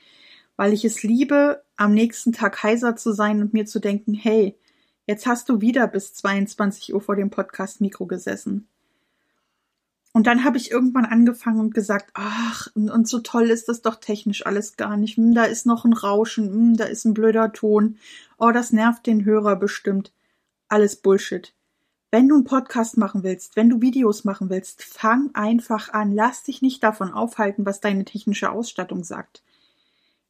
weil 0.55 0.71
ich 0.71 0.85
es 0.85 1.03
liebe, 1.03 1.65
am 1.75 1.93
nächsten 1.93 2.31
Tag 2.31 2.63
heiser 2.63 2.95
zu 2.95 3.11
sein 3.11 3.41
und 3.41 3.51
mir 3.51 3.65
zu 3.65 3.79
denken, 3.79 4.13
hey, 4.13 4.57
jetzt 5.05 5.25
hast 5.25 5.49
du 5.49 5.61
wieder 5.61 5.87
bis 5.87 6.13
22 6.13 6.93
Uhr 6.93 7.01
vor 7.01 7.15
dem 7.15 7.29
Podcast-Mikro 7.29 8.05
gesessen. 8.05 8.67
Und 10.13 10.27
dann 10.27 10.43
habe 10.43 10.57
ich 10.57 10.71
irgendwann 10.71 11.05
angefangen 11.05 11.59
und 11.59 11.73
gesagt, 11.73 12.11
ach, 12.13 12.67
und, 12.75 13.07
so 13.07 13.19
toll 13.19 13.49
ist 13.49 13.69
das 13.69 13.81
doch 13.81 13.95
technisch 13.95 14.45
alles 14.45 14.75
gar 14.75 14.97
nicht. 14.97 15.17
Hm, 15.17 15.33
da 15.33 15.45
ist 15.45 15.65
noch 15.65 15.85
ein 15.85 15.93
Rauschen, 15.93 16.49
hm, 16.49 16.77
da 16.77 16.83
ist 16.83 17.05
ein 17.05 17.13
blöder 17.13 17.53
Ton. 17.53 17.97
Oh, 18.37 18.51
das 18.51 18.73
nervt 18.73 19.07
den 19.07 19.23
Hörer 19.23 19.55
bestimmt 19.55 20.11
alles 20.71 20.95
Bullshit. 20.95 21.53
Wenn 22.11 22.27
du 22.27 22.35
einen 22.35 22.43
Podcast 22.43 22.97
machen 22.97 23.23
willst, 23.23 23.55
wenn 23.55 23.69
du 23.69 23.81
Videos 23.81 24.23
machen 24.23 24.49
willst, 24.49 24.83
fang 24.83 25.29
einfach 25.33 25.89
an. 25.93 26.13
Lass 26.13 26.43
dich 26.43 26.61
nicht 26.61 26.83
davon 26.83 27.11
aufhalten, 27.13 27.65
was 27.65 27.79
deine 27.79 28.05
technische 28.05 28.51
Ausstattung 28.51 29.03
sagt. 29.03 29.43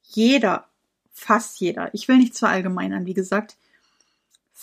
Jeder, 0.03 0.67
fast 1.11 1.59
jeder, 1.59 1.93
ich 1.93 2.07
will 2.07 2.17
nicht 2.17 2.35
zu 2.35 2.47
allgemeinern, 2.47 3.05
wie 3.05 3.13
gesagt, 3.13 3.57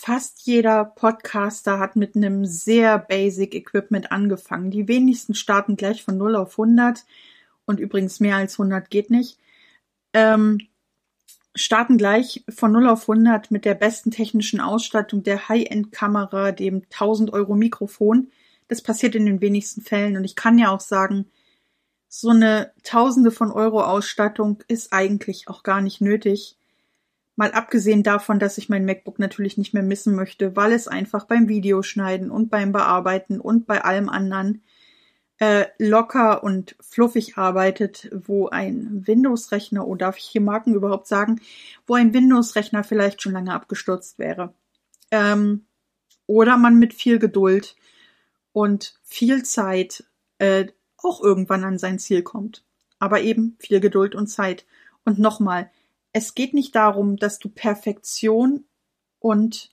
fast 0.01 0.47
jeder 0.47 0.85
Podcaster 0.85 1.81
hat 1.81 1.97
mit 1.97 2.15
einem 2.15 2.47
sehr 2.47 3.01
basic 3.01 3.53
Equipment 3.53 4.13
angefangen. 4.13 4.71
Die 4.71 4.87
wenigsten 4.87 5.35
starten 5.35 5.75
gleich 5.75 6.05
von 6.05 6.17
0 6.17 6.37
auf 6.37 6.53
100 6.53 7.05
und 7.67 7.81
übrigens 7.81 8.21
mehr 8.21 8.37
als 8.37 8.61
100 8.61 8.91
geht 8.91 9.11
nicht. 9.11 9.41
Ähm, 10.13 10.69
starten 11.57 11.99
gleich 11.99 12.45
von 12.49 12.71
0 12.71 12.87
auf 12.87 13.11
100 13.11 13.51
mit 13.51 13.65
der 13.65 13.75
besten 13.75 14.13
technischen 14.13 14.61
Ausstattung, 14.61 15.25
der 15.25 15.49
High-End-Kamera, 15.49 16.53
dem 16.53 16.83
1000 16.85 17.33
Euro 17.33 17.57
Mikrofon. 17.57 18.31
Das 18.69 18.83
passiert 18.83 19.17
in 19.17 19.27
den 19.27 19.41
wenigsten 19.41 19.83
Fällen 19.83 20.17
und 20.17 20.23
ich 20.23 20.37
kann 20.37 20.61
ja 20.61 20.71
auch 20.71 20.81
sagen, 20.81 21.27
so 22.07 22.31
eine 22.31 22.73
Tausende 22.85 23.33
von 23.33 23.51
Euro 23.51 23.83
Ausstattung 23.83 24.63
ist 24.69 24.93
eigentlich 24.93 25.49
auch 25.49 25.65
gar 25.65 25.81
nicht 25.81 26.01
nötig. 26.01 26.58
Mal 27.39 27.53
abgesehen 27.53 28.03
davon, 28.03 28.41
dass 28.41 28.59
ich 28.59 28.69
mein 28.69 28.85
MacBook 28.85 29.21
natürlich 29.21 29.59
nicht 29.59 29.73
mehr 29.73 29.85
missen 29.85 30.17
möchte, 30.17 30.57
weil 30.57 30.73
es 30.73 30.89
einfach 30.89 31.25
beim 31.25 31.47
Videoschneiden 31.47 32.33
und 32.33 32.51
beim 32.51 32.73
Bearbeiten 32.73 33.39
und 33.39 33.65
bei 33.65 33.85
allem 33.85 34.09
anderen 34.09 34.65
äh, 35.39 35.67
locker 35.79 36.43
und 36.43 36.75
fluffig 36.81 37.39
arbeitet, 37.39 38.11
wo 38.13 38.49
ein 38.49 39.07
Windows-Rechner, 39.07 39.87
oder 39.87 39.91
oh, 39.93 39.95
darf 39.95 40.19
ich 40.19 40.25
hier 40.25 40.41
Marken 40.41 40.75
überhaupt 40.75 41.07
sagen, 41.07 41.41
wo 41.87 41.95
ein 41.95 42.13
Windows-Rechner 42.13 42.83
vielleicht 42.83 43.23
schon 43.23 43.35
lange 43.35 43.55
abgestürzt 43.55 44.19
wäre. 44.19 44.53
Ähm, 45.13 45.65
oder 46.27 46.57
man 46.57 46.77
mit 46.81 46.93
viel 46.93 47.21
Geduld 47.21 47.77
und 48.51 48.99
viel 49.05 49.45
Zeit 49.45 50.03
äh, 50.39 50.67
auch 50.97 51.23
irgendwann 51.23 51.63
an 51.63 51.79
sein 51.79 52.01
Ziel 52.01 52.23
kommt. 52.23 52.65
Aber 52.99 53.21
eben 53.21 53.55
viel 53.61 53.79
Geduld 53.79 54.17
und 54.17 54.27
Zeit. 54.27 54.67
Und 55.05 55.21
nochmal, 55.21 55.71
es 56.19 56.35
geht 56.35 56.53
nicht 56.53 56.75
darum, 56.75 57.17
dass 57.17 57.39
du 57.39 57.49
Perfektion 57.49 58.65
und 59.21 59.71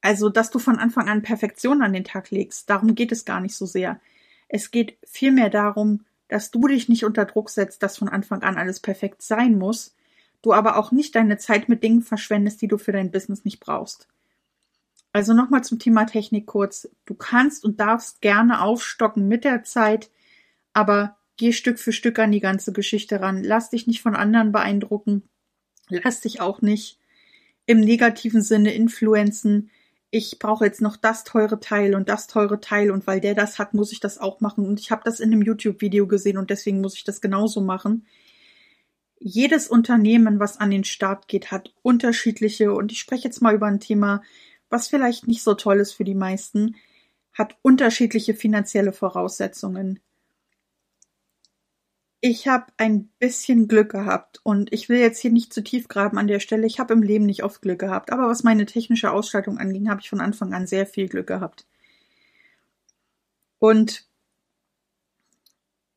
also, 0.00 0.30
dass 0.30 0.50
du 0.50 0.58
von 0.58 0.78
Anfang 0.78 1.08
an 1.08 1.20
Perfektion 1.20 1.82
an 1.82 1.92
den 1.92 2.04
Tag 2.04 2.30
legst. 2.30 2.70
Darum 2.70 2.94
geht 2.94 3.12
es 3.12 3.26
gar 3.26 3.40
nicht 3.40 3.54
so 3.54 3.66
sehr. 3.66 4.00
Es 4.48 4.70
geht 4.70 4.96
vielmehr 5.04 5.50
darum, 5.50 6.06
dass 6.28 6.50
du 6.50 6.66
dich 6.66 6.88
nicht 6.88 7.04
unter 7.04 7.26
Druck 7.26 7.50
setzt, 7.50 7.82
dass 7.82 7.98
von 7.98 8.08
Anfang 8.08 8.42
an 8.42 8.56
alles 8.56 8.80
perfekt 8.80 9.20
sein 9.20 9.58
muss, 9.58 9.94
du 10.40 10.54
aber 10.54 10.78
auch 10.78 10.92
nicht 10.92 11.14
deine 11.14 11.36
Zeit 11.36 11.68
mit 11.68 11.82
Dingen 11.82 12.02
verschwendest, 12.02 12.62
die 12.62 12.68
du 12.68 12.78
für 12.78 12.92
dein 12.92 13.10
Business 13.10 13.44
nicht 13.44 13.60
brauchst. 13.60 14.08
Also 15.12 15.34
nochmal 15.34 15.62
zum 15.62 15.78
Thema 15.78 16.04
Technik 16.06 16.46
kurz. 16.46 16.88
Du 17.04 17.14
kannst 17.14 17.66
und 17.66 17.80
darfst 17.80 18.22
gerne 18.22 18.62
aufstocken 18.62 19.28
mit 19.28 19.44
der 19.44 19.62
Zeit, 19.64 20.10
aber 20.72 21.18
geh 21.36 21.52
Stück 21.52 21.78
für 21.78 21.92
Stück 21.92 22.18
an 22.18 22.32
die 22.32 22.40
ganze 22.40 22.72
Geschichte 22.72 23.20
ran. 23.20 23.42
Lass 23.44 23.70
dich 23.70 23.86
nicht 23.86 24.02
von 24.02 24.16
anderen 24.16 24.52
beeindrucken. 24.52 25.22
Lass 25.88 26.20
dich 26.20 26.40
auch 26.40 26.62
nicht 26.62 26.98
im 27.66 27.80
negativen 27.80 28.42
Sinne 28.42 28.72
influenzen 28.74 29.70
ich 30.10 30.38
brauche 30.38 30.64
jetzt 30.64 30.80
noch 30.80 30.96
das 30.96 31.24
teure 31.24 31.60
Teil 31.60 31.94
und 31.94 32.08
das 32.08 32.26
teure 32.26 32.60
Teil 32.60 32.90
und 32.90 33.06
weil 33.06 33.20
der 33.20 33.34
das 33.34 33.58
hat, 33.58 33.74
muss 33.74 33.92
ich 33.92 34.00
das 34.00 34.18
auch 34.18 34.40
machen 34.40 34.66
und 34.66 34.80
ich 34.80 34.90
habe 34.90 35.02
das 35.04 35.20
in 35.20 35.32
einem 35.32 35.42
YouTube-Video 35.42 36.06
gesehen 36.06 36.38
und 36.38 36.50
deswegen 36.50 36.80
muss 36.80 36.94
ich 36.94 37.04
das 37.04 37.20
genauso 37.20 37.60
machen. 37.60 38.06
Jedes 39.18 39.68
Unternehmen, 39.68 40.38
was 40.38 40.58
an 40.58 40.70
den 40.70 40.84
Start 40.84 41.26
geht, 41.28 41.50
hat 41.50 41.74
unterschiedliche 41.82 42.72
und 42.72 42.92
ich 42.92 43.00
spreche 43.00 43.24
jetzt 43.24 43.42
mal 43.42 43.54
über 43.54 43.66
ein 43.66 43.80
Thema, 43.80 44.22
was 44.68 44.88
vielleicht 44.88 45.26
nicht 45.26 45.42
so 45.42 45.54
toll 45.54 45.80
ist 45.80 45.92
für 45.92 46.04
die 46.04 46.14
meisten, 46.14 46.76
hat 47.32 47.56
unterschiedliche 47.62 48.34
finanzielle 48.34 48.92
Voraussetzungen 48.92 50.00
ich 52.20 52.48
habe 52.48 52.66
ein 52.76 53.08
bisschen 53.18 53.68
Glück 53.68 53.90
gehabt 53.92 54.40
und 54.42 54.72
ich 54.72 54.88
will 54.88 54.98
jetzt 54.98 55.20
hier 55.20 55.30
nicht 55.30 55.52
zu 55.52 55.62
tief 55.62 55.88
graben 55.88 56.18
an 56.18 56.26
der 56.26 56.40
Stelle. 56.40 56.66
Ich 56.66 56.78
habe 56.78 56.94
im 56.94 57.02
Leben 57.02 57.26
nicht 57.26 57.44
oft 57.44 57.62
Glück 57.62 57.78
gehabt, 57.78 58.10
aber 58.12 58.28
was 58.28 58.42
meine 58.42 58.66
technische 58.66 59.10
Ausstattung 59.10 59.58
anging, 59.58 59.88
habe 59.88 60.00
ich 60.00 60.08
von 60.08 60.20
Anfang 60.20 60.54
an 60.54 60.66
sehr 60.66 60.86
viel 60.86 61.08
Glück 61.08 61.26
gehabt. 61.26 61.66
Und 63.58 64.06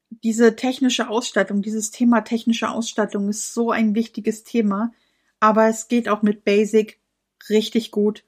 diese 0.09 0.55
technische 0.55 1.09
Ausstattung, 1.09 1.61
dieses 1.61 1.91
Thema 1.91 2.21
technische 2.21 2.69
Ausstattung 2.69 3.29
ist 3.29 3.53
so 3.53 3.71
ein 3.71 3.95
wichtiges 3.95 4.43
Thema, 4.43 4.91
aber 5.39 5.67
es 5.69 5.87
geht 5.87 6.09
auch 6.09 6.21
mit 6.21 6.43
Basic 6.43 6.99
richtig 7.49 7.91
gut. 7.91 8.23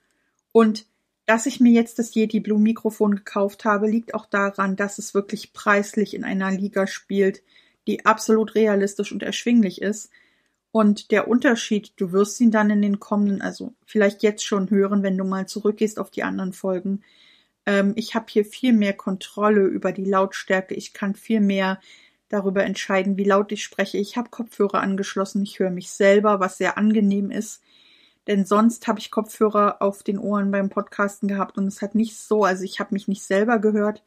Und 0.54 0.86
dass 1.25 1.45
ich 1.45 1.60
mir 1.60 1.71
jetzt 1.71 1.99
das 1.99 2.15
Yeti 2.15 2.39
Blue 2.39 2.60
Mikrofon 2.60 3.15
gekauft 3.15 3.65
habe, 3.65 3.89
liegt 3.89 4.13
auch 4.13 4.25
daran, 4.25 4.75
dass 4.75 4.97
es 4.97 5.13
wirklich 5.13 5.54
preislich 5.54 6.13
in 6.13 6.23
einer 6.23 6.51
Liga 6.51 6.88
spielt, 6.88 7.41
die 7.88 8.06
absolut 8.06 8.56
realistisch 8.56 9.12
und 9.12 9.24
erschwinglich 9.24 9.82
ist. 9.82 10.10
Und 10.72 11.12
der 11.12 11.28
Unterschied, 11.28 11.94
du 11.98 12.12
wirst 12.13 12.39
ihn 12.39 12.52
dann 12.52 12.70
in 12.70 12.82
den 12.82 13.00
kommenden, 13.00 13.41
also 13.41 13.74
vielleicht 13.86 14.24
jetzt 14.24 14.46
schon 14.46 14.70
hören, 14.70 15.04
wenn 15.04 15.17
du 15.17 15.26
mal 15.26 15.46
zurückgehst 15.46 16.00
auf 16.00 16.12
die 16.12 16.24
anderen 16.24 16.54
Folgen. 16.54 17.04
Ähm, 17.65 17.94
ich 17.96 18.15
habe 18.15 18.28
hier 18.30 18.46
viel 18.46 18.74
mehr 18.74 18.94
Kontrolle 18.94 19.65
über 19.65 19.91
die 19.91 20.06
Lautstärke. 20.06 20.74
Ich 20.74 20.94
kann 20.94 21.15
viel 21.15 21.41
mehr 21.41 21.80
darüber 22.30 22.63
entscheiden, 22.63 23.17
wie 23.17 23.26
laut 23.26 23.52
ich 23.52 23.63
spreche. 23.63 23.98
Ich 23.98 24.15
habe 24.15 24.30
Kopfhörer 24.30 24.82
angeschlossen. 24.82 25.44
Ich 25.44 25.60
höre 25.60 25.72
mich 25.72 25.91
selber, 25.91 26.39
was 26.39 26.58
sehr 26.58 26.78
angenehm 26.78 27.32
ist. 27.32 27.62
Denn 28.28 28.46
sonst 28.46 28.88
habe 28.88 29.00
ich 29.00 29.12
Kopfhörer 29.12 29.82
auf 29.82 30.04
den 30.04 30.17
Ohren 30.17 30.52
beim 30.52 30.70
Podcasten 30.70 31.28
gehabt 31.28 31.58
und 31.58 31.67
es 31.67 31.82
hat 31.82 31.96
nicht 31.96 32.17
so, 32.17 32.44
also 32.44 32.63
ich 32.63 32.80
habe 32.80 32.94
mich 32.94 33.08
nicht 33.08 33.24
selber 33.24 33.60
gehört. 33.60 34.04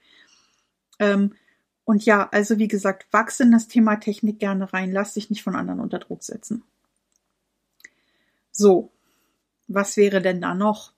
Ähm, 1.00 1.34
und 1.84 2.04
ja, 2.06 2.28
also 2.32 2.58
wie 2.58 2.68
gesagt, 2.68 3.06
wachse 3.12 3.42
in 3.42 3.52
das 3.52 3.68
Thema 3.68 3.96
Technik 3.96 4.38
gerne 4.38 4.72
rein, 4.72 4.92
lass 4.92 5.14
dich 5.14 5.30
nicht 5.30 5.42
von 5.42 5.54
anderen 5.54 5.80
unter 5.80 5.98
Druck 5.98 6.22
setzen. 6.22 6.64
So, 8.50 8.90
was 9.68 9.96
wäre 9.96 10.22
denn 10.22 10.40
da 10.40 10.54
noch? 10.54 10.92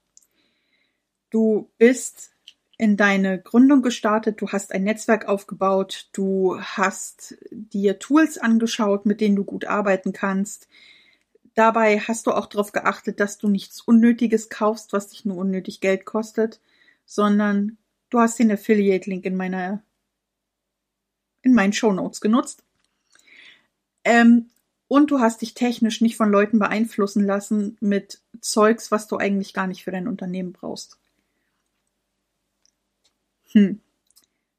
Du 1.31 1.71
bist 1.79 2.33
in 2.79 2.97
deine 2.97 3.41
Gründung 3.41 3.83
gestartet, 3.83 4.41
du 4.41 4.49
hast 4.49 4.73
ein 4.73 4.85
Netzwerk 4.85 5.27
aufgebaut, 5.27 6.09
du 6.13 6.61
hast 6.61 7.37
dir 7.51 7.99
Tools 7.99 8.39
angeschaut, 8.39 9.07
mit 9.07 9.21
denen 9.21 9.37
du 9.37 9.45
gut 9.45 9.65
arbeiten 9.65 10.13
kannst. 10.13 10.69
Dabei 11.55 11.99
hast 11.99 12.27
du 12.27 12.33
auch 12.33 12.47
darauf 12.47 12.73
geachtet, 12.73 13.19
dass 13.19 13.39
du 13.39 13.49
nichts 13.49 13.81
Unnötiges 13.81 14.51
kaufst, 14.51 14.93
was 14.93 15.09
dich 15.09 15.25
nur 15.25 15.39
unnötig 15.39 15.81
Geld 15.81 16.05
kostet, 16.05 16.61
sondern 17.07 17.79
du 18.11 18.21
hast 18.21 18.39
den 18.39 18.53
Affiliate-Link 18.53 19.25
in 19.25 19.37
meiner 19.37 19.83
in 21.47 21.55
meinen 21.55 21.73
Shownotes 21.73 22.21
genutzt. 22.21 22.63
Ähm, 24.05 24.51
und 24.89 25.11
du 25.11 25.21
hast 25.21 25.41
dich 25.41 25.55
technisch 25.55 26.01
nicht 26.01 26.17
von 26.17 26.31
Leuten 26.31 26.59
beeinflussen 26.59 27.25
lassen 27.25 27.77
mit 27.81 28.21
Zeugs, 28.41 28.91
was 28.91 29.07
du 29.07 29.17
eigentlich 29.17 29.55
gar 29.55 29.67
nicht 29.67 29.85
für 29.85 29.91
dein 29.91 30.09
Unternehmen 30.09 30.53
brauchst. 30.53 30.99
Hm. 33.53 33.81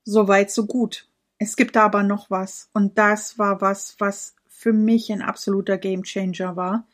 Soweit, 0.04 0.50
so 0.50 0.66
gut. 0.66 1.08
Es 1.38 1.56
gibt 1.56 1.76
da 1.76 1.84
aber 1.84 2.04
noch 2.04 2.30
was. 2.30 2.70
Und 2.74 2.98
das 2.98 3.38
war 3.38 3.62
was, 3.62 3.96
was 4.00 4.36
für 4.48 4.74
mich 4.74 5.12
ein 5.12 5.22
absoluter 5.22 5.78
Gamechanger 5.78 6.56
war. 6.56 6.88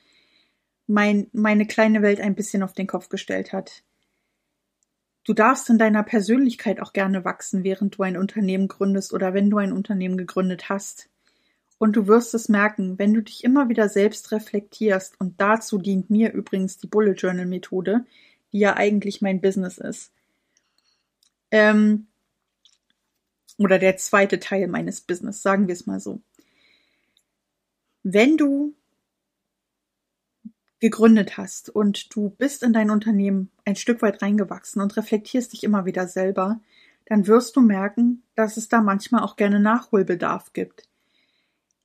Mein, 0.87 1.27
meine 1.31 1.65
kleine 1.65 2.01
Welt 2.01 2.19
ein 2.19 2.35
bisschen 2.35 2.61
auf 2.61 2.73
den 2.73 2.87
Kopf 2.87 3.09
gestellt 3.09 3.53
hat. 3.53 3.83
Du 5.25 5.33
darfst 5.33 5.69
in 5.69 5.77
deiner 5.77 6.03
Persönlichkeit 6.03 6.81
auch 6.81 6.91
gerne 6.91 7.23
wachsen, 7.23 7.63
während 7.63 7.97
du 7.97 8.03
ein 8.03 8.17
Unternehmen 8.17 8.67
gründest 8.67 9.13
oder 9.13 9.33
wenn 9.33 9.49
du 9.49 9.57
ein 9.57 9.71
Unternehmen 9.71 10.17
gegründet 10.17 10.67
hast. 10.69 11.09
Und 11.77 11.95
du 11.95 12.07
wirst 12.07 12.33
es 12.33 12.49
merken, 12.49 12.99
wenn 12.99 13.13
du 13.13 13.21
dich 13.21 13.43
immer 13.43 13.69
wieder 13.69 13.89
selbst 13.89 14.31
reflektierst, 14.31 15.19
und 15.19 15.39
dazu 15.39 15.77
dient 15.77 16.09
mir 16.09 16.33
übrigens 16.33 16.77
die 16.77 16.87
Bullet 16.87 17.13
Journal 17.13 17.45
Methode, 17.45 18.05
die 18.51 18.59
ja 18.59 18.75
eigentlich 18.75 19.21
mein 19.21 19.41
Business 19.41 19.77
ist. 19.77 20.11
Ähm, 21.51 22.07
oder 23.57 23.79
der 23.79 23.97
zweite 23.97 24.39
Teil 24.39 24.67
meines 24.67 25.01
Business, 25.01 25.41
sagen 25.41 25.67
wir 25.67 25.73
es 25.73 25.85
mal 25.85 25.99
so. 25.99 26.21
Wenn 28.03 28.37
du 28.37 28.73
gegründet 30.83 31.37
hast 31.37 31.69
und 31.69 32.13
du 32.13 32.31
bist 32.31 32.61
in 32.61 32.73
dein 32.73 32.89
Unternehmen 32.89 33.49
ein 33.63 33.77
Stück 33.77 34.01
weit 34.01 34.21
reingewachsen 34.21 34.81
und 34.81 34.97
reflektierst 34.97 35.53
dich 35.53 35.63
immer 35.63 35.85
wieder 35.85 36.09
selber, 36.09 36.59
dann 37.05 37.25
wirst 37.25 37.55
du 37.55 37.61
merken, 37.61 38.21
dass 38.35 38.57
es 38.57 38.67
da 38.67 38.81
manchmal 38.81 39.23
auch 39.23 39.37
gerne 39.37 39.61
Nachholbedarf 39.61 40.51
gibt. 40.51 40.89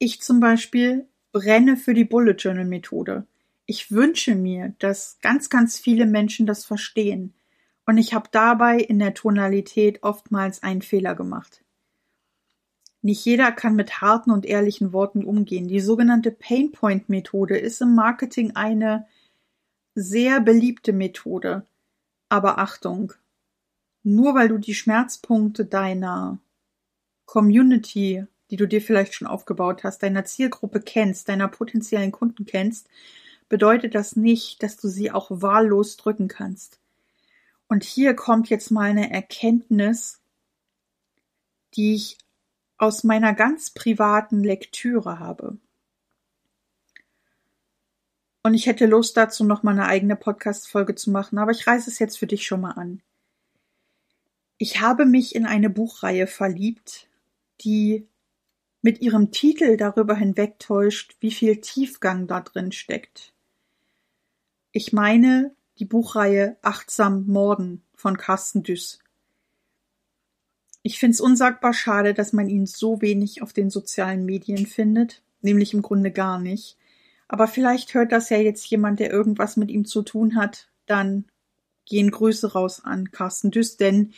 Ich 0.01 0.21
zum 0.21 0.41
Beispiel 0.41 1.07
brenne 1.31 1.77
für 1.77 1.95
die 1.95 2.05
Bullet 2.05 2.33
Journal 2.33 2.65
Methode. 2.65 3.25
Ich 3.67 3.93
wünsche 3.93 4.35
mir, 4.35 4.75
dass 4.81 5.19
ganz, 5.23 5.49
ganz 5.49 5.79
viele 5.79 6.05
Menschen 6.05 6.45
das 6.45 6.65
verstehen. 6.65 7.35
Und 7.87 7.99
ich 7.99 8.15
habe 8.15 8.29
dabei 8.33 8.79
in 8.79 8.99
der 8.99 9.15
Tonalität 9.15 10.03
oftmals 10.03 10.65
einen 10.65 10.83
Fehler 10.83 11.15
gemacht. 11.15 11.63
Nicht 13.01 13.25
jeder 13.25 13.53
kann 13.53 13.77
mit 13.77 14.01
harten 14.01 14.31
und 14.31 14.45
ehrlichen 14.45 14.93
Worten 14.93 15.25
umgehen. 15.25 15.69
Die 15.69 15.81
sogenannte 15.81 16.33
Painpoint-Methode 16.33 17.57
ist 17.57 17.81
im 17.81 17.95
Marketing 17.95 18.57
eine 18.57 19.07
sehr 19.95 20.41
beliebte 20.41 20.93
Methode. 20.93 21.65
Aber 22.29 22.59
Achtung, 22.59 23.13
nur 24.03 24.35
weil 24.35 24.49
du 24.49 24.59
die 24.59 24.75
Schmerzpunkte 24.75 25.65
deiner 25.65 26.39
Community, 27.25 28.25
die 28.51 28.57
du 28.57 28.67
dir 28.67 28.81
vielleicht 28.81 29.15
schon 29.15 29.29
aufgebaut 29.29 29.85
hast, 29.85 30.03
deiner 30.03 30.25
Zielgruppe 30.25 30.81
kennst, 30.81 31.29
deiner 31.29 31.49
potenziellen 31.49 32.13
Kunden 32.13 32.47
kennst, 32.47 32.89
bedeutet 33.49 33.95
das 33.95 34.17
nicht, 34.17 34.63
dass 34.63 34.77
du 34.77 34.89
sie 34.89 35.11
auch 35.11 35.29
wahllos 35.31 35.97
drücken 35.97 36.29
kannst. 36.29 36.81
Und 37.69 37.85
hier 37.85 38.15
kommt 38.15 38.49
jetzt 38.49 38.71
mal 38.71 38.91
eine 38.91 39.13
Erkenntnis, 39.13 40.21
die 41.75 41.95
ich 41.95 42.19
aus 42.79 43.05
meiner 43.05 43.35
ganz 43.35 43.71
privaten 43.71 44.43
Lektüre 44.43 45.19
habe. 45.19 45.59
Und 48.43 48.55
ich 48.55 48.67
hätte 48.67 48.87
Lust 48.87 49.17
dazu, 49.17 49.45
noch 49.45 49.63
mal 49.63 49.73
eine 49.73 49.87
eigene 49.87 50.17
Podcast-Folge 50.17 50.95
zu 50.95 51.11
machen, 51.11 51.39
aber 51.39 51.51
ich 51.51 51.67
reiße 51.67 51.91
es 51.91 51.99
jetzt 51.99 52.19
für 52.19 52.27
dich 52.27 52.47
schon 52.47 52.63
mal 52.63 52.71
an. 52.71 53.03
Ich 54.57 54.81
habe 54.81 55.05
mich 55.05 55.35
in 55.35 55.45
eine 55.45 55.71
Buchreihe 55.71 56.27
verliebt, 56.27 57.09
die 57.61 58.07
mit 58.81 59.01
ihrem 59.01 59.33
Titel 59.33 59.77
darüber 59.77 60.15
hinwegtäuscht, 60.15 61.17
wie 61.21 61.33
viel 61.33 61.61
Tiefgang 61.61 62.27
da 62.27 62.41
drin 62.41 62.73
steckt. 62.73 63.33
Ich 64.73 64.93
meine 64.93 65.55
die 65.79 65.85
Buchreihe 65.85 66.57
Achtsam 66.63 67.27
Morden 67.27 67.83
von 67.95 68.17
Carsten 68.17 68.63
Düss. 68.63 69.01
Ich 70.89 70.99
finde 70.99 71.13
es 71.13 71.21
unsagbar 71.21 71.75
schade, 71.75 72.15
dass 72.15 72.33
man 72.33 72.49
ihn 72.49 72.65
so 72.65 73.03
wenig 73.03 73.43
auf 73.43 73.53
den 73.53 73.69
sozialen 73.69 74.25
Medien 74.25 74.65
findet, 74.65 75.21
nämlich 75.43 75.75
im 75.75 75.83
Grunde 75.83 76.11
gar 76.11 76.41
nicht. 76.41 76.79
Aber 77.29 77.47
vielleicht 77.47 77.93
hört 77.93 78.11
das 78.11 78.31
ja 78.31 78.39
jetzt 78.39 78.65
jemand, 78.71 78.99
der 78.99 79.11
irgendwas 79.11 79.59
mit 79.59 79.71
ihm 79.71 79.85
zu 79.85 80.01
tun 80.01 80.35
hat, 80.35 80.71
dann 80.87 81.27
gehen 81.85 82.11
Grüße 82.11 82.55
raus 82.55 82.83
an 82.83 83.11
Carsten 83.11 83.51
Düss, 83.51 83.77
denn 83.77 84.15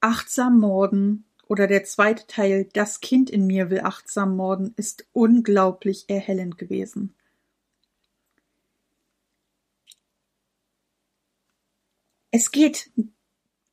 Achtsam 0.00 0.60
Morden 0.60 1.24
oder 1.48 1.66
der 1.66 1.82
zweite 1.82 2.24
Teil 2.28 2.68
Das 2.72 3.00
Kind 3.00 3.28
in 3.28 3.48
mir 3.48 3.68
will 3.68 3.80
achtsam 3.80 4.36
morden 4.36 4.72
ist 4.76 5.08
unglaublich 5.12 6.04
erhellend 6.06 6.56
gewesen. 6.56 7.16
Es 12.30 12.52
geht 12.52 12.92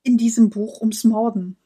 in 0.01 0.17
diesem 0.17 0.49
Buch 0.49 0.81
ums 0.81 1.03
Morden, 1.03 1.57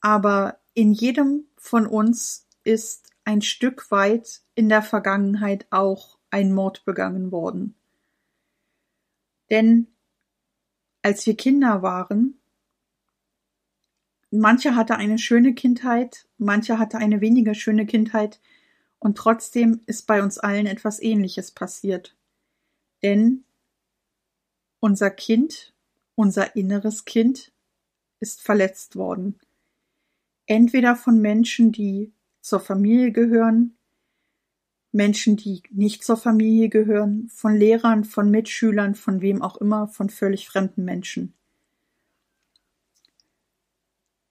aber 0.00 0.58
in 0.74 0.92
jedem 0.92 1.46
von 1.56 1.86
uns 1.86 2.46
ist 2.64 3.10
ein 3.24 3.42
Stück 3.42 3.90
weit 3.90 4.42
in 4.54 4.68
der 4.68 4.82
Vergangenheit 4.82 5.66
auch 5.70 6.18
ein 6.30 6.52
Mord 6.52 6.84
begangen 6.84 7.32
worden. 7.32 7.74
Denn 9.50 9.88
als 11.02 11.26
wir 11.26 11.36
Kinder 11.36 11.82
waren, 11.82 12.40
mancher 14.30 14.76
hatte 14.76 14.96
eine 14.96 15.18
schöne 15.18 15.54
Kindheit, 15.54 16.28
mancher 16.38 16.78
hatte 16.78 16.98
eine 16.98 17.20
weniger 17.20 17.54
schöne 17.54 17.86
Kindheit, 17.86 18.40
und 19.00 19.16
trotzdem 19.16 19.80
ist 19.86 20.06
bei 20.06 20.22
uns 20.22 20.38
allen 20.38 20.66
etwas 20.66 21.00
Ähnliches 21.00 21.52
passiert. 21.52 22.14
Denn 23.02 23.44
unser 24.78 25.10
Kind, 25.10 25.72
unser 26.14 26.54
inneres 26.54 27.06
Kind, 27.06 27.50
ist 28.20 28.42
verletzt 28.42 28.96
worden. 28.96 29.40
Entweder 30.50 30.96
von 30.96 31.20
Menschen, 31.20 31.70
die 31.70 32.12
zur 32.40 32.58
Familie 32.58 33.12
gehören, 33.12 33.76
Menschen, 34.90 35.36
die 35.36 35.62
nicht 35.70 36.02
zur 36.02 36.16
Familie 36.16 36.68
gehören, 36.68 37.28
von 37.28 37.54
Lehrern, 37.54 38.02
von 38.02 38.32
Mitschülern, 38.32 38.96
von 38.96 39.20
wem 39.20 39.42
auch 39.42 39.58
immer, 39.58 39.86
von 39.86 40.10
völlig 40.10 40.48
fremden 40.48 40.84
Menschen. 40.84 41.34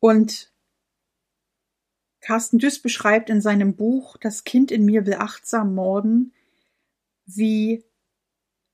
Und 0.01 0.51
Carsten 2.19 2.59
Düss 2.59 2.81
beschreibt 2.81 3.29
in 3.29 3.39
seinem 3.39 3.77
Buch 3.77 4.17
Das 4.17 4.43
Kind 4.43 4.71
in 4.71 4.83
mir 4.83 5.05
will 5.05 5.13
achtsam 5.13 5.73
morden, 5.73 6.33
wie 7.27 7.85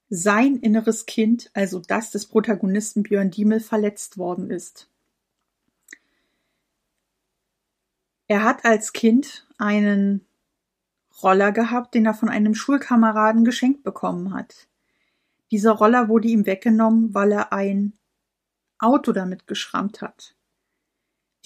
sein 0.10 0.55
inneres 0.55 1.05
Kind, 1.05 1.51
also 1.53 1.79
das 1.79 2.10
des 2.10 2.25
Protagonisten 2.25 3.03
Björn 3.03 3.29
Diemel, 3.29 3.60
verletzt 3.60 4.17
worden 4.17 4.49
ist. 4.49 4.89
Er 8.28 8.44
hat 8.44 8.66
als 8.66 8.94
Kind 8.94 9.48
einen 9.58 10.26
Roller 11.22 11.52
gehabt, 11.52 11.94
den 11.94 12.06
er 12.06 12.14
von 12.14 12.30
einem 12.30 12.56
Schulkameraden 12.56 13.46
geschenkt 13.46 13.84
bekommen 13.84 14.34
hat. 14.34 14.68
Dieser 15.52 15.72
Roller 15.72 16.10
wurde 16.10 16.28
ihm 16.28 16.46
weggenommen, 16.46 17.14
weil 17.14 17.32
er 17.32 17.54
ein 17.54 17.94
Auto 18.80 19.12
damit 19.12 19.48
geschrammt 19.48 20.02
hat. 20.02 20.36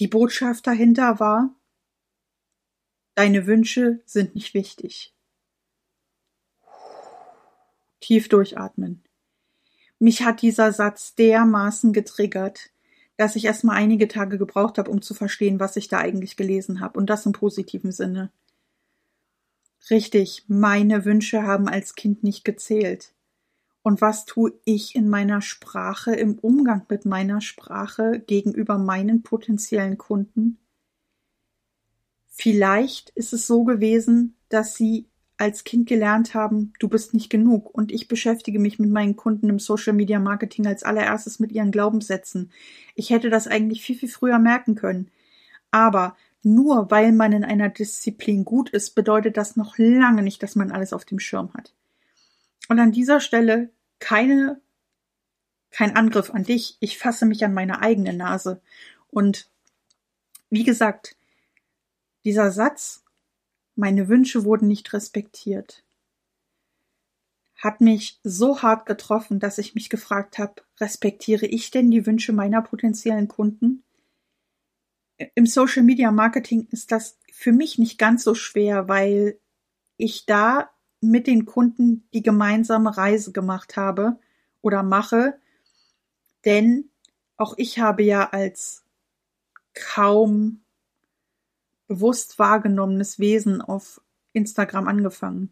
Die 0.00 0.08
Botschaft 0.08 0.66
dahinter 0.66 1.20
war, 1.20 1.54
deine 3.14 3.46
Wünsche 3.46 4.00
sind 4.06 4.34
nicht 4.34 4.54
wichtig. 4.54 5.14
Tief 8.00 8.28
durchatmen. 8.28 9.04
Mich 9.98 10.22
hat 10.22 10.40
dieser 10.40 10.72
Satz 10.72 11.14
dermaßen 11.14 11.92
getriggert, 11.92 12.70
dass 13.20 13.36
ich 13.36 13.44
erstmal 13.44 13.76
einige 13.76 14.08
Tage 14.08 14.38
gebraucht 14.38 14.78
habe, 14.78 14.90
um 14.90 15.02
zu 15.02 15.12
verstehen, 15.12 15.60
was 15.60 15.76
ich 15.76 15.88
da 15.88 15.98
eigentlich 15.98 16.38
gelesen 16.38 16.80
habe, 16.80 16.98
und 16.98 17.10
das 17.10 17.26
im 17.26 17.32
positiven 17.32 17.92
Sinne. 17.92 18.32
Richtig, 19.90 20.46
meine 20.48 21.04
Wünsche 21.04 21.42
haben 21.42 21.68
als 21.68 21.94
Kind 21.94 22.22
nicht 22.24 22.44
gezählt. 22.44 23.12
Und 23.82 24.00
was 24.00 24.24
tue 24.24 24.54
ich 24.64 24.94
in 24.94 25.10
meiner 25.10 25.42
Sprache, 25.42 26.14
im 26.14 26.38
Umgang 26.38 26.86
mit 26.88 27.04
meiner 27.04 27.42
Sprache 27.42 28.20
gegenüber 28.26 28.78
meinen 28.78 29.22
potenziellen 29.22 29.98
Kunden? 29.98 30.58
Vielleicht 32.26 33.10
ist 33.10 33.34
es 33.34 33.46
so 33.46 33.64
gewesen, 33.64 34.34
dass 34.48 34.76
sie 34.76 35.09
als 35.40 35.64
Kind 35.64 35.88
gelernt 35.88 36.34
haben, 36.34 36.74
du 36.78 36.88
bist 36.88 37.14
nicht 37.14 37.30
genug 37.30 37.74
und 37.74 37.90
ich 37.92 38.08
beschäftige 38.08 38.58
mich 38.58 38.78
mit 38.78 38.90
meinen 38.90 39.16
Kunden 39.16 39.48
im 39.48 39.58
Social 39.58 39.94
Media 39.94 40.18
Marketing 40.18 40.66
als 40.66 40.82
allererstes 40.82 41.40
mit 41.40 41.50
ihren 41.50 41.70
Glaubenssätzen. 41.70 42.52
Ich 42.94 43.08
hätte 43.08 43.30
das 43.30 43.48
eigentlich 43.48 43.82
viel, 43.82 43.96
viel 43.96 44.10
früher 44.10 44.38
merken 44.38 44.74
können. 44.74 45.10
Aber 45.70 46.14
nur 46.42 46.90
weil 46.90 47.12
man 47.12 47.32
in 47.32 47.44
einer 47.44 47.70
Disziplin 47.70 48.44
gut 48.44 48.68
ist, 48.68 48.94
bedeutet 48.94 49.38
das 49.38 49.56
noch 49.56 49.78
lange 49.78 50.22
nicht, 50.22 50.42
dass 50.42 50.56
man 50.56 50.72
alles 50.72 50.92
auf 50.92 51.06
dem 51.06 51.18
Schirm 51.18 51.54
hat. 51.54 51.72
Und 52.68 52.78
an 52.78 52.92
dieser 52.92 53.20
Stelle 53.20 53.70
keine, 53.98 54.60
kein 55.70 55.96
Angriff 55.96 56.30
an 56.34 56.44
dich. 56.44 56.76
Ich 56.80 56.98
fasse 56.98 57.24
mich 57.24 57.42
an 57.46 57.54
meine 57.54 57.80
eigene 57.80 58.12
Nase. 58.12 58.60
Und 59.08 59.48
wie 60.50 60.64
gesagt, 60.64 61.16
dieser 62.24 62.50
Satz, 62.52 63.04
meine 63.80 64.08
Wünsche 64.08 64.44
wurden 64.44 64.68
nicht 64.68 64.92
respektiert, 64.92 65.82
hat 67.56 67.80
mich 67.80 68.20
so 68.22 68.62
hart 68.62 68.86
getroffen, 68.86 69.40
dass 69.40 69.58
ich 69.58 69.74
mich 69.74 69.90
gefragt 69.90 70.38
habe, 70.38 70.62
respektiere 70.78 71.46
ich 71.46 71.70
denn 71.70 71.90
die 71.90 72.06
Wünsche 72.06 72.32
meiner 72.32 72.62
potenziellen 72.62 73.26
Kunden? 73.26 73.82
Im 75.34 75.46
Social 75.46 75.82
Media 75.82 76.10
Marketing 76.10 76.68
ist 76.70 76.92
das 76.92 77.18
für 77.32 77.52
mich 77.52 77.78
nicht 77.78 77.98
ganz 77.98 78.22
so 78.22 78.34
schwer, 78.34 78.88
weil 78.88 79.38
ich 79.96 80.24
da 80.24 80.70
mit 81.00 81.26
den 81.26 81.44
Kunden 81.46 82.08
die 82.14 82.22
gemeinsame 82.22 82.96
Reise 82.96 83.32
gemacht 83.32 83.76
habe 83.76 84.18
oder 84.62 84.82
mache, 84.82 85.38
denn 86.44 86.90
auch 87.36 87.54
ich 87.56 87.78
habe 87.78 88.02
ja 88.02 88.28
als 88.30 88.84
kaum 89.74 90.60
bewusst 91.90 92.38
wahrgenommenes 92.38 93.18
Wesen 93.18 93.60
auf 93.60 94.00
Instagram 94.32 94.86
angefangen. 94.86 95.50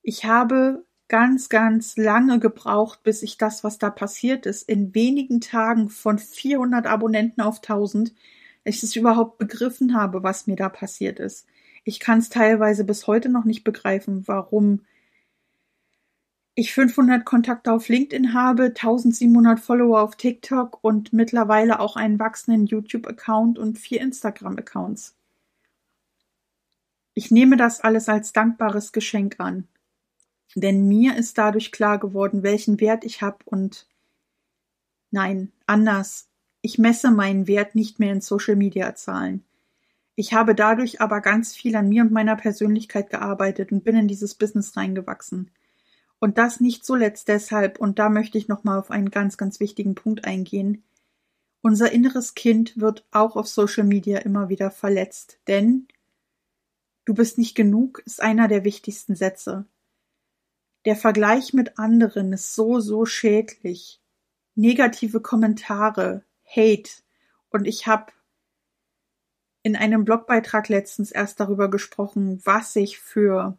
Ich 0.00 0.24
habe 0.24 0.84
ganz, 1.08 1.48
ganz 1.48 1.96
lange 1.96 2.38
gebraucht, 2.38 3.02
bis 3.02 3.24
ich 3.24 3.36
das, 3.36 3.64
was 3.64 3.76
da 3.76 3.90
passiert 3.90 4.46
ist, 4.46 4.68
in 4.68 4.94
wenigen 4.94 5.40
Tagen 5.40 5.88
von 5.88 6.20
400 6.20 6.86
Abonnenten 6.86 7.40
auf 7.40 7.56
1000, 7.56 8.14
ich 8.62 8.80
es 8.84 8.94
überhaupt 8.94 9.38
begriffen 9.38 9.96
habe, 9.96 10.22
was 10.22 10.46
mir 10.46 10.54
da 10.54 10.68
passiert 10.68 11.18
ist. 11.18 11.48
Ich 11.82 11.98
kann 11.98 12.20
es 12.20 12.28
teilweise 12.28 12.84
bis 12.84 13.08
heute 13.08 13.28
noch 13.28 13.44
nicht 13.44 13.64
begreifen, 13.64 14.28
warum 14.28 14.82
ich 16.54 16.72
500 16.72 17.24
Kontakte 17.24 17.72
auf 17.72 17.88
LinkedIn 17.88 18.34
habe, 18.34 18.66
1700 18.66 19.58
Follower 19.58 20.00
auf 20.00 20.14
TikTok 20.14 20.78
und 20.84 21.12
mittlerweile 21.12 21.80
auch 21.80 21.96
einen 21.96 22.20
wachsenden 22.20 22.66
YouTube-Account 22.66 23.58
und 23.58 23.80
vier 23.80 24.00
Instagram-Accounts. 24.00 25.16
Ich 27.14 27.30
nehme 27.30 27.56
das 27.56 27.80
alles 27.80 28.08
als 28.08 28.32
dankbares 28.32 28.92
Geschenk 28.92 29.36
an, 29.38 29.66
denn 30.54 30.86
mir 30.88 31.16
ist 31.16 31.38
dadurch 31.38 31.72
klar 31.72 31.98
geworden, 31.98 32.42
welchen 32.42 32.80
Wert 32.80 33.04
ich 33.04 33.22
habe 33.22 33.38
und 33.44 33.86
nein, 35.10 35.52
anders. 35.66 36.28
Ich 36.62 36.78
messe 36.78 37.10
meinen 37.10 37.46
Wert 37.46 37.74
nicht 37.74 37.98
mehr 37.98 38.12
in 38.12 38.20
Social-Media-Zahlen. 38.20 39.44
Ich 40.14 40.34
habe 40.34 40.54
dadurch 40.54 41.00
aber 41.00 41.22
ganz 41.22 41.54
viel 41.54 41.74
an 41.76 41.88
mir 41.88 42.02
und 42.02 42.12
meiner 42.12 42.36
Persönlichkeit 42.36 43.08
gearbeitet 43.08 43.72
und 43.72 43.84
bin 43.84 43.96
in 43.96 44.08
dieses 44.08 44.34
Business 44.34 44.76
reingewachsen. 44.76 45.50
Und 46.18 46.36
das 46.36 46.60
nicht 46.60 46.84
zuletzt 46.84 47.28
deshalb, 47.28 47.80
und 47.80 47.98
da 47.98 48.10
möchte 48.10 48.36
ich 48.36 48.46
nochmal 48.46 48.78
auf 48.78 48.90
einen 48.90 49.10
ganz, 49.10 49.38
ganz 49.38 49.58
wichtigen 49.58 49.94
Punkt 49.94 50.26
eingehen. 50.26 50.82
Unser 51.62 51.92
inneres 51.92 52.34
Kind 52.34 52.78
wird 52.78 53.06
auch 53.10 53.36
auf 53.36 53.48
Social 53.48 53.84
Media 53.84 54.18
immer 54.18 54.50
wieder 54.50 54.70
verletzt, 54.70 55.38
denn 55.46 55.88
du 57.10 57.14
bist 57.14 57.38
nicht 57.38 57.56
genug 57.56 58.00
ist 58.06 58.22
einer 58.22 58.46
der 58.46 58.62
wichtigsten 58.62 59.16
Sätze. 59.16 59.66
Der 60.84 60.94
Vergleich 60.94 61.52
mit 61.52 61.76
anderen 61.76 62.32
ist 62.32 62.54
so, 62.54 62.78
so 62.78 63.04
schädlich. 63.04 64.00
Negative 64.54 65.20
Kommentare, 65.20 66.22
Hate. 66.44 67.02
Und 67.50 67.66
ich 67.66 67.88
habe 67.88 68.12
in 69.64 69.74
einem 69.74 70.04
Blogbeitrag 70.04 70.68
letztens 70.68 71.10
erst 71.10 71.40
darüber 71.40 71.68
gesprochen, 71.68 72.40
was 72.44 72.76
ich 72.76 73.00
für 73.00 73.58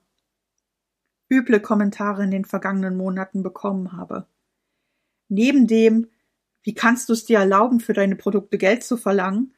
üble 1.30 1.60
Kommentare 1.60 2.24
in 2.24 2.32
den 2.32 2.46
vergangenen 2.46 2.96
Monaten 2.96 3.44
bekommen 3.44 3.92
habe. 3.92 4.28
Neben 5.28 5.68
dem, 5.68 6.10
wie 6.64 6.74
kannst 6.74 7.10
du 7.10 7.14
es 7.14 7.26
dir 7.26 7.40
erlauben, 7.40 7.82
für 7.82 7.94
deine 7.94 8.16
Produkte 8.16 8.58
Geld 8.58 8.86
zu 8.86 8.96
verlangen, 8.96 9.54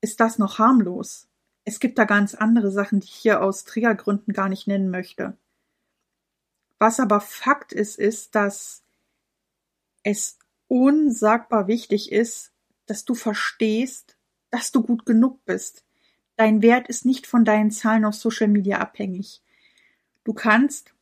ist 0.00 0.20
das 0.20 0.38
noch 0.38 0.60
harmlos. 0.60 1.29
Es 1.64 1.80
gibt 1.80 1.98
da 1.98 2.04
ganz 2.04 2.34
andere 2.34 2.70
Sachen, 2.70 3.00
die 3.00 3.06
ich 3.06 3.14
hier 3.14 3.42
aus 3.42 3.64
Triggergründen 3.64 4.32
gar 4.32 4.48
nicht 4.48 4.66
nennen 4.66 4.90
möchte. 4.90 5.36
Was 6.78 6.98
aber 6.98 7.20
Fakt 7.20 7.72
ist, 7.72 7.98
ist, 7.98 8.34
dass 8.34 8.82
es 10.02 10.38
unsagbar 10.68 11.66
wichtig 11.66 12.10
ist, 12.10 12.52
dass 12.86 13.04
du 13.04 13.14
verstehst, 13.14 14.16
dass 14.50 14.72
du 14.72 14.82
gut 14.82 15.04
genug 15.04 15.44
bist. 15.44 15.84
Dein 16.36 16.62
Wert 16.62 16.88
ist 16.88 17.04
nicht 17.04 17.26
von 17.26 17.44
deinen 17.44 17.70
Zahlen 17.70 18.04
auf 18.04 18.14
Social 18.14 18.48
Media 18.48 18.78
abhängig. 18.78 19.42
Du 20.24 20.32
kannst, 20.32 20.94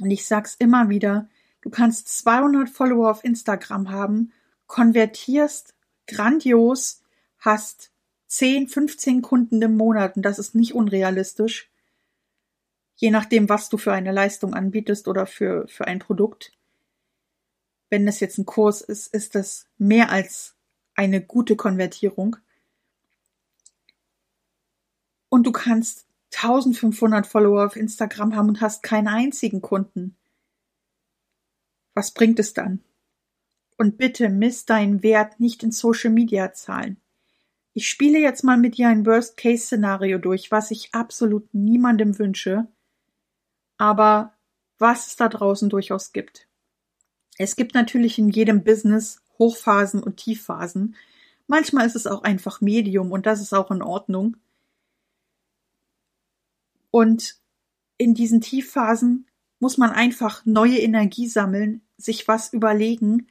und 0.00 0.10
ich 0.10 0.26
sag's 0.26 0.56
immer 0.58 0.90
wieder, 0.90 1.28
du 1.62 1.70
kannst 1.70 2.08
200 2.18 2.68
Follower 2.68 3.10
auf 3.10 3.24
Instagram 3.24 3.90
haben, 3.90 4.32
konvertierst 4.66 5.74
grandios, 6.06 7.02
hast 7.38 7.92
10, 8.28 8.68
15 8.68 9.22
Kunden 9.22 9.60
im 9.62 9.76
Monat 9.76 10.16
und 10.16 10.22
das 10.22 10.38
ist 10.38 10.54
nicht 10.54 10.74
unrealistisch. 10.74 11.70
Je 12.96 13.10
nachdem, 13.10 13.48
was 13.48 13.68
du 13.68 13.78
für 13.78 13.92
eine 13.92 14.12
Leistung 14.12 14.54
anbietest 14.54 15.08
oder 15.08 15.26
für, 15.26 15.66
für 15.68 15.86
ein 15.86 15.98
Produkt. 15.98 16.52
Wenn 17.90 18.06
es 18.06 18.20
jetzt 18.20 18.38
ein 18.38 18.46
Kurs 18.46 18.82
ist, 18.82 19.14
ist 19.14 19.34
das 19.34 19.66
mehr 19.78 20.10
als 20.10 20.54
eine 20.94 21.22
gute 21.22 21.56
Konvertierung. 21.56 22.36
Und 25.30 25.46
du 25.46 25.52
kannst 25.52 26.06
1500 26.34 27.26
Follower 27.26 27.64
auf 27.64 27.76
Instagram 27.76 28.36
haben 28.36 28.48
und 28.48 28.60
hast 28.60 28.82
keinen 28.82 29.08
einzigen 29.08 29.62
Kunden. 29.62 30.16
Was 31.94 32.12
bringt 32.12 32.38
es 32.38 32.52
dann? 32.52 32.80
Und 33.76 33.96
bitte 33.96 34.28
misst 34.28 34.70
deinen 34.70 35.02
Wert 35.02 35.40
nicht 35.40 35.62
in 35.62 35.72
Social 35.72 36.10
Media 36.10 36.52
Zahlen. 36.52 37.00
Ich 37.78 37.88
spiele 37.88 38.18
jetzt 38.18 38.42
mal 38.42 38.56
mit 38.56 38.76
dir 38.76 38.88
ein 38.88 39.06
Worst-Case-Szenario 39.06 40.18
durch, 40.18 40.50
was 40.50 40.72
ich 40.72 40.92
absolut 40.96 41.54
niemandem 41.54 42.18
wünsche, 42.18 42.66
aber 43.76 44.34
was 44.78 45.06
es 45.06 45.14
da 45.14 45.28
draußen 45.28 45.68
durchaus 45.68 46.12
gibt. 46.12 46.48
Es 47.36 47.54
gibt 47.54 47.74
natürlich 47.76 48.18
in 48.18 48.30
jedem 48.30 48.64
Business 48.64 49.22
Hochphasen 49.38 50.02
und 50.02 50.16
Tiefphasen. 50.16 50.96
Manchmal 51.46 51.86
ist 51.86 51.94
es 51.94 52.08
auch 52.08 52.24
einfach 52.24 52.60
Medium 52.60 53.12
und 53.12 53.26
das 53.26 53.40
ist 53.40 53.52
auch 53.52 53.70
in 53.70 53.80
Ordnung. 53.80 54.36
Und 56.90 57.36
in 57.96 58.12
diesen 58.12 58.40
Tiefphasen 58.40 59.28
muss 59.60 59.78
man 59.78 59.90
einfach 59.90 60.44
neue 60.44 60.78
Energie 60.78 61.28
sammeln, 61.28 61.82
sich 61.96 62.26
was 62.26 62.52
überlegen, 62.52 63.28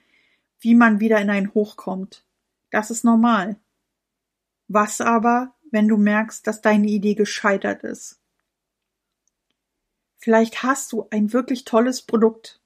wie 0.62 0.74
man 0.74 1.02
wieder 1.02 1.20
in 1.20 1.32
ein 1.32 1.54
Hoch 1.54 1.76
kommt. 1.76 2.24
Das 2.70 2.92
ist 2.92 3.04
normal. 3.04 3.60
Was 4.68 5.02
aber, 5.02 5.54
wenn 5.72 5.88
du 5.88 5.98
merkst, 5.98 6.46
dass 6.46 6.62
deine 6.62 6.88
Idee 6.88 7.16
gescheitert 7.16 7.84
ist? 7.84 8.20
Vielleicht 10.18 10.64
hast 10.64 10.92
du 10.92 11.08
ein 11.10 11.32
wirklich 11.32 11.64
tolles 11.64 12.02
Produkt, 12.02 12.60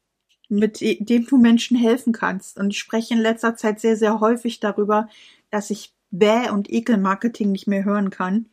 mit 0.50 0.82
dem 0.82 1.26
du 1.26 1.38
Menschen 1.38 1.78
helfen 1.78 2.14
kannst. 2.14 2.58
Und 2.58 2.72
ich 2.72 2.80
spreche 2.80 3.14
in 3.14 3.20
letzter 3.20 3.56
Zeit 3.56 3.80
sehr, 3.80 3.96
sehr 3.96 4.20
häufig 4.20 4.60
darüber, 4.60 5.10
dass 5.50 5.70
ich 5.70 5.94
Bäh- 6.12 6.50
und 6.50 6.70
Ekelmarketing 6.72 7.52
nicht 7.52 7.68
mehr 7.68 7.86
hören 7.86 8.10
kann. 8.10 8.48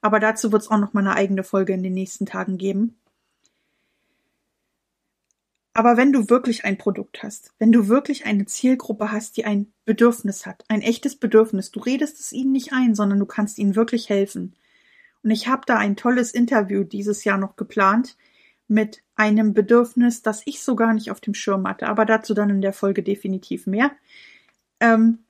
Aber 0.00 0.18
dazu 0.18 0.52
wird 0.52 0.62
es 0.62 0.70
auch 0.70 0.78
noch 0.78 0.92
mal 0.92 1.00
eine 1.00 1.14
eigene 1.14 1.44
Folge 1.44 1.72
in 1.72 1.82
den 1.82 1.94
nächsten 1.94 2.26
Tagen 2.26 2.56
geben. 2.58 2.96
Aber 5.74 5.96
wenn 5.96 6.12
du 6.12 6.28
wirklich 6.28 6.64
ein 6.64 6.76
Produkt 6.76 7.22
hast, 7.22 7.52
wenn 7.58 7.72
du 7.72 7.88
wirklich 7.88 8.26
eine 8.26 8.44
Zielgruppe 8.44 9.10
hast, 9.10 9.36
die 9.36 9.46
ein 9.46 9.72
Bedürfnis 9.86 10.44
hat, 10.44 10.64
ein 10.68 10.82
echtes 10.82 11.16
Bedürfnis, 11.16 11.70
du 11.70 11.80
redest 11.80 12.20
es 12.20 12.32
ihnen 12.32 12.52
nicht 12.52 12.72
ein, 12.72 12.94
sondern 12.94 13.18
du 13.18 13.26
kannst 13.26 13.58
ihnen 13.58 13.74
wirklich 13.74 14.10
helfen. 14.10 14.54
Und 15.22 15.30
ich 15.30 15.48
habe 15.48 15.62
da 15.66 15.78
ein 15.78 15.96
tolles 15.96 16.32
Interview 16.32 16.84
dieses 16.84 17.24
Jahr 17.24 17.38
noch 17.38 17.56
geplant 17.56 18.16
mit 18.68 19.02
einem 19.14 19.54
Bedürfnis, 19.54 20.22
das 20.22 20.42
ich 20.46 20.62
so 20.62 20.76
gar 20.76 20.92
nicht 20.92 21.10
auf 21.10 21.20
dem 21.20 21.34
Schirm 21.34 21.66
hatte, 21.66 21.88
aber 21.88 22.04
dazu 22.04 22.34
dann 22.34 22.50
in 22.50 22.60
der 22.60 22.72
Folge 22.72 23.02
definitiv 23.02 23.66
mehr. 23.66 23.92
Ähm, 24.80 25.20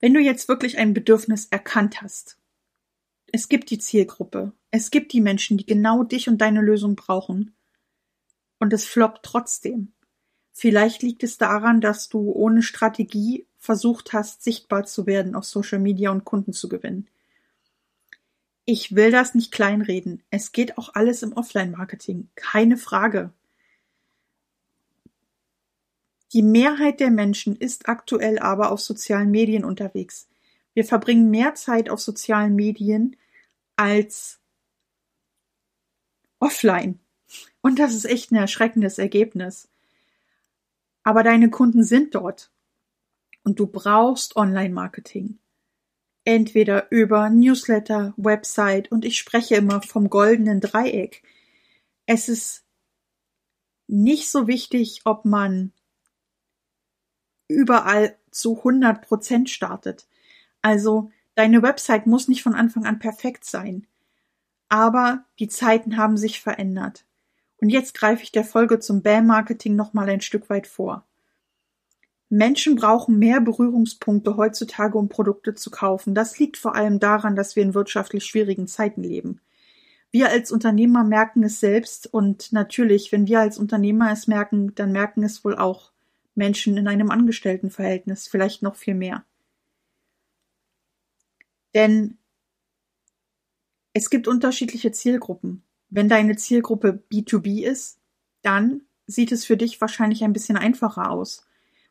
wenn 0.00 0.14
du 0.14 0.20
jetzt 0.20 0.48
wirklich 0.48 0.78
ein 0.78 0.94
Bedürfnis 0.94 1.46
erkannt 1.50 2.02
hast, 2.02 2.38
es 3.32 3.48
gibt 3.48 3.70
die 3.70 3.78
Zielgruppe, 3.78 4.52
es 4.70 4.90
gibt 4.90 5.12
die 5.12 5.20
Menschen, 5.20 5.56
die 5.56 5.66
genau 5.66 6.02
dich 6.04 6.28
und 6.28 6.38
deine 6.38 6.62
Lösung 6.62 6.96
brauchen, 6.96 7.54
und 8.60 8.72
es 8.72 8.86
floppt 8.86 9.24
trotzdem. 9.24 9.92
Vielleicht 10.52 11.02
liegt 11.02 11.24
es 11.24 11.38
daran, 11.38 11.80
dass 11.80 12.08
du 12.08 12.30
ohne 12.30 12.62
Strategie 12.62 13.46
versucht 13.58 14.12
hast, 14.12 14.42
sichtbar 14.44 14.84
zu 14.84 15.06
werden 15.06 15.34
auf 15.34 15.44
Social 15.44 15.80
Media 15.80 16.10
und 16.10 16.24
Kunden 16.24 16.52
zu 16.52 16.68
gewinnen. 16.68 17.08
Ich 18.64 18.94
will 18.94 19.10
das 19.10 19.34
nicht 19.34 19.50
kleinreden. 19.50 20.22
Es 20.30 20.52
geht 20.52 20.78
auch 20.78 20.94
alles 20.94 21.22
im 21.22 21.32
Offline-Marketing. 21.32 22.28
Keine 22.36 22.76
Frage. 22.76 23.32
Die 26.32 26.42
Mehrheit 26.42 27.00
der 27.00 27.10
Menschen 27.10 27.56
ist 27.56 27.88
aktuell 27.88 28.38
aber 28.38 28.70
auf 28.70 28.80
sozialen 28.80 29.30
Medien 29.30 29.64
unterwegs. 29.64 30.28
Wir 30.74 30.84
verbringen 30.84 31.30
mehr 31.30 31.54
Zeit 31.54 31.90
auf 31.90 32.00
sozialen 32.00 32.54
Medien 32.54 33.16
als 33.76 34.38
offline. 36.38 37.00
Und 37.62 37.78
das 37.78 37.94
ist 37.94 38.04
echt 38.04 38.32
ein 38.32 38.36
erschreckendes 38.36 38.98
Ergebnis. 38.98 39.68
Aber 41.02 41.22
deine 41.22 41.50
Kunden 41.50 41.84
sind 41.84 42.14
dort. 42.14 42.50
Und 43.42 43.58
du 43.58 43.66
brauchst 43.66 44.36
Online-Marketing. 44.36 45.38
Entweder 46.24 46.90
über 46.90 47.30
Newsletter, 47.30 48.12
Website 48.16 48.92
und 48.92 49.04
ich 49.04 49.18
spreche 49.18 49.56
immer 49.56 49.80
vom 49.82 50.10
goldenen 50.10 50.60
Dreieck. 50.60 51.22
Es 52.06 52.28
ist 52.28 52.64
nicht 53.86 54.30
so 54.30 54.46
wichtig, 54.46 55.00
ob 55.04 55.24
man 55.24 55.72
überall 57.48 58.16
zu 58.30 58.58
100 58.58 59.02
Prozent 59.02 59.50
startet. 59.50 60.06
Also 60.62 61.10
deine 61.34 61.62
Website 61.62 62.06
muss 62.06 62.28
nicht 62.28 62.42
von 62.42 62.54
Anfang 62.54 62.84
an 62.84 62.98
perfekt 62.98 63.44
sein. 63.44 63.86
Aber 64.68 65.24
die 65.38 65.48
Zeiten 65.48 65.96
haben 65.96 66.16
sich 66.16 66.40
verändert. 66.40 67.04
Und 67.60 67.68
jetzt 67.68 67.94
greife 67.94 68.22
ich 68.22 68.32
der 68.32 68.44
Folge 68.44 68.78
zum 68.78 69.02
BAM-Marketing 69.02 69.76
nochmal 69.76 70.08
ein 70.08 70.22
Stück 70.22 70.48
weit 70.48 70.66
vor. 70.66 71.06
Menschen 72.30 72.76
brauchen 72.76 73.18
mehr 73.18 73.40
Berührungspunkte 73.40 74.36
heutzutage, 74.36 74.96
um 74.96 75.08
Produkte 75.08 75.54
zu 75.54 75.70
kaufen. 75.70 76.14
Das 76.14 76.38
liegt 76.38 76.56
vor 76.56 76.74
allem 76.74 77.00
daran, 77.00 77.36
dass 77.36 77.56
wir 77.56 77.62
in 77.62 77.74
wirtschaftlich 77.74 78.24
schwierigen 78.24 78.66
Zeiten 78.66 79.02
leben. 79.02 79.40
Wir 80.12 80.30
als 80.30 80.50
Unternehmer 80.50 81.04
merken 81.04 81.42
es 81.42 81.60
selbst 81.60 82.06
und 82.12 82.52
natürlich, 82.52 83.12
wenn 83.12 83.26
wir 83.26 83.40
als 83.40 83.58
Unternehmer 83.58 84.10
es 84.10 84.26
merken, 84.26 84.74
dann 84.74 84.92
merken 84.92 85.22
es 85.22 85.44
wohl 85.44 85.56
auch 85.56 85.92
Menschen 86.34 86.76
in 86.76 86.88
einem 86.88 87.10
Angestelltenverhältnis, 87.10 88.26
vielleicht 88.26 88.62
noch 88.62 88.76
viel 88.76 88.94
mehr. 88.94 89.24
Denn 91.74 92.16
es 93.92 94.08
gibt 94.08 94.28
unterschiedliche 94.28 94.92
Zielgruppen. 94.92 95.62
Wenn 95.90 96.08
deine 96.08 96.36
Zielgruppe 96.36 97.02
B2B 97.12 97.64
ist, 97.64 97.98
dann 98.42 98.82
sieht 99.06 99.32
es 99.32 99.44
für 99.44 99.56
dich 99.56 99.80
wahrscheinlich 99.80 100.24
ein 100.24 100.32
bisschen 100.32 100.56
einfacher 100.56 101.10
aus. 101.10 101.44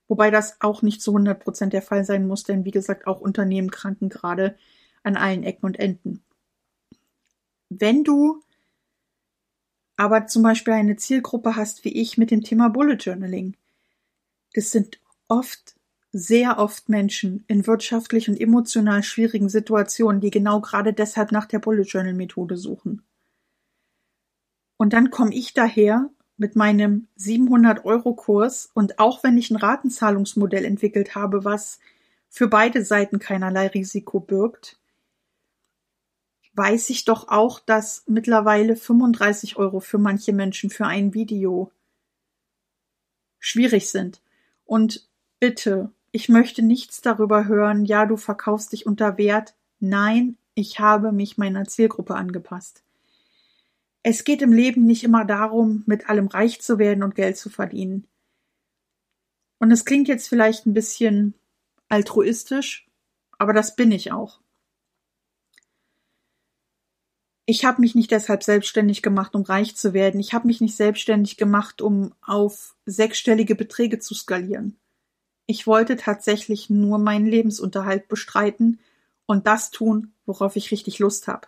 Wobei 0.08 0.32
das 0.32 0.60
auch 0.62 0.82
nicht 0.82 1.02
zu 1.02 1.12
100 1.12 1.40
Prozent 1.40 1.74
der 1.74 1.82
Fall 1.82 2.04
sein 2.04 2.28
muss, 2.28 2.44
denn 2.44 2.66
wie 2.66 2.72
gesagt, 2.72 3.06
auch 3.06 3.20
Unternehmen 3.20 3.70
kranken 3.70 4.10
gerade 4.10 4.58
an 5.04 5.16
allen 5.16 5.44
Ecken 5.44 5.66
und 5.66 5.78
Enden. 5.78 6.24
Wenn 7.70 8.04
du 8.04 8.42
aber 9.98 10.28
zum 10.28 10.44
Beispiel 10.44 10.74
eine 10.74 10.96
Zielgruppe 10.96 11.56
hast, 11.56 11.84
wie 11.84 11.94
ich 11.94 12.18
mit 12.18 12.32
dem 12.32 12.42
Thema 12.42 12.70
Bullet 12.70 12.96
Journaling, 12.96 13.56
das 14.54 14.72
sind 14.72 15.00
oft, 15.28 15.76
sehr 16.12 16.58
oft 16.58 16.90
Menschen 16.90 17.44
in 17.48 17.68
wirtschaftlich 17.68 18.30
und 18.30 18.40
emotional 18.40 19.04
schwierigen 19.04 19.50
Situationen, 19.50 20.22
die 20.22 20.32
genau 20.32 20.62
gerade 20.62 20.94
deshalb 20.94 21.32
nach 21.32 21.46
der 21.46 21.60
Bullet 21.60 21.84
Journal 21.84 22.14
Methode 22.14 22.58
suchen. 22.58 23.04
Und 24.80 24.94
dann 24.94 25.12
komme 25.12 25.36
ich 25.36 25.54
daher 25.54 26.10
mit 26.38 26.56
meinem 26.56 27.10
700 27.18 27.84
Euro 27.84 28.14
Kurs 28.14 28.72
und 28.74 28.98
auch 28.98 29.24
wenn 29.24 29.38
ich 29.38 29.52
ein 29.52 29.58
Ratenzahlungsmodell 29.58 30.64
entwickelt 30.64 31.16
habe, 31.16 31.44
was 31.44 31.80
für 32.30 32.48
beide 32.48 32.86
Seiten 32.86 33.20
keinerlei 33.20 33.68
Risiko 33.68 34.22
birgt, 34.22 34.80
weiß 36.54 36.92
ich 36.92 37.04
doch 37.04 37.28
auch, 37.28 37.60
dass 37.60 38.04
mittlerweile 38.08 38.78
35 38.78 39.58
Euro 39.58 39.82
für 39.82 39.98
manche 39.98 40.32
Menschen 40.32 40.70
für 40.70 40.86
ein 40.86 41.14
Video 41.14 41.74
schwierig 43.38 43.90
sind. 43.90 44.22
Und 44.64 45.10
bitte, 45.42 45.92
ich 46.14 46.30
möchte 46.30 46.62
nichts 46.62 47.02
darüber 47.02 47.48
hören, 47.48 47.84
ja, 47.84 48.06
du 48.06 48.16
verkaufst 48.16 48.72
dich 48.72 48.86
unter 48.86 49.18
Wert. 49.18 49.56
Nein, 49.82 50.38
ich 50.56 50.80
habe 50.80 51.12
mich 51.12 51.38
meiner 51.38 51.66
Zielgruppe 51.66 52.16
angepasst. 52.16 52.82
Es 54.04 54.24
geht 54.24 54.42
im 54.42 54.54
Leben 54.54 54.86
nicht 54.86 55.04
immer 55.04 55.26
darum, 55.26 55.84
mit 55.86 56.10
allem 56.10 56.28
reich 56.28 56.62
zu 56.62 56.80
werden 56.80 57.04
und 57.04 57.16
Geld 57.16 57.38
zu 57.38 57.50
verdienen. 57.50 58.08
Und 59.60 59.72
es 59.72 59.84
klingt 59.84 60.08
jetzt 60.08 60.30
vielleicht 60.30 60.66
ein 60.66 60.74
bisschen 60.74 61.34
altruistisch, 61.90 62.88
aber 63.38 63.54
das 63.54 63.76
bin 63.76 63.92
ich 63.92 64.12
auch. 64.12 64.40
Ich 67.46 67.66
habe 67.66 67.82
mich 67.82 67.96
nicht 67.96 68.12
deshalb 68.12 68.44
selbstständig 68.44 69.02
gemacht, 69.02 69.34
um 69.34 69.42
reich 69.42 69.76
zu 69.76 69.94
werden. 69.94 70.20
Ich 70.20 70.34
habe 70.34 70.46
mich 70.46 70.62
nicht 70.62 70.78
selbstständig 70.78 71.36
gemacht, 71.36 71.82
um 71.82 72.14
auf 72.22 72.76
sechsstellige 72.86 73.56
Beträge 73.56 73.98
zu 73.98 74.14
skalieren. 74.14 74.80
Ich 75.48 75.66
wollte 75.66 75.96
tatsächlich 75.96 76.70
nur 76.70 77.00
meinen 77.00 77.26
Lebensunterhalt 77.26 78.08
bestreiten 78.08 78.80
und 79.26 79.48
das 79.48 79.72
tun, 79.72 80.14
worauf 80.28 80.56
ich 80.58 80.72
richtig 80.72 81.00
Lust 81.00 81.28
habe. 81.28 81.48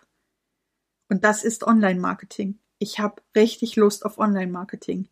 Und 1.12 1.26
das 1.26 1.44
ist 1.44 1.68
Online-Marketing. 1.68 2.58
Ich 2.80 3.02
habe 3.02 3.22
richtig 3.36 3.76
Lust 3.76 4.06
auf 4.06 4.18
Online-Marketing. 4.18 5.10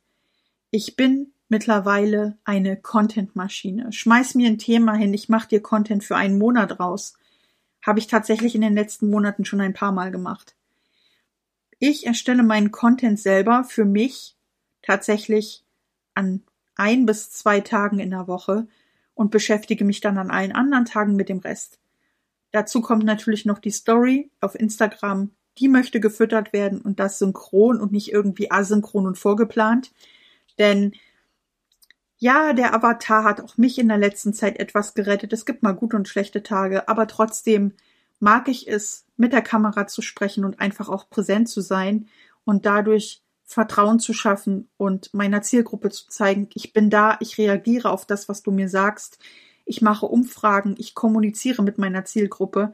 Ich 0.71 0.95
bin 0.95 1.33
mittlerweile 1.49 2.37
eine 2.45 2.77
Content-Maschine. 2.77 3.91
Schmeiß 3.91 4.35
mir 4.35 4.47
ein 4.47 4.59
Thema 4.59 4.93
hin, 4.93 5.13
ich 5.13 5.27
mache 5.27 5.49
dir 5.49 5.61
Content 5.61 6.05
für 6.05 6.15
einen 6.15 6.37
Monat 6.37 6.79
raus. 6.79 7.15
Habe 7.85 7.99
ich 7.99 8.07
tatsächlich 8.07 8.55
in 8.55 8.61
den 8.61 8.75
letzten 8.75 9.09
Monaten 9.09 9.43
schon 9.43 9.59
ein 9.59 9.73
paar 9.73 9.91
Mal 9.91 10.09
gemacht. 10.09 10.55
Ich 11.79 12.05
erstelle 12.05 12.43
meinen 12.43 12.71
Content 12.71 13.19
selber 13.19 13.65
für 13.65 13.83
mich 13.83 14.37
tatsächlich 14.81 15.65
an 16.13 16.43
ein 16.75 17.05
bis 17.05 17.29
zwei 17.29 17.59
Tagen 17.59 17.99
in 17.99 18.11
der 18.11 18.29
Woche 18.29 18.69
und 19.15 19.31
beschäftige 19.31 19.83
mich 19.83 19.99
dann 19.99 20.17
an 20.17 20.31
allen 20.31 20.53
anderen 20.53 20.85
Tagen 20.85 21.17
mit 21.17 21.27
dem 21.27 21.39
Rest. 21.39 21.77
Dazu 22.51 22.79
kommt 22.79 23.03
natürlich 23.03 23.43
noch 23.43 23.59
die 23.59 23.71
Story 23.71 24.31
auf 24.39 24.55
Instagram. 24.55 25.31
Die 25.59 25.67
möchte 25.67 25.99
gefüttert 25.99 26.53
werden 26.53 26.81
und 26.81 26.99
das 26.99 27.19
synchron 27.19 27.79
und 27.79 27.91
nicht 27.91 28.11
irgendwie 28.11 28.51
asynchron 28.51 29.07
und 29.07 29.17
vorgeplant. 29.17 29.91
Denn 30.57 30.93
ja, 32.17 32.53
der 32.53 32.73
Avatar 32.73 33.23
hat 33.23 33.41
auch 33.41 33.57
mich 33.57 33.79
in 33.79 33.87
der 33.87 33.97
letzten 33.97 34.33
Zeit 34.33 34.59
etwas 34.59 34.93
gerettet. 34.93 35.31
Es 35.31 35.45
gibt 35.45 35.63
mal 35.63 35.71
gute 35.71 35.95
und 35.95 36.07
schlechte 36.07 36.43
Tage, 36.43 36.87
aber 36.89 37.07
trotzdem 37.07 37.73
mag 38.19 38.49
ich 38.49 38.67
es, 38.67 39.05
mit 39.15 39.33
der 39.33 39.41
Kamera 39.41 39.87
zu 39.87 40.01
sprechen 40.01 40.45
und 40.45 40.59
einfach 40.59 40.89
auch 40.89 41.09
präsent 41.09 41.49
zu 41.49 41.61
sein 41.61 42.07
und 42.45 42.65
dadurch 42.65 43.21
Vertrauen 43.45 43.99
zu 43.99 44.13
schaffen 44.13 44.69
und 44.77 45.13
meiner 45.13 45.41
Zielgruppe 45.41 45.89
zu 45.89 46.07
zeigen, 46.07 46.49
ich 46.53 46.71
bin 46.71 46.89
da, 46.89 47.17
ich 47.19 47.37
reagiere 47.37 47.89
auf 47.89 48.05
das, 48.05 48.29
was 48.29 48.43
du 48.43 48.51
mir 48.51 48.69
sagst, 48.69 49.17
ich 49.65 49.81
mache 49.81 50.05
Umfragen, 50.05 50.75
ich 50.77 50.95
kommuniziere 50.95 51.63
mit 51.63 51.77
meiner 51.77 52.05
Zielgruppe 52.05 52.73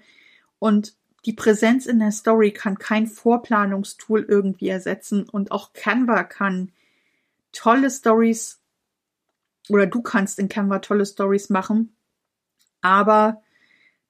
und 0.59 0.95
die 1.25 1.33
Präsenz 1.33 1.85
in 1.85 1.99
der 1.99 2.11
Story 2.11 2.51
kann 2.51 2.77
kein 2.77 3.07
Vorplanungstool 3.07 4.25
irgendwie 4.27 4.69
ersetzen 4.69 5.27
und 5.27 5.51
auch 5.51 5.73
Canva 5.73 6.23
kann 6.23 6.71
tolle 7.51 7.89
Stories 7.89 8.59
oder 9.69 9.87
du 9.87 10.01
kannst 10.01 10.37
in 10.37 10.49
Canva 10.49 10.79
tolle 10.79 11.05
Stories 11.05 11.49
machen, 11.49 11.95
aber 12.81 13.41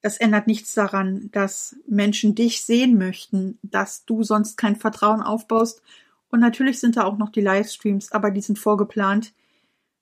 das 0.01 0.17
ändert 0.17 0.45
nichts 0.45 0.73
daran, 0.73 1.31
dass 1.31 1.77
Menschen 1.87 2.35
dich 2.35 2.63
sehen 2.63 2.97
möchten, 2.97 3.57
dass 3.63 4.05
du 4.05 4.21
sonst 4.21 4.55
kein 4.55 4.75
Vertrauen 4.75 5.23
aufbaust. 5.23 5.81
Und 6.29 6.41
natürlich 6.41 6.79
sind 6.79 6.95
da 6.95 7.05
auch 7.05 7.17
noch 7.17 7.29
die 7.31 7.41
Livestreams, 7.41 8.11
aber 8.11 8.29
die 8.29 8.41
sind 8.41 8.59
vorgeplant. 8.59 9.33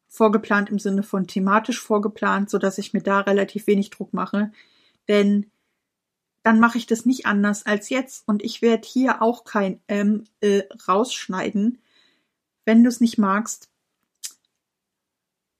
Vorgeplant 0.10 0.70
im 0.70 0.78
Sinne 0.78 1.04
von 1.04 1.26
thematisch 1.26 1.80
vorgeplant, 1.80 2.50
so 2.50 2.58
dass 2.58 2.80
ich 2.80 2.92
mir 2.92 3.02
da 3.02 3.22
relativ 3.22 3.66
wenig 3.66 3.92
Druck 3.92 4.14
mache. 4.14 4.52
Denn 5.08 5.50
dann 6.44 6.60
mache 6.60 6.78
ich 6.78 6.86
das 6.86 7.06
nicht 7.06 7.26
anders 7.26 7.66
als 7.66 7.90
jetzt. 7.90 8.28
Und 8.28 8.44
ich 8.44 8.62
werde 8.62 8.88
hier 8.88 9.22
auch 9.22 9.46
kein 9.46 9.80
ähm, 9.88 10.26
äh, 10.42 10.64
rausschneiden. 10.88 11.80
Wenn 12.66 12.84
du 12.84 12.90
es 12.90 13.02
nicht 13.02 13.18
magst, 13.18 13.70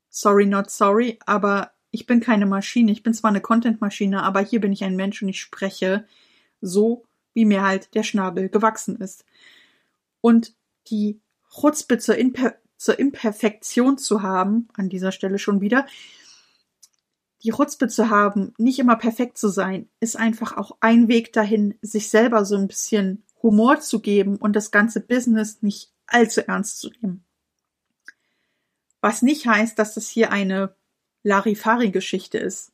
sorry, 0.10 0.46
not 0.46 0.70
sorry, 0.70 1.20
aber 1.26 1.72
ich 1.92 2.06
bin 2.06 2.20
keine 2.20 2.46
Maschine. 2.46 2.92
Ich 2.92 3.04
bin 3.04 3.14
zwar 3.14 3.30
eine 3.30 3.42
Content-Maschine, 3.42 4.24
aber 4.24 4.42
hier 4.42 4.60
bin 4.60 4.74
ich 4.74 4.84
ein 4.84 4.96
Mensch 4.96 5.22
und 5.22 5.30
ich 5.30 5.40
spreche 5.40 6.06
so, 6.60 7.06
wie 7.34 7.46
mir 7.46 7.64
halt 7.64 7.94
der 7.96 8.04
Schnabel 8.04 8.50
gewachsen 8.50 8.98
ist. 8.98 9.26
Und 10.22 10.56
die 10.88 11.20
Chutzpe 11.50 11.98
zur, 11.98 12.18
Imper 12.18 12.56
zur 12.78 13.00
Imperfektion 13.00 13.98
zu 13.98 14.22
haben, 14.22 14.68
an 14.76 14.90
dieser 14.90 15.12
Stelle 15.12 15.40
schon 15.40 15.62
wieder, 15.62 15.86
die 17.44 17.52
Chutzpe 17.52 17.88
zu 17.88 18.10
haben, 18.10 18.54
nicht 18.58 18.80
immer 18.80 18.96
perfekt 18.96 19.38
zu 19.38 19.50
sein, 19.50 19.90
ist 20.00 20.18
einfach 20.18 20.56
auch 20.56 20.78
ein 20.80 21.08
Weg 21.08 21.34
dahin, 21.34 21.78
sich 21.82 22.10
selber 22.10 22.46
so 22.46 22.56
ein 22.56 22.68
bisschen 22.68 23.24
Humor 23.42 23.82
zu 23.82 24.00
geben 24.00 24.38
und 24.38 24.56
das 24.56 24.72
ganze 24.72 25.02
Business 25.02 25.62
nicht 25.62 25.92
allzu 26.08 26.48
ernst 26.48 26.80
zu 26.80 26.90
nehmen. 27.02 27.26
Was 29.02 29.22
nicht 29.22 29.46
heißt, 29.46 29.78
dass 29.78 29.96
das 29.96 30.08
hier 30.08 30.32
eine 30.32 30.76
Larifari-Geschichte 31.24 32.38
ist. 32.38 32.72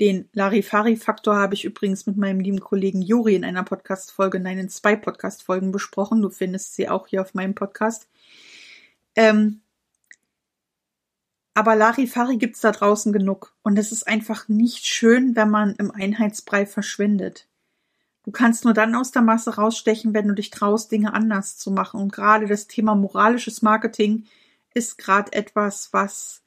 Den 0.00 0.28
Larifari-Faktor 0.32 1.36
habe 1.36 1.54
ich 1.54 1.64
übrigens 1.64 2.06
mit 2.06 2.16
meinem 2.16 2.40
lieben 2.40 2.60
Kollegen 2.60 3.00
Juri 3.00 3.36
in 3.36 3.44
einer 3.44 3.62
Podcast-Folge, 3.62 4.40
nein, 4.40 4.58
in 4.58 4.68
zwei 4.68 4.96
Podcast-Folgen 4.96 5.70
besprochen. 5.70 6.20
Du 6.20 6.30
findest 6.30 6.74
sie 6.74 6.88
auch 6.88 7.06
hier 7.06 7.22
auf 7.22 7.34
meinem 7.34 7.54
Podcast. 7.54 8.08
Ähm, 9.14 9.62
aber 11.56 11.74
Larifari 11.74 12.36
gibt's 12.36 12.60
da 12.60 12.70
draußen 12.70 13.14
genug. 13.14 13.54
Und 13.62 13.78
es 13.78 13.90
ist 13.90 14.06
einfach 14.06 14.46
nicht 14.46 14.84
schön, 14.84 15.34
wenn 15.36 15.48
man 15.48 15.74
im 15.76 15.90
Einheitsbrei 15.90 16.66
verschwindet. 16.66 17.48
Du 18.24 18.30
kannst 18.30 18.66
nur 18.66 18.74
dann 18.74 18.94
aus 18.94 19.10
der 19.10 19.22
Masse 19.22 19.54
rausstechen, 19.54 20.12
wenn 20.12 20.28
du 20.28 20.34
dich 20.34 20.50
traust, 20.50 20.92
Dinge 20.92 21.14
anders 21.14 21.56
zu 21.56 21.70
machen. 21.70 21.98
Und 21.98 22.12
gerade 22.12 22.46
das 22.46 22.66
Thema 22.66 22.94
moralisches 22.94 23.62
Marketing 23.62 24.26
ist 24.74 24.98
gerade 24.98 25.32
etwas, 25.32 25.94
was 25.94 26.42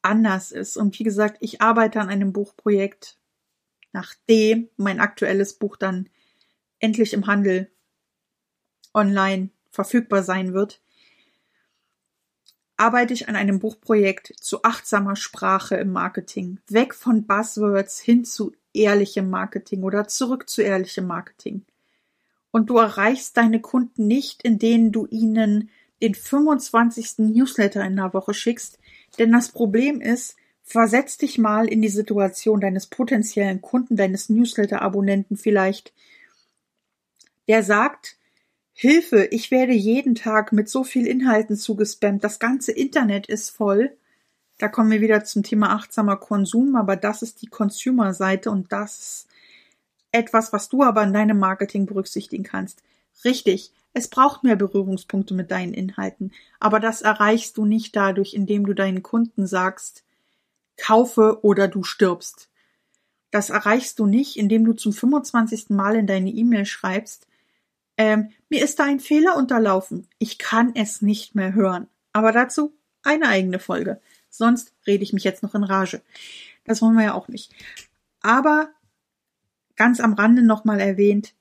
anders 0.00 0.52
ist. 0.52 0.76
Und 0.76 0.96
wie 0.96 1.02
gesagt, 1.02 1.38
ich 1.40 1.60
arbeite 1.60 2.00
an 2.00 2.08
einem 2.08 2.32
Buchprojekt, 2.32 3.18
nachdem 3.92 4.68
mein 4.76 5.00
aktuelles 5.00 5.54
Buch 5.54 5.76
dann 5.76 6.08
endlich 6.78 7.14
im 7.14 7.26
Handel 7.26 7.68
online 8.94 9.50
verfügbar 9.72 10.22
sein 10.22 10.54
wird, 10.54 10.80
arbeite 12.76 13.14
ich 13.14 13.28
an 13.28 13.36
einem 13.36 13.58
Buchprojekt 13.58 14.34
zu 14.40 14.62
achtsamer 14.62 15.16
Sprache 15.16 15.76
im 15.76 15.92
Marketing. 15.92 16.58
Weg 16.68 16.94
von 16.94 17.26
Buzzwords 17.26 18.00
hin 18.00 18.24
zu 18.24 18.52
ehrlichem 18.74 19.30
Marketing 19.30 19.82
oder 19.82 20.08
zurück 20.08 20.48
zu 20.48 20.62
ehrlichem 20.62 21.06
Marketing. 21.06 21.64
Und 22.50 22.70
du 22.70 22.78
erreichst 22.78 23.36
deine 23.36 23.60
Kunden 23.60 24.06
nicht, 24.06 24.42
indem 24.42 24.92
du 24.92 25.06
ihnen 25.06 25.70
den 26.02 26.14
25. 26.14 27.18
Newsletter 27.18 27.84
in 27.84 27.96
der 27.96 28.12
Woche 28.12 28.34
schickst, 28.34 28.78
denn 29.18 29.32
das 29.32 29.48
Problem 29.48 30.00
ist, 30.00 30.36
versetz 30.62 31.16
dich 31.16 31.38
mal 31.38 31.68
in 31.68 31.80
die 31.80 31.88
Situation 31.88 32.60
deines 32.60 32.86
potenziellen 32.86 33.62
Kunden, 33.62 33.96
deines 33.96 34.28
Newsletter-Abonnenten 34.28 35.36
vielleicht, 35.36 35.92
der 37.48 37.62
sagt, 37.62 38.16
Hilfe, 38.78 39.24
ich 39.30 39.50
werde 39.50 39.72
jeden 39.72 40.14
Tag 40.14 40.52
mit 40.52 40.68
so 40.68 40.84
viel 40.84 41.06
Inhalten 41.06 41.56
zugespammt, 41.56 42.22
das 42.22 42.38
ganze 42.38 42.72
Internet 42.72 43.26
ist 43.26 43.48
voll. 43.48 43.96
Da 44.58 44.68
kommen 44.68 44.90
wir 44.90 45.00
wieder 45.00 45.24
zum 45.24 45.42
Thema 45.42 45.70
achtsamer 45.70 46.18
Konsum, 46.18 46.76
aber 46.76 46.94
das 46.94 47.22
ist 47.22 47.40
die 47.40 47.46
Consumer-Seite 47.46 48.50
und 48.50 48.70
das 48.70 48.98
ist 48.98 49.28
etwas, 50.12 50.52
was 50.52 50.68
du 50.68 50.82
aber 50.82 51.02
in 51.04 51.14
deinem 51.14 51.38
Marketing 51.38 51.86
berücksichtigen 51.86 52.44
kannst. 52.44 52.82
Richtig, 53.24 53.72
es 53.94 54.08
braucht 54.08 54.44
mehr 54.44 54.56
Berührungspunkte 54.56 55.32
mit 55.32 55.50
deinen 55.50 55.72
Inhalten, 55.72 56.32
aber 56.60 56.78
das 56.78 57.00
erreichst 57.00 57.56
du 57.56 57.64
nicht 57.64 57.96
dadurch, 57.96 58.34
indem 58.34 58.66
du 58.66 58.74
deinen 58.74 59.02
Kunden 59.02 59.46
sagst, 59.46 60.04
kaufe 60.76 61.38
oder 61.42 61.66
du 61.66 61.82
stirbst. 61.82 62.50
Das 63.30 63.48
erreichst 63.48 63.98
du 64.00 64.04
nicht, 64.04 64.36
indem 64.36 64.66
du 64.66 64.74
zum 64.74 64.92
25. 64.92 65.70
Mal 65.70 65.96
in 65.96 66.06
deine 66.06 66.28
E-Mail 66.28 66.66
schreibst, 66.66 67.26
ähm, 67.96 68.30
mir 68.48 68.62
ist 68.64 68.78
da 68.78 68.84
ein 68.84 69.00
Fehler 69.00 69.36
unterlaufen. 69.36 70.08
Ich 70.18 70.38
kann 70.38 70.74
es 70.74 71.02
nicht 71.02 71.34
mehr 71.34 71.54
hören. 71.54 71.88
Aber 72.12 72.32
dazu 72.32 72.76
eine 73.02 73.28
eigene 73.28 73.58
Folge. 73.58 74.00
Sonst 74.28 74.74
rede 74.86 75.02
ich 75.02 75.12
mich 75.12 75.24
jetzt 75.24 75.42
noch 75.42 75.54
in 75.54 75.64
Rage. 75.64 76.02
Das 76.64 76.82
wollen 76.82 76.96
wir 76.96 77.04
ja 77.04 77.14
auch 77.14 77.28
nicht. 77.28 77.52
Aber 78.20 78.70
ganz 79.76 80.00
am 80.00 80.14
Rande 80.14 80.42
nochmal 80.42 80.80
erwähnt, 80.80 81.34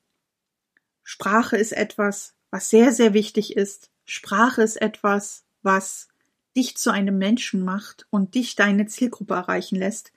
Sprache 1.04 1.58
ist 1.58 1.72
etwas, 1.72 2.36
was 2.52 2.70
sehr, 2.70 2.92
sehr 2.92 3.14
wichtig 3.14 3.56
ist. 3.56 3.90
Sprache 4.06 4.62
ist 4.62 4.82
etwas, 4.82 5.46
was 5.62 6.10
dich 6.56 6.78
zu 6.78 6.92
einem 6.92 7.18
Menschen 7.18 7.64
macht 7.64 8.08
und 8.10 8.36
dich 8.36 8.56
deine 8.56 8.86
Zielgruppe 8.86 9.34
erreichen 9.34 9.78
lässt. 9.78 10.12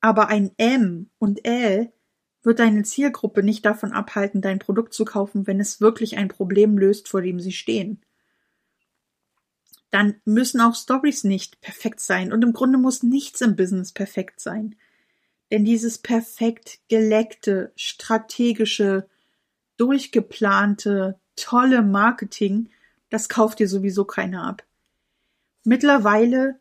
Aber 0.00 0.28
ein 0.28 0.52
M 0.56 1.10
und 1.18 1.44
L 1.44 1.92
wird 2.44 2.58
deine 2.58 2.82
Zielgruppe 2.82 3.42
nicht 3.42 3.64
davon 3.64 3.92
abhalten, 3.92 4.40
dein 4.40 4.58
Produkt 4.58 4.94
zu 4.94 5.04
kaufen, 5.04 5.46
wenn 5.46 5.60
es 5.60 5.80
wirklich 5.80 6.16
ein 6.16 6.28
Problem 6.28 6.78
löst, 6.78 7.08
vor 7.08 7.22
dem 7.22 7.40
sie 7.40 7.52
stehen. 7.52 8.00
Dann 9.90 10.16
müssen 10.24 10.60
auch 10.60 10.74
Stories 10.74 11.24
nicht 11.24 11.60
perfekt 11.60 12.00
sein 12.00 12.32
und 12.32 12.42
im 12.42 12.52
Grunde 12.52 12.78
muss 12.78 13.02
nichts 13.02 13.40
im 13.40 13.56
Business 13.56 13.92
perfekt 13.92 14.40
sein. 14.40 14.74
Denn 15.50 15.64
dieses 15.64 15.98
perfekt 15.98 16.80
geleckte, 16.88 17.72
strategische, 17.76 19.08
durchgeplante, 19.76 21.18
tolle 21.36 21.82
Marketing, 21.82 22.70
das 23.10 23.28
kauft 23.28 23.60
dir 23.60 23.68
sowieso 23.68 24.04
keiner 24.04 24.44
ab. 24.44 24.64
Mittlerweile 25.62 26.58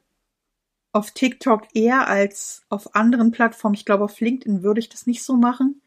auf 0.94 1.12
TikTok 1.12 1.68
eher 1.74 2.08
als 2.08 2.64
auf 2.70 2.96
anderen 2.96 3.32
Plattformen. 3.32 3.76
Ich 3.76 3.84
glaube, 3.84 4.06
auf 4.06 4.20
LinkedIn 4.22 4.64
würde 4.64 4.80
ich 4.80 4.90
das 4.90 5.08
nicht 5.08 5.24
so 5.24 5.36
machen. 5.36 5.82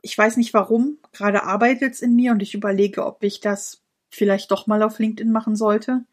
Ich 0.00 0.16
weiß 0.16 0.36
nicht 0.36 0.54
warum. 0.54 0.98
Gerade 1.12 1.42
arbeitet 1.42 1.94
es 1.94 2.02
in 2.02 2.14
mir 2.14 2.32
und 2.32 2.42
ich 2.42 2.54
überlege, 2.54 3.04
ob 3.04 3.22
ich 3.22 3.40
das 3.40 3.82
vielleicht 4.08 4.50
doch 4.50 4.66
mal 4.66 4.82
auf 4.82 4.98
LinkedIn 4.98 5.32
machen 5.32 5.56
sollte. 5.56 6.04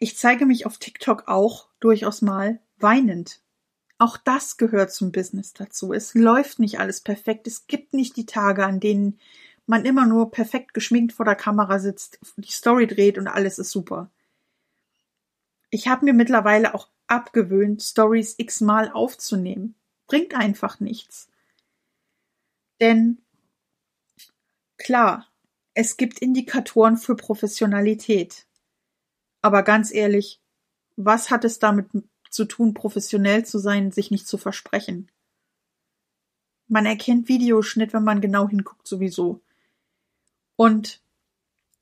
Ich 0.00 0.16
zeige 0.16 0.46
mich 0.46 0.66
auf 0.66 0.78
TikTok 0.78 1.28
auch 1.28 1.68
durchaus 1.78 2.22
mal 2.22 2.60
weinend. 2.78 3.40
Auch 3.98 4.16
das 4.16 4.56
gehört 4.56 4.92
zum 4.92 5.12
Business 5.12 5.52
dazu. 5.52 5.92
Es 5.92 6.14
läuft 6.14 6.58
nicht 6.58 6.80
alles 6.80 7.00
perfekt. 7.00 7.46
Es 7.46 7.66
gibt 7.66 7.92
nicht 7.92 8.16
die 8.16 8.26
Tage, 8.26 8.64
an 8.64 8.80
denen 8.80 9.18
man 9.66 9.84
immer 9.84 10.06
nur 10.06 10.30
perfekt 10.30 10.74
geschminkt 10.74 11.12
vor 11.12 11.24
der 11.24 11.34
Kamera 11.34 11.78
sitzt, 11.78 12.18
die 12.36 12.50
Story 12.50 12.86
dreht 12.86 13.18
und 13.18 13.28
alles 13.28 13.58
ist 13.58 13.70
super. 13.70 14.10
Ich 15.70 15.88
habe 15.88 16.04
mir 16.04 16.14
mittlerweile 16.14 16.74
auch 16.74 16.88
abgewöhnt, 17.08 17.82
Stories 17.82 18.36
x-mal 18.38 18.90
aufzunehmen. 18.90 19.74
Bringt 20.06 20.34
einfach 20.34 20.80
nichts. 20.80 21.28
Denn 22.80 23.18
klar, 24.78 25.26
es 25.74 25.96
gibt 25.96 26.20
Indikatoren 26.20 26.96
für 26.96 27.16
Professionalität. 27.16 28.46
Aber 29.42 29.62
ganz 29.62 29.92
ehrlich, 29.92 30.40
was 30.96 31.30
hat 31.30 31.44
es 31.44 31.58
damit 31.58 31.88
zu 32.30 32.44
tun, 32.44 32.74
professionell 32.74 33.44
zu 33.44 33.58
sein, 33.58 33.92
sich 33.92 34.10
nicht 34.10 34.26
zu 34.26 34.38
versprechen? 34.38 35.10
Man 36.68 36.86
erkennt 36.86 37.28
Videoschnitt, 37.28 37.92
wenn 37.92 38.04
man 38.04 38.20
genau 38.20 38.48
hinguckt, 38.48 38.86
sowieso. 38.86 39.40
Und 40.56 41.00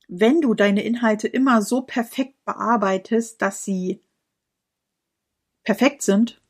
wenn 0.09 0.41
du 0.41 0.55
deine 0.55 0.83
Inhalte 0.83 1.29
immer 1.29 1.62
so 1.62 1.83
perfekt 1.83 2.45
bearbeitest, 2.45 3.41
dass 3.41 3.64
sie 3.64 4.03
perfekt 5.62 6.03
sind 6.03 6.41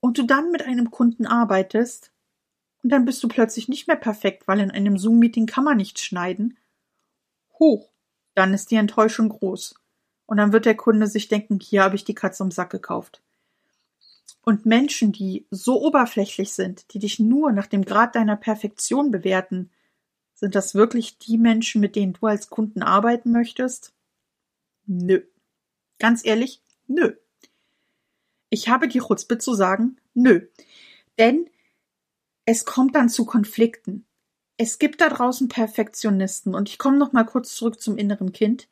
und 0.00 0.18
du 0.18 0.22
dann 0.22 0.52
mit 0.52 0.62
einem 0.62 0.90
Kunden 0.90 1.26
arbeitest 1.26 2.12
und 2.82 2.90
dann 2.90 3.04
bist 3.04 3.22
du 3.22 3.28
plötzlich 3.28 3.68
nicht 3.68 3.88
mehr 3.88 3.96
perfekt, 3.96 4.46
weil 4.46 4.60
in 4.60 4.70
einem 4.70 4.98
Zoom-Meeting 4.98 5.46
kann 5.46 5.64
man 5.64 5.78
nichts 5.78 6.02
schneiden, 6.02 6.58
hoch, 7.58 7.90
dann 8.34 8.54
ist 8.54 8.70
die 8.70 8.76
Enttäuschung 8.76 9.30
groß. 9.30 9.74
Und 10.26 10.38
dann 10.38 10.52
wird 10.52 10.64
der 10.64 10.76
Kunde 10.76 11.06
sich 11.06 11.28
denken, 11.28 11.60
hier 11.60 11.82
habe 11.82 11.96
ich 11.96 12.04
die 12.04 12.14
Katze 12.14 12.42
im 12.42 12.50
Sack 12.50 12.70
gekauft. 12.70 13.22
Und 14.42 14.66
Menschen, 14.66 15.12
die 15.12 15.46
so 15.50 15.82
oberflächlich 15.82 16.52
sind, 16.52 16.92
die 16.92 16.98
dich 16.98 17.18
nur 17.18 17.52
nach 17.52 17.66
dem 17.66 17.84
Grad 17.84 18.14
deiner 18.14 18.36
Perfektion 18.36 19.10
bewerten, 19.10 19.70
sind 20.44 20.54
das 20.54 20.74
wirklich 20.74 21.16
die 21.16 21.38
Menschen, 21.38 21.80
mit 21.80 21.96
denen 21.96 22.12
du 22.12 22.26
als 22.26 22.50
Kunden 22.50 22.82
arbeiten 22.82 23.32
möchtest? 23.32 23.94
Nö. 24.84 25.22
Ganz 25.98 26.22
ehrlich, 26.22 26.60
nö. 26.86 27.14
Ich 28.50 28.68
habe 28.68 28.86
die 28.86 28.98
Chutzpe 28.98 29.38
zu 29.38 29.54
sagen, 29.54 29.96
nö. 30.12 30.46
Denn 31.18 31.48
es 32.44 32.66
kommt 32.66 32.94
dann 32.94 33.08
zu 33.08 33.24
Konflikten. 33.24 34.04
Es 34.58 34.78
gibt 34.78 35.00
da 35.00 35.08
draußen 35.08 35.48
Perfektionisten 35.48 36.54
und 36.54 36.68
ich 36.68 36.76
komme 36.76 36.98
noch 36.98 37.14
mal 37.14 37.24
kurz 37.24 37.54
zurück 37.54 37.80
zum 37.80 37.96
inneren 37.96 38.32
Kind. 38.32 38.68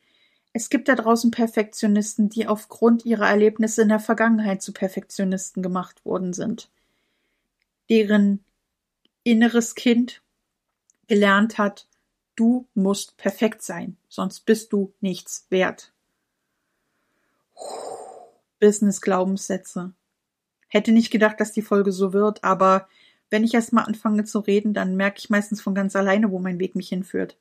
Es 0.53 0.69
gibt 0.69 0.87
da 0.89 0.93
draußen 0.93 1.31
Perfektionisten, 1.31 2.29
die 2.29 2.45
aufgrund 2.45 3.03
ihrer 3.03 3.27
Erlebnisse 3.27 3.81
in 3.81 3.89
der 3.89 3.99
Vergangenheit 3.99 4.61
zu 4.61 4.73
Perfektionisten 4.73 5.63
gemacht 5.63 6.05
worden 6.05 6.33
sind. 6.33 6.69
Deren 7.89 8.45
inneres 9.23 9.73
Kind 9.73 10.21
gelernt 11.07 11.57
hat, 11.57 11.87
du 12.35 12.67
musst 12.73 13.17
perfekt 13.17 13.61
sein, 13.61 13.97
sonst 14.07 14.41
bist 14.41 14.73
du 14.73 14.93
nichts 15.01 15.47
wert. 15.49 15.93
Business 18.59 19.01
Glaubenssätze. 19.01 19.93
Hätte 20.67 20.91
nicht 20.91 21.11
gedacht, 21.11 21.39
dass 21.39 21.51
die 21.51 21.61
Folge 21.61 21.91
so 21.91 22.13
wird, 22.13 22.43
aber 22.43 22.87
wenn 23.29 23.43
ich 23.43 23.53
erst 23.53 23.73
mal 23.73 23.83
anfange 23.83 24.25
zu 24.25 24.39
reden, 24.39 24.73
dann 24.73 24.95
merke 24.95 25.19
ich 25.19 25.29
meistens 25.29 25.61
von 25.61 25.75
ganz 25.75 25.95
alleine, 25.95 26.31
wo 26.31 26.39
mein 26.39 26.59
Weg 26.59 26.75
mich 26.75 26.89
hinführt. 26.89 27.37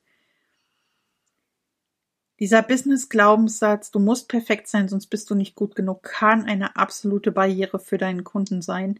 Dieser 2.40 2.62
Business 2.62 3.08
Glaubenssatz, 3.08 3.90
du 3.90 4.00
musst 4.00 4.28
perfekt 4.28 4.66
sein, 4.66 4.88
sonst 4.88 5.06
bist 5.06 5.30
du 5.30 5.34
nicht 5.34 5.54
gut 5.54 5.76
genug, 5.76 6.02
kann 6.02 6.44
eine 6.44 6.76
absolute 6.76 7.30
Barriere 7.30 7.78
für 7.78 7.98
deinen 7.98 8.24
Kunden 8.24 8.62
sein. 8.62 8.98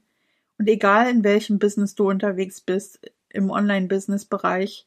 Und 0.59 0.69
egal 0.69 1.11
in 1.11 1.25
welchem 1.25 1.59
Business 1.59 1.95
du 1.95 2.09
unterwegs 2.09 2.61
bist, 2.61 3.11
im 3.33 3.51
Online-Business-Bereich. 3.51 4.87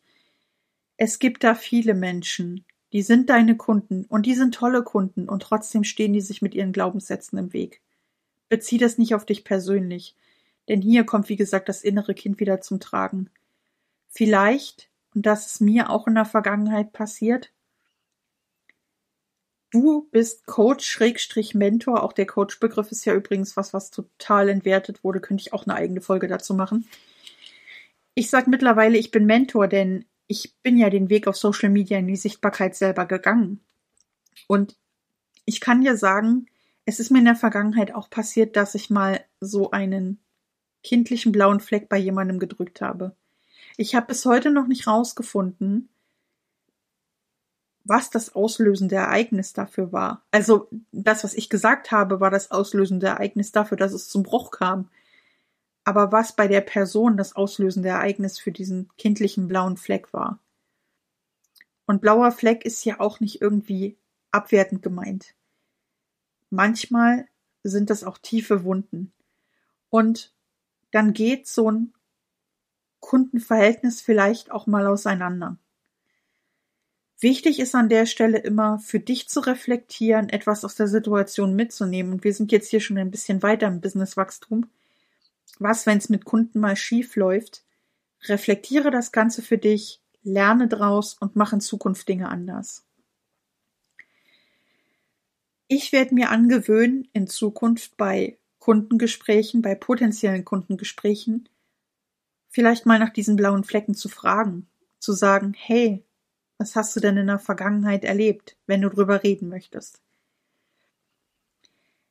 Es 0.98 1.20
gibt 1.20 1.44
da 1.44 1.56
viele 1.56 1.94
Menschen, 1.94 2.66
die 2.94 3.02
sind 3.02 3.30
deine 3.30 3.58
Kunden 3.58 4.06
und 4.06 4.26
die 4.26 4.36
sind 4.36 4.56
tolle 4.56 4.84
Kunden 4.84 5.28
und 5.28 5.42
trotzdem 5.42 5.84
stehen 5.84 6.14
die 6.14 6.22
sich 6.22 6.42
mit 6.42 6.56
ihren 6.56 6.72
Glaubenssätzen 6.72 7.38
im 7.38 7.54
Weg. 7.54 7.82
Bezieh 8.48 8.78
das 8.78 8.98
nicht 8.98 9.16
auf 9.16 9.26
dich 9.26 9.44
persönlich, 9.44 10.16
denn 10.70 10.82
hier 10.82 11.06
kommt, 11.06 11.30
wie 11.30 11.36
gesagt, 11.36 11.68
das 11.68 11.84
innere 11.84 12.14
Kind 12.14 12.40
wieder 12.40 12.62
zum 12.62 12.80
Tragen. 12.80 13.30
Vielleicht, 14.08 14.90
und 15.14 15.26
das 15.26 15.48
ist 15.48 15.62
mir 15.62 15.90
auch 15.90 16.08
in 16.08 16.16
der 16.16 16.26
Vergangenheit 16.26 16.94
passiert, 16.94 17.52
du 19.72 20.08
bist 20.12 20.46
Coach, 20.46 20.86
Schrägstrich 20.86 21.54
Mentor, 21.54 22.02
auch 22.02 22.14
der 22.14 22.26
Coach-Begriff 22.26 22.92
ist 22.92 23.04
ja 23.04 23.14
übrigens 23.14 23.58
was, 23.58 23.74
was 23.74 23.92
total 23.92 24.48
entwertet 24.48 25.04
wurde, 25.04 25.20
könnte 25.20 25.42
ich 25.42 25.52
auch 25.52 25.66
eine 25.66 25.76
eigene 25.76 26.00
Folge 26.00 26.30
dazu 26.30 26.54
machen. 26.54 26.88
Ich 28.16 28.30
sag 28.30 28.48
mittlerweile, 28.48 28.98
ich 28.98 29.12
bin 29.12 29.26
Mentor, 29.26 29.68
denn 29.68 30.06
ich 30.28 30.56
bin 30.64 30.78
ja 30.78 30.90
den 30.90 31.10
Weg 31.10 31.28
auf 31.28 31.36
Social 31.36 31.70
Media 31.70 32.00
in 32.00 32.08
die 32.08 32.16
Sichtbarkeit 32.16 32.76
selber 32.76 33.06
gegangen. 33.06 33.60
Und 34.48 34.76
ich 35.44 35.60
kann 35.60 35.82
dir 35.82 35.98
sagen, 35.98 36.48
es 36.86 37.00
ist 37.00 37.12
mir 37.12 37.20
in 37.20 37.26
der 37.26 37.36
Vergangenheit 37.36 37.94
auch 37.94 38.10
passiert, 38.10 38.56
dass 38.56 38.74
ich 38.74 38.90
mal 38.90 39.24
so 39.42 39.72
einen 39.72 40.20
kindlichen 40.82 41.32
blauen 41.32 41.60
Fleck 41.60 41.90
bei 41.90 41.98
jemandem 41.98 42.40
gedrückt 42.40 42.82
habe. 42.82 43.16
Ich 43.76 43.96
habe 43.96 44.08
bis 44.08 44.26
heute 44.26 44.50
noch 44.52 44.68
nicht 44.68 44.88
rausgefunden, 44.88 45.90
was 47.84 48.10
das 48.10 48.34
auslösende 48.34 48.96
Ereignis 48.96 49.54
dafür 49.54 49.92
war. 49.92 50.24
Also 50.32 50.70
das, 50.92 51.24
was 51.24 51.34
ich 51.34 51.50
gesagt 51.50 51.92
habe, 51.92 52.20
war 52.20 52.32
das 52.32 52.50
auslösende 52.52 53.08
Ereignis 53.08 53.52
dafür, 53.52 53.78
dass 53.78 53.94
es 53.94 54.08
zum 54.08 54.24
Bruch 54.24 54.52
kam 54.52 54.90
aber 55.86 56.12
was 56.12 56.36
bei 56.36 56.48
der 56.48 56.62
Person 56.62 57.16
das 57.16 57.36
auslösende 57.36 57.90
Ereignis 57.90 58.40
für 58.40 58.52
diesen 58.52 58.90
kindlichen 58.98 59.48
blauen 59.48 59.78
Fleck 59.78 60.12
war. 60.14 60.40
Und 61.86 62.02
blauer 62.02 62.32
Fleck 62.32 62.66
ist 62.66 62.84
ja 62.84 63.00
auch 63.00 63.20
nicht 63.20 63.40
irgendwie 63.40 63.96
abwertend 64.32 64.82
gemeint. 64.82 65.36
Manchmal 66.50 67.28
sind 67.64 67.92
das 67.92 68.04
auch 68.04 68.18
tiefe 68.18 68.64
Wunden. 68.64 69.14
Und 69.90 70.34
dann 70.92 71.14
geht 71.14 71.48
so 71.48 71.72
ein 71.72 71.94
Kundenverhältnis 73.00 74.02
vielleicht 74.02 74.50
auch 74.50 74.66
mal 74.66 74.88
auseinander. 74.88 75.58
Wichtig 77.20 77.60
ist 77.60 77.76
an 77.76 77.90
der 77.90 78.08
Stelle 78.08 78.40
immer 78.40 78.80
für 78.80 79.00
dich 79.00 79.30
zu 79.30 79.40
reflektieren, 79.40 80.30
etwas 80.30 80.66
aus 80.66 80.74
der 80.74 80.88
Situation 80.88 81.56
mitzunehmen. 81.56 82.14
Und 82.14 82.24
wir 82.24 82.34
sind 82.34 82.52
jetzt 82.52 82.70
hier 82.70 82.82
schon 82.82 82.98
ein 82.98 83.12
bisschen 83.12 83.44
weiter 83.44 83.68
im 83.68 83.82
Businesswachstum 83.82 84.68
was, 85.60 85.86
wenn 85.86 85.98
es 85.98 86.10
mit 86.10 86.26
Kunden 86.26 86.60
mal 86.60 86.76
schief 86.76 87.16
läuft, 87.16 87.64
reflektiere 88.24 88.92
das 88.92 89.12
Ganze 89.12 89.42
für 89.42 89.58
dich, 89.58 90.02
lerne 90.24 90.68
draus 90.68 91.14
und 91.14 91.36
mach 91.36 91.54
in 91.54 91.62
Zukunft 91.62 92.08
Dinge 92.08 92.30
anders. 92.30 92.84
Ich 95.68 95.92
werde 95.92 96.14
mir 96.14 96.30
angewöhnen, 96.30 97.08
in 97.14 97.28
Zukunft 97.28 97.98
bei 97.98 98.38
Kundengesprächen, 98.60 99.62
bei 99.62 99.76
potenziellen 99.76 100.46
Kundengesprächen, 100.46 101.50
vielleicht 102.50 102.86
mal 102.86 103.00
nach 103.00 103.12
diesen 103.12 103.36
blauen 103.36 103.64
Flecken 103.64 103.96
zu 103.96 104.10
fragen, 104.10 104.68
zu 105.00 105.14
sagen, 105.14 105.54
hey, 105.58 106.04
was 106.58 106.76
hast 106.76 106.96
du 106.96 107.00
denn 107.00 107.18
in 107.18 107.28
der 107.28 107.40
Vergangenheit 107.40 108.04
erlebt, 108.04 108.58
wenn 108.66 108.82
du 108.82 108.90
drüber 108.90 109.24
reden 109.24 109.50
möchtest? 109.50 110.02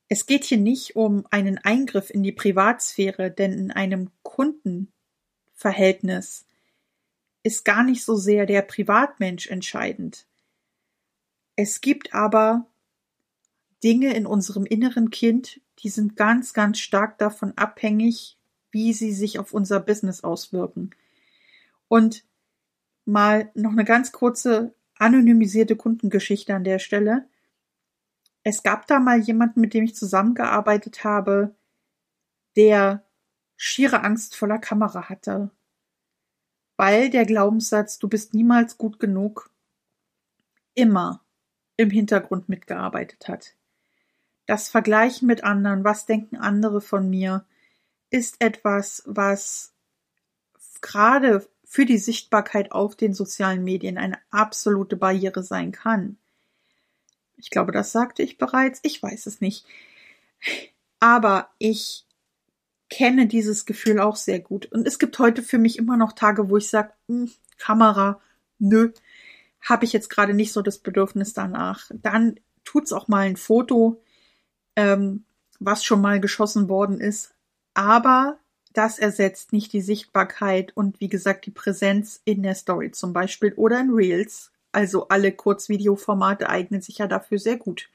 Es 0.09 0.27
geht 0.27 0.45
hier 0.45 0.59
nicht 0.59 0.97
um 0.97 1.27
einen 1.31 1.59
Eingriff 1.59 2.11
in 2.11 2.23
die 2.23 2.33
Privatsphäre, 2.33 3.31
denn 3.31 3.53
in 3.53 3.71
einem 3.71 4.11
Kundenverhältnis 4.23 6.47
ist 7.43 7.65
gar 7.65 7.85
nicht 7.85 8.05
so 8.05 8.17
sehr 8.17 8.47
der 8.47 8.63
Privatmensch 8.63 9.49
entscheidend. 9.49 10.27
Es 11.57 11.81
gibt 11.81 12.15
aber 12.15 12.67
Dinge 13.83 14.15
in 14.15 14.27
unserem 14.27 14.67
inneren 14.67 15.11
Kind, 15.11 15.61
die 15.81 15.89
sind 15.89 16.17
ganz, 16.17 16.55
ganz 16.55 16.79
stark 16.79 17.19
davon 17.19 17.53
abhängig, 17.57 18.39
wie 18.71 18.93
sie 18.93 19.13
sich 19.13 19.39
auf 19.39 19.53
unser 19.53 19.81
Business 19.81 20.25
auswirken. 20.25 20.91
Und 21.89 22.25
mal 23.05 23.51
noch 23.55 23.73
eine 23.73 23.85
ganz 23.85 24.11
kurze 24.11 24.75
anonymisierte 24.99 25.77
Kundengeschichte 25.77 26.55
an 26.55 26.65
der 26.65 26.79
Stelle. 26.79 27.29
Es 28.45 28.62
gab 28.62 28.86
da 28.86 29.01
mal 29.01 29.18
jemanden, 29.18 29.61
mit 29.61 29.72
dem 29.72 29.84
ich 29.84 29.97
zusammengearbeitet 29.97 31.03
habe, 31.03 31.55
der 32.57 33.05
schiere 33.57 34.05
Angst 34.05 34.36
vor 34.36 34.49
der 34.49 34.59
Kamera 34.59 35.09
hatte, 35.09 35.51
weil 36.76 37.09
der 37.09 37.24
Glaubenssatz, 37.24 37.99
du 37.99 38.09
bist 38.09 38.34
niemals 38.34 38.76
gut 38.76 39.01
genug, 39.01 39.51
immer 40.74 41.24
im 41.76 41.90
Hintergrund 41.90 42.49
mitgearbeitet 42.49 43.28
hat. 43.28 43.57
Das 44.47 44.68
Vergleichen 44.68 45.26
mit 45.26 45.42
anderen, 45.42 45.84
was 45.84 46.05
denken 46.05 46.36
andere 46.36 46.82
von 46.82 47.09
mir, 47.09 47.47
ist 48.11 48.36
etwas, 48.40 49.03
was 49.07 49.72
gerade 50.82 51.49
für 51.64 51.86
die 51.86 51.99
Sichtbarkeit 51.99 52.72
auf 52.72 52.95
den 52.95 53.14
sozialen 53.14 53.64
Medien 53.64 53.97
eine 53.97 54.18
absolute 54.30 54.97
Barriere 54.97 55.42
sein 55.42 55.72
kann. 55.72 56.18
Ich 57.37 57.51
glaube, 57.51 57.72
das 57.72 57.93
sagte 57.93 58.22
ich 58.22 58.39
bereits, 58.39 58.80
ich 58.82 59.03
weiß 59.03 59.26
es 59.26 59.41
nicht. 59.41 59.66
Aber 61.01 61.51
ich 61.59 62.07
kenne 62.91 63.26
dieses 63.26 63.66
Gefühl 63.66 64.01
auch 64.01 64.16
sehr 64.16 64.41
gut. 64.41 64.66
Und 64.66 64.87
es 64.87 64.99
gibt 64.99 65.18
heute 65.18 65.43
für 65.43 65.59
mich 65.59 65.78
immer 65.78 65.97
noch 65.97 66.12
Tage, 66.12 66.49
wo 66.49 66.57
ich 66.57 66.68
sage, 66.68 66.93
hm, 67.09 67.30
Kamera, 67.59 68.20
nö, 68.59 68.93
habe 69.61 69.85
ich 69.85 69.93
jetzt 69.93 70.11
gerade 70.11 70.35
nicht 70.35 70.53
so 70.53 70.62
das 70.62 70.78
Bedürfnis 70.78 71.32
danach. 71.32 71.91
Dann 71.93 72.39
tut's 72.64 72.93
auch 72.93 73.09
mal 73.09 73.26
ein 73.26 73.37
Foto, 73.37 74.03
ähm, 74.76 75.24
was 75.59 75.85
schon 75.85 76.01
mal 76.01 76.20
geschossen 76.20 76.68
worden 76.68 77.01
ist. 77.01 77.35
Aber 77.74 78.39
das 78.72 78.99
ersetzt 78.99 79.53
nicht 79.53 79.72
die 79.72 79.80
Sichtbarkeit 79.80 80.76
und 80.76 81.01
wie 81.01 81.09
gesagt 81.09 81.47
die 81.47 81.51
Präsenz 81.51 82.20
in 82.24 82.43
der 82.43 82.55
Story 82.55 82.91
zum 82.91 83.12
Beispiel 83.12 83.55
oder 83.55 83.80
in 83.80 83.91
Reels. 83.91 84.53
Also 84.75 85.09
alle 85.09 85.33
Kurzvideoformate 85.33 86.49
eignen 86.49 86.83
sich 86.83 86.99
ja 86.99 87.07
dafür 87.07 87.39
sehr 87.39 87.57
gut. 87.57 87.89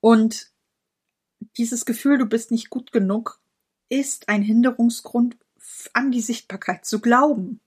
Und 0.00 0.50
dieses 1.56 1.84
Gefühl, 1.84 2.18
du 2.18 2.26
bist 2.26 2.50
nicht 2.50 2.70
gut 2.70 2.92
genug, 2.92 3.40
ist 3.88 4.28
ein 4.28 4.42
Hinderungsgrund 4.42 5.36
an 5.92 6.10
die 6.10 6.20
Sichtbarkeit 6.20 6.86
zu 6.86 7.00
glauben. 7.00 7.60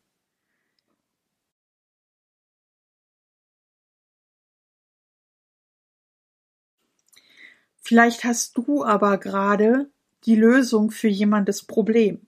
Vielleicht 7.81 8.23
hast 8.23 8.57
du 8.57 8.85
aber 8.85 9.17
gerade 9.17 9.91
die 10.25 10.35
Lösung 10.35 10.89
für 10.89 11.09
jemandes 11.09 11.63
Problem. 11.63 12.25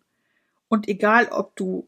Und 0.67 0.89
egal, 0.89 1.29
ob 1.29 1.55
du 1.55 1.87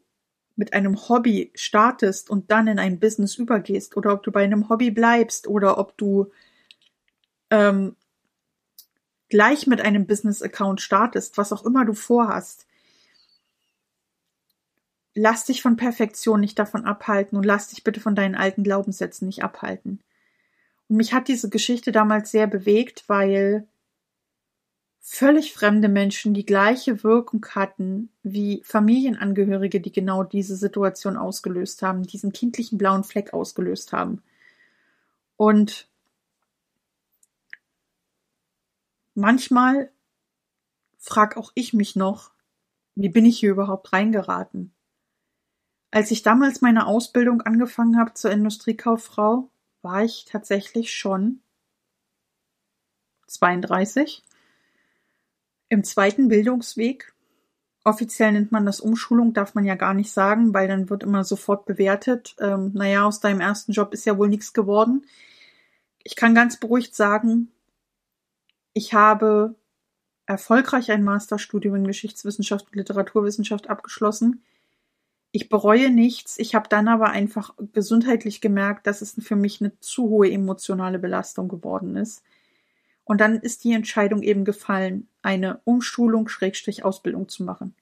mit 0.58 0.72
einem 0.72 1.08
Hobby 1.08 1.52
startest 1.54 2.28
und 2.28 2.50
dann 2.50 2.66
in 2.66 2.78
ein 2.78 2.98
Business 2.98 3.36
übergehst 3.36 3.96
oder 3.96 4.12
ob 4.12 4.24
du 4.24 4.32
bei 4.32 4.42
einem 4.42 4.68
Hobby 4.68 4.90
bleibst 4.90 5.46
oder 5.46 5.78
ob 5.78 5.96
du 5.96 6.32
ähm, 7.50 7.94
gleich 9.28 9.66
mit 9.66 9.80
einem 9.80 10.06
Business-Account 10.06 10.80
startest, 10.80 11.38
was 11.38 11.52
auch 11.52 11.64
immer 11.64 11.84
du 11.84 11.94
vorhast, 11.94 12.66
lass 15.14 15.44
dich 15.44 15.62
von 15.62 15.76
Perfektion 15.76 16.40
nicht 16.40 16.58
davon 16.58 16.84
abhalten 16.84 17.38
und 17.38 17.44
lass 17.44 17.68
dich 17.68 17.84
bitte 17.84 18.00
von 18.00 18.14
deinen 18.14 18.34
alten 18.34 18.64
Glaubenssätzen 18.64 19.26
nicht 19.26 19.44
abhalten. 19.44 20.00
Und 20.88 20.96
mich 20.96 21.12
hat 21.12 21.28
diese 21.28 21.50
Geschichte 21.50 21.92
damals 21.92 22.30
sehr 22.30 22.46
bewegt, 22.46 23.04
weil 23.06 23.68
völlig 25.10 25.54
fremde 25.54 25.88
Menschen 25.88 26.34
die 26.34 26.44
gleiche 26.44 27.02
Wirkung 27.02 27.44
hatten 27.54 28.10
wie 28.22 28.62
Familienangehörige, 28.62 29.80
die 29.80 29.90
genau 29.90 30.22
diese 30.22 30.54
Situation 30.54 31.16
ausgelöst 31.16 31.80
haben, 31.80 32.02
diesen 32.02 32.32
kindlichen 32.32 32.76
blauen 32.76 33.04
Fleck 33.04 33.32
ausgelöst 33.32 33.94
haben. 33.94 34.22
Und 35.38 35.88
manchmal 39.14 39.90
frag 40.98 41.38
auch 41.38 41.52
ich 41.54 41.72
mich 41.72 41.96
noch, 41.96 42.30
wie 42.94 43.08
bin 43.08 43.24
ich 43.24 43.38
hier 43.38 43.52
überhaupt 43.52 43.94
reingeraten? 43.94 44.72
Als 45.90 46.10
ich 46.10 46.22
damals 46.22 46.60
meine 46.60 46.86
Ausbildung 46.86 47.40
angefangen 47.40 47.98
habe 47.98 48.12
zur 48.12 48.30
Industriekauffrau, 48.30 49.48
war 49.80 50.04
ich 50.04 50.26
tatsächlich 50.26 50.92
schon 50.92 51.40
32 53.26 54.22
im 55.68 55.84
zweiten 55.84 56.28
Bildungsweg. 56.28 57.12
Offiziell 57.84 58.32
nennt 58.32 58.52
man 58.52 58.66
das 58.66 58.80
Umschulung, 58.80 59.32
darf 59.32 59.54
man 59.54 59.64
ja 59.64 59.74
gar 59.74 59.94
nicht 59.94 60.10
sagen, 60.10 60.52
weil 60.52 60.68
dann 60.68 60.90
wird 60.90 61.02
immer 61.02 61.24
sofort 61.24 61.64
bewertet. 61.64 62.36
Ähm, 62.38 62.72
naja, 62.74 63.04
aus 63.04 63.20
deinem 63.20 63.40
ersten 63.40 63.72
Job 63.72 63.94
ist 63.94 64.04
ja 64.04 64.18
wohl 64.18 64.28
nichts 64.28 64.52
geworden. 64.52 65.06
Ich 66.02 66.16
kann 66.16 66.34
ganz 66.34 66.58
beruhigt 66.58 66.94
sagen, 66.94 67.50
ich 68.72 68.94
habe 68.94 69.54
erfolgreich 70.26 70.90
ein 70.90 71.04
Masterstudium 71.04 71.76
in 71.76 71.86
Geschichtswissenschaft 71.86 72.66
und 72.66 72.76
Literaturwissenschaft 72.76 73.70
abgeschlossen. 73.70 74.42
Ich 75.32 75.48
bereue 75.48 75.90
nichts. 75.90 76.38
Ich 76.38 76.54
habe 76.54 76.68
dann 76.68 76.88
aber 76.88 77.10
einfach 77.10 77.54
gesundheitlich 77.72 78.40
gemerkt, 78.40 78.86
dass 78.86 79.02
es 79.02 79.14
für 79.20 79.36
mich 79.36 79.60
eine 79.60 79.78
zu 79.80 80.08
hohe 80.08 80.30
emotionale 80.30 80.98
Belastung 80.98 81.48
geworden 81.48 81.96
ist. 81.96 82.22
Und 83.08 83.22
dann 83.22 83.40
ist 83.40 83.64
die 83.64 83.72
Entscheidung 83.72 84.22
eben 84.22 84.44
gefallen, 84.44 85.08
eine 85.22 85.62
Umschulung 85.64 86.28
Schrägstrich 86.28 86.84
Ausbildung 86.84 87.26
zu 87.26 87.42
machen. 87.42 87.74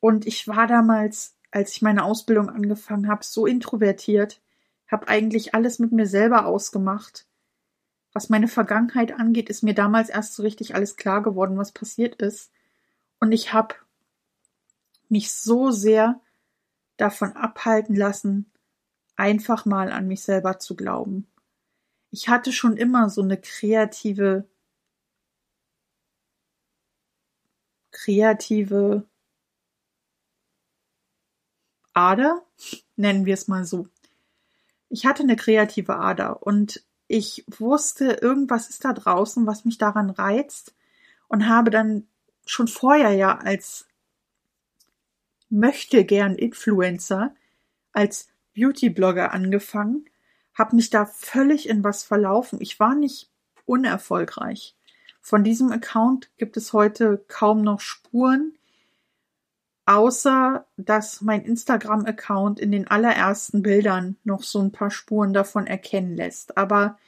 Und 0.00 0.26
ich 0.26 0.48
war 0.48 0.66
damals, 0.66 1.36
als 1.52 1.70
ich 1.70 1.80
meine 1.80 2.02
Ausbildung 2.02 2.50
angefangen 2.50 3.06
habe, 3.06 3.24
so 3.24 3.46
introvertiert, 3.46 4.42
habe 4.88 5.06
eigentlich 5.06 5.54
alles 5.54 5.78
mit 5.78 5.92
mir 5.92 6.08
selber 6.08 6.46
ausgemacht. 6.46 7.28
Was 8.12 8.28
meine 8.28 8.48
Vergangenheit 8.48 9.12
angeht, 9.12 9.48
ist 9.48 9.62
mir 9.62 9.74
damals 9.74 10.08
erst 10.08 10.34
so 10.34 10.42
richtig 10.42 10.74
alles 10.74 10.96
klar 10.96 11.22
geworden, 11.22 11.56
was 11.56 11.70
passiert 11.70 12.16
ist. 12.16 12.50
Und 13.20 13.30
ich 13.30 13.52
habe 13.52 13.76
mich 15.08 15.32
so 15.32 15.70
sehr 15.70 16.20
davon 16.96 17.34
abhalten 17.34 17.94
lassen, 17.94 18.50
einfach 19.14 19.64
mal 19.64 19.92
an 19.92 20.08
mich 20.08 20.22
selber 20.22 20.58
zu 20.58 20.74
glauben. 20.74 21.28
Ich 22.14 22.28
hatte 22.28 22.52
schon 22.52 22.76
immer 22.76 23.10
so 23.10 23.22
eine 23.22 23.36
kreative, 23.36 24.46
kreative 27.90 29.04
Ader, 31.92 32.46
nennen 32.94 33.26
wir 33.26 33.34
es 33.34 33.48
mal 33.48 33.64
so. 33.64 33.88
Ich 34.90 35.06
hatte 35.06 35.24
eine 35.24 35.34
kreative 35.34 35.96
Ader 35.96 36.46
und 36.46 36.84
ich 37.08 37.44
wusste, 37.48 38.12
irgendwas 38.22 38.70
ist 38.70 38.84
da 38.84 38.92
draußen, 38.92 39.44
was 39.48 39.64
mich 39.64 39.78
daran 39.78 40.10
reizt 40.10 40.72
und 41.26 41.48
habe 41.48 41.70
dann 41.70 42.06
schon 42.46 42.68
vorher 42.68 43.10
ja 43.10 43.38
als 43.38 43.88
möchte 45.50 46.04
gern 46.04 46.36
Influencer 46.36 47.34
als 47.92 48.28
Beauty-Blogger 48.54 49.32
angefangen, 49.32 50.08
habe 50.54 50.76
mich 50.76 50.90
da 50.90 51.06
völlig 51.06 51.68
in 51.68 51.84
was 51.84 52.04
verlaufen. 52.04 52.60
Ich 52.60 52.78
war 52.80 52.94
nicht 52.94 53.30
unerfolgreich. 53.66 54.76
Von 55.20 55.42
diesem 55.42 55.72
Account 55.72 56.30
gibt 56.36 56.56
es 56.56 56.72
heute 56.72 57.24
kaum 57.28 57.62
noch 57.62 57.80
Spuren, 57.80 58.54
außer 59.86 60.66
dass 60.76 61.20
mein 61.20 61.44
Instagram-Account 61.44 62.60
in 62.60 62.72
den 62.72 62.88
allerersten 62.88 63.62
Bildern 63.62 64.16
noch 64.24 64.42
so 64.42 64.60
ein 64.60 64.72
paar 64.72 64.90
Spuren 64.90 65.32
davon 65.32 65.66
erkennen 65.66 66.16
lässt. 66.16 66.56
Aber 66.56 66.98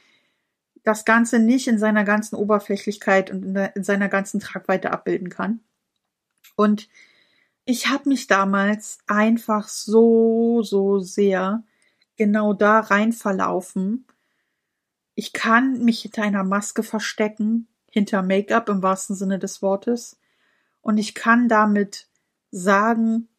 das 0.83 1.05
Ganze 1.05 1.39
nicht 1.39 1.67
in 1.67 1.79
seiner 1.79 2.03
ganzen 2.03 2.35
Oberflächlichkeit 2.35 3.29
und 3.29 3.55
in, 3.55 3.83
seiner 3.83 4.09
ganzen 4.09 4.39
Tragweite 4.39 4.91
abbilden 4.91 5.29
kann. 5.29 5.59
Und 6.55 6.89
ich 7.65 7.87
habe 7.87 8.09
mich 8.09 8.27
damals 8.27 8.99
einfach 9.05 9.67
so, 9.67 10.63
so 10.63 10.99
sehr 10.99 11.63
genau 12.17 12.53
da 12.53 12.79
rein 12.79 13.13
verlaufen. 13.13 14.05
Ich 15.15 15.33
kann 15.33 15.83
mich 15.83 16.01
hinter 16.01 16.23
einer 16.23 16.43
Maske 16.43 16.83
verstecken, 16.83 17.67
hinter 17.89 18.21
Make-up 18.21 18.69
im 18.69 18.83
wahrsten 18.83 19.15
Sinne 19.15 19.39
des 19.39 19.61
Wortes. 19.61 20.19
Und 20.81 20.97
ich 20.97 21.15
kann 21.15 21.47
damit 21.47 22.07
sagen, 22.51 23.29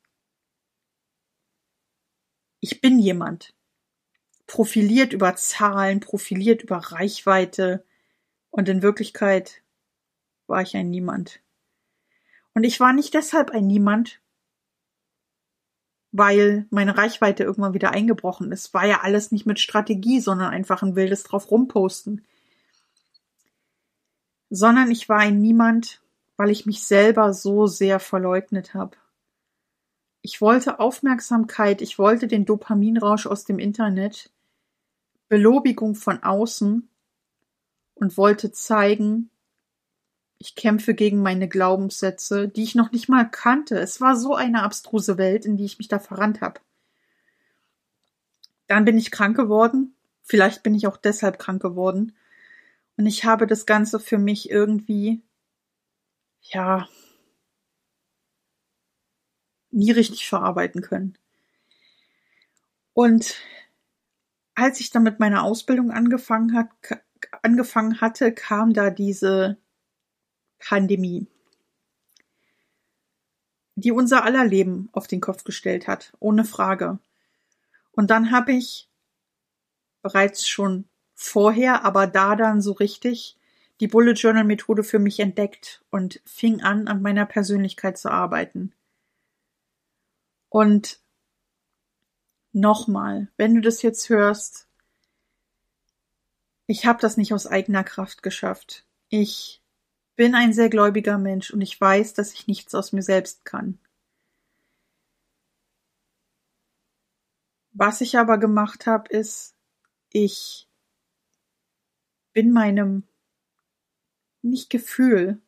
ich 2.60 2.80
bin 2.80 2.98
jemand. 2.98 3.54
Profiliert 4.46 5.12
über 5.12 5.36
Zahlen, 5.36 6.00
profiliert 6.00 6.62
über 6.62 6.78
Reichweite. 6.78 7.84
Und 8.50 8.68
in 8.68 8.82
Wirklichkeit 8.82 9.62
war 10.46 10.62
ich 10.62 10.76
ein 10.76 10.90
Niemand. 10.90 11.40
Und 12.54 12.64
ich 12.64 12.80
war 12.80 12.92
nicht 12.92 13.14
deshalb 13.14 13.50
ein 13.50 13.66
Niemand, 13.66 14.20
weil 16.12 16.66
meine 16.70 16.96
Reichweite 16.96 17.44
irgendwann 17.44 17.74
wieder 17.74 17.90
eingebrochen 17.90 18.50
ist. 18.52 18.72
War 18.74 18.86
ja 18.86 19.00
alles 19.02 19.30
nicht 19.30 19.46
mit 19.46 19.60
Strategie, 19.60 20.20
sondern 20.20 20.50
einfach 20.50 20.82
ein 20.82 20.96
wildes 20.96 21.22
drauf 21.22 21.50
rumposten. 21.50 22.24
Sondern 24.50 24.90
ich 24.90 25.08
war 25.08 25.18
ein 25.18 25.40
Niemand, 25.40 26.00
weil 26.36 26.50
ich 26.50 26.64
mich 26.64 26.84
selber 26.84 27.34
so 27.34 27.66
sehr 27.66 28.00
verleugnet 28.00 28.72
habe. 28.72 28.96
Ich 30.22 30.40
wollte 30.40 30.80
Aufmerksamkeit, 30.80 31.82
ich 31.82 31.98
wollte 31.98 32.26
den 32.26 32.44
Dopaminrausch 32.44 33.26
aus 33.26 33.44
dem 33.44 33.58
Internet, 33.58 34.30
Belobigung 35.28 35.94
von 35.94 36.22
außen 36.22 36.88
und 37.94 38.16
wollte 38.16 38.50
zeigen, 38.50 39.30
Ich 40.38 40.54
kämpfe 40.54 40.94
gegen 40.94 41.20
meine 41.20 41.48
Glaubenssätze, 41.48 42.48
die 42.48 42.62
ich 42.62 42.76
noch 42.76 42.92
nicht 42.92 43.08
mal 43.08 43.24
kannte. 43.24 43.78
Es 43.78 44.00
war 44.00 44.16
so 44.16 44.34
eine 44.36 44.62
abstruse 44.62 45.18
Welt, 45.18 45.44
in 45.44 45.56
die 45.56 45.64
ich 45.64 45.78
mich 45.78 45.88
da 45.88 45.98
verrannt 45.98 46.40
habe. 46.40 46.60
Dann 48.68 48.84
bin 48.84 48.96
ich 48.98 49.10
krank 49.10 49.36
geworden. 49.36 49.94
Vielleicht 50.22 50.62
bin 50.62 50.74
ich 50.74 50.86
auch 50.86 50.96
deshalb 50.96 51.38
krank 51.38 51.60
geworden. 51.60 52.14
Und 52.96 53.06
ich 53.06 53.24
habe 53.24 53.46
das 53.46 53.66
Ganze 53.66 53.98
für 53.98 54.18
mich 54.18 54.50
irgendwie, 54.50 55.22
ja, 56.42 56.88
nie 59.70 59.90
richtig 59.90 60.28
verarbeiten 60.28 60.82
können. 60.82 61.16
Und 62.92 63.36
als 64.54 64.80
ich 64.80 64.90
dann 64.90 65.04
mit 65.04 65.20
meiner 65.20 65.44
Ausbildung 65.44 65.90
angefangen, 65.90 66.54
hat, 66.54 66.68
angefangen 67.42 68.00
hatte, 68.00 68.32
kam 68.32 68.72
da 68.72 68.90
diese 68.90 69.56
Pandemie, 70.58 71.26
die 73.74 73.92
unser 73.92 74.24
aller 74.24 74.44
Leben 74.44 74.88
auf 74.92 75.06
den 75.06 75.20
Kopf 75.20 75.44
gestellt 75.44 75.86
hat, 75.86 76.12
ohne 76.20 76.44
Frage. 76.44 76.98
Und 77.92 78.10
dann 78.10 78.30
habe 78.30 78.52
ich 78.52 78.88
bereits 80.02 80.48
schon 80.48 80.84
vorher, 81.14 81.84
aber 81.84 82.06
da 82.06 82.36
dann 82.36 82.60
so 82.60 82.72
richtig 82.72 83.36
die 83.80 83.88
Bullet 83.88 84.12
Journal 84.12 84.44
Methode 84.44 84.82
für 84.82 84.98
mich 84.98 85.20
entdeckt 85.20 85.82
und 85.90 86.20
fing 86.24 86.62
an, 86.62 86.88
an 86.88 87.02
meiner 87.02 87.26
Persönlichkeit 87.26 87.98
zu 87.98 88.10
arbeiten. 88.10 88.72
Und 90.48 91.00
nochmal, 92.52 93.28
wenn 93.36 93.54
du 93.54 93.60
das 93.60 93.82
jetzt 93.82 94.08
hörst, 94.08 94.66
ich 96.66 96.86
habe 96.86 97.00
das 97.00 97.16
nicht 97.16 97.32
aus 97.32 97.46
eigener 97.46 97.84
Kraft 97.84 98.22
geschafft. 98.22 98.84
Ich 99.08 99.62
bin 100.18 100.34
ein 100.34 100.52
sehr 100.52 100.68
gläubiger 100.68 101.16
Mensch 101.16 101.52
und 101.52 101.60
ich 101.60 101.80
weiß, 101.80 102.12
dass 102.12 102.32
ich 102.32 102.48
nichts 102.48 102.74
aus 102.74 102.92
mir 102.92 103.02
selbst 103.02 103.44
kann. 103.44 103.78
Was 107.72 108.00
ich 108.00 108.18
aber 108.18 108.36
gemacht 108.36 108.86
habe, 108.86 109.08
ist, 109.10 109.54
ich 110.10 110.68
bin 112.32 112.50
meinem 112.50 113.04
nicht 114.42 114.70
Gefühl, 114.70 115.40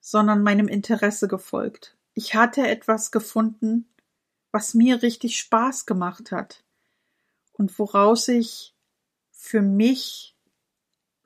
sondern 0.00 0.42
meinem 0.42 0.68
Interesse 0.68 1.28
gefolgt. 1.28 1.94
Ich 2.14 2.34
hatte 2.34 2.66
etwas 2.66 3.10
gefunden, 3.10 3.86
was 4.52 4.72
mir 4.72 5.02
richtig 5.02 5.38
Spaß 5.38 5.84
gemacht 5.84 6.32
hat 6.32 6.64
und 7.52 7.78
woraus 7.78 8.28
ich 8.28 8.74
für 9.32 9.60
mich 9.60 10.31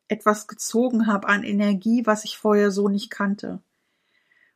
etwas 0.09 0.47
gezogen 0.47 1.07
habe 1.07 1.29
an 1.29 1.43
Energie, 1.43 2.07
was 2.07 2.25
ich 2.25 2.39
vorher 2.39 2.71
so 2.71 2.89
nicht 2.89 3.11
kannte. 3.11 3.61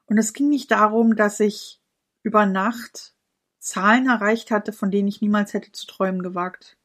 Und 0.07 0.19
es 0.19 0.33
ging 0.33 0.49
nicht 0.49 0.71
darum, 0.71 1.17
dass 1.17 1.41
ich 1.41 1.81
über 2.23 2.47
Nacht 2.47 3.15
Zahlen 3.59 4.09
erreicht 4.09 4.51
hatte, 4.51 4.73
von 4.73 4.91
denen 4.91 5.09
ich 5.09 5.21
niemals 5.21 5.53
hätte 5.53 5.71
zu 5.73 5.87
träumen 5.87 6.23
gewagt, 6.23 6.77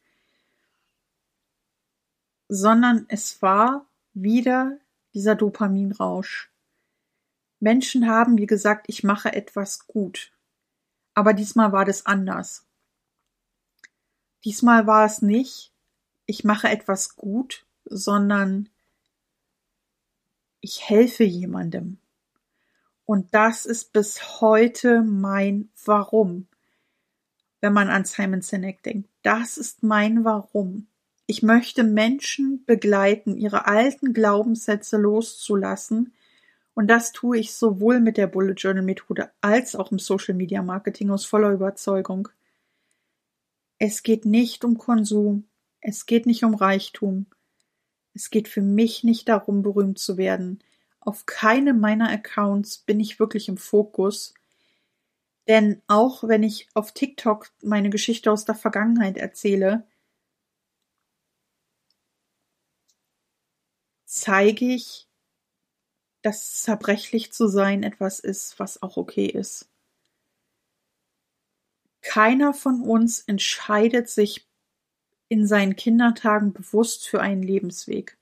sondern 2.47 3.05
es 3.07 3.41
war 3.41 3.85
wieder 4.13 4.77
dieser 5.13 5.35
Dopaminrausch. 5.35 6.51
Menschen 7.59 8.07
haben, 8.07 8.37
wie 8.37 8.45
gesagt, 8.45 8.85
ich 8.89 9.03
mache 9.03 9.33
etwas 9.33 9.87
gut. 9.87 10.31
Aber 11.13 11.33
diesmal 11.33 11.71
war 11.71 11.85
das 11.85 12.05
anders. 12.05 12.65
Diesmal 14.43 14.85
war 14.85 15.05
es 15.05 15.21
nicht, 15.21 15.71
ich 16.25 16.43
mache 16.43 16.69
etwas 16.69 17.15
gut, 17.15 17.64
sondern 17.85 18.69
ich 20.61 20.89
helfe 20.89 21.23
jemandem. 21.23 21.97
Und 23.05 23.33
das 23.33 23.65
ist 23.65 23.93
bis 23.93 24.41
heute 24.41 25.01
mein 25.01 25.69
Warum. 25.85 26.47
Wenn 27.61 27.73
man 27.73 27.89
an 27.89 28.05
Simon 28.05 28.41
Sinek 28.41 28.81
denkt, 28.83 29.09
das 29.21 29.57
ist 29.57 29.83
mein 29.83 30.25
Warum. 30.25 30.87
Ich 31.27 31.43
möchte 31.43 31.83
Menschen 31.83 32.65
begleiten, 32.65 33.37
ihre 33.37 33.65
alten 33.67 34.13
Glaubenssätze 34.13 34.97
loszulassen 34.97 36.13
und 36.75 36.87
das 36.87 37.13
tue 37.13 37.39
ich 37.39 37.55
sowohl 37.55 38.01
mit 38.01 38.17
der 38.17 38.27
Bullet 38.27 38.53
Journal 38.53 38.83
Methode 38.83 39.31
als 39.41 39.75
auch 39.75 39.91
im 39.91 39.97
Social 39.97 40.35
Media 40.35 40.61
Marketing 40.61 41.09
aus 41.09 41.25
voller 41.25 41.51
Überzeugung. 41.51 42.27
Es 43.79 44.03
geht 44.03 44.25
nicht 44.25 44.65
um 44.65 44.77
Konsum. 44.77 45.47
Es 45.79 46.05
geht 46.05 46.25
nicht 46.25 46.43
um 46.43 46.53
Reichtum. 46.53 47.27
Es 48.15 48.29
geht 48.31 48.47
für 48.47 48.61
mich 48.61 49.03
nicht 49.03 49.29
darum, 49.29 49.61
berühmt 49.61 49.99
zu 49.99 50.17
werden. 50.17 50.63
Auf 51.01 51.25
keinem 51.27 51.79
meiner 51.79 52.09
Accounts 52.09 52.79
bin 52.79 52.99
ich 52.99 53.19
wirklich 53.19 53.49
im 53.49 53.57
Fokus. 53.57 54.33
Denn 55.47 55.81
auch 55.87 56.23
wenn 56.23 56.41
ich 56.43 56.67
auf 56.73 56.91
TikTok 56.93 57.51
meine 57.61 57.89
Geschichte 57.91 58.31
aus 58.31 58.45
der 58.45 58.55
Vergangenheit 58.55 59.17
erzähle, 59.17 59.85
zeige 64.05 64.65
ich 64.65 65.07
dass 66.25 66.63
zerbrechlich 66.63 67.31
zu 67.31 67.47
sein 67.47 67.83
etwas 67.83 68.19
ist, 68.19 68.59
was 68.59 68.81
auch 68.81 68.97
okay 68.97 69.27
ist. 69.27 69.69
Keiner 72.01 72.55
von 72.55 72.81
uns 72.81 73.19
entscheidet 73.21 74.09
sich 74.09 74.44
in 75.27 75.47
seinen 75.47 75.75
Kindertagen 75.75 76.53
bewusst 76.53 77.07
für 77.07 77.21
einen 77.21 77.43
Lebensweg. 77.43 78.17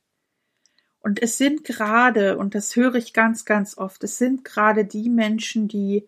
Und 1.00 1.22
es 1.22 1.38
sind 1.38 1.66
gerade, 1.66 2.38
und 2.38 2.56
das 2.56 2.76
höre 2.76 2.96
ich 2.96 3.14
ganz, 3.14 3.44
ganz 3.44 3.78
oft, 3.78 4.04
es 4.04 4.18
sind 4.18 4.46
gerade 4.46 4.86
die 4.86 5.10
Menschen, 5.10 5.68
die 5.68 6.08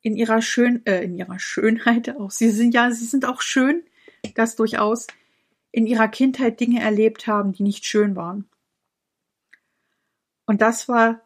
in 0.00 0.16
ihrer 0.16 0.40
Schön, 0.40 0.84
äh, 0.86 1.02
in 1.02 1.14
ihrer 1.14 1.38
Schönheit 1.38 2.16
auch, 2.16 2.30
sie 2.30 2.50
sind 2.50 2.72
ja, 2.72 2.90
sie 2.90 3.04
sind 3.04 3.26
auch 3.26 3.42
schön, 3.42 3.82
das 4.34 4.56
durchaus, 4.56 5.06
in 5.70 5.86
ihrer 5.86 6.08
Kindheit 6.08 6.60
Dinge 6.60 6.80
erlebt 6.80 7.26
haben, 7.26 7.52
die 7.52 7.62
nicht 7.62 7.84
schön 7.84 8.16
waren. 8.16 8.48
Und 10.46 10.62
das 10.62 10.88
war 10.88 11.20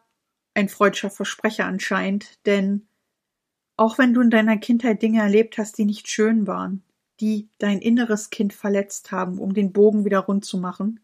ein 0.53 0.69
freudscher 0.69 1.09
Versprecher 1.09 1.65
anscheinend, 1.65 2.45
denn 2.45 2.87
auch 3.77 3.97
wenn 3.97 4.13
du 4.13 4.21
in 4.21 4.29
deiner 4.29 4.57
Kindheit 4.57 5.01
Dinge 5.01 5.21
erlebt 5.21 5.57
hast, 5.57 5.77
die 5.77 5.85
nicht 5.85 6.07
schön 6.07 6.45
waren, 6.45 6.83
die 7.19 7.49
dein 7.57 7.79
inneres 7.79 8.29
Kind 8.29 8.53
verletzt 8.53 9.11
haben, 9.11 9.39
um 9.39 9.53
den 9.53 9.71
Bogen 9.73 10.05
wieder 10.05 10.19
rund 10.19 10.45
zu 10.45 10.57
machen, 10.57 10.99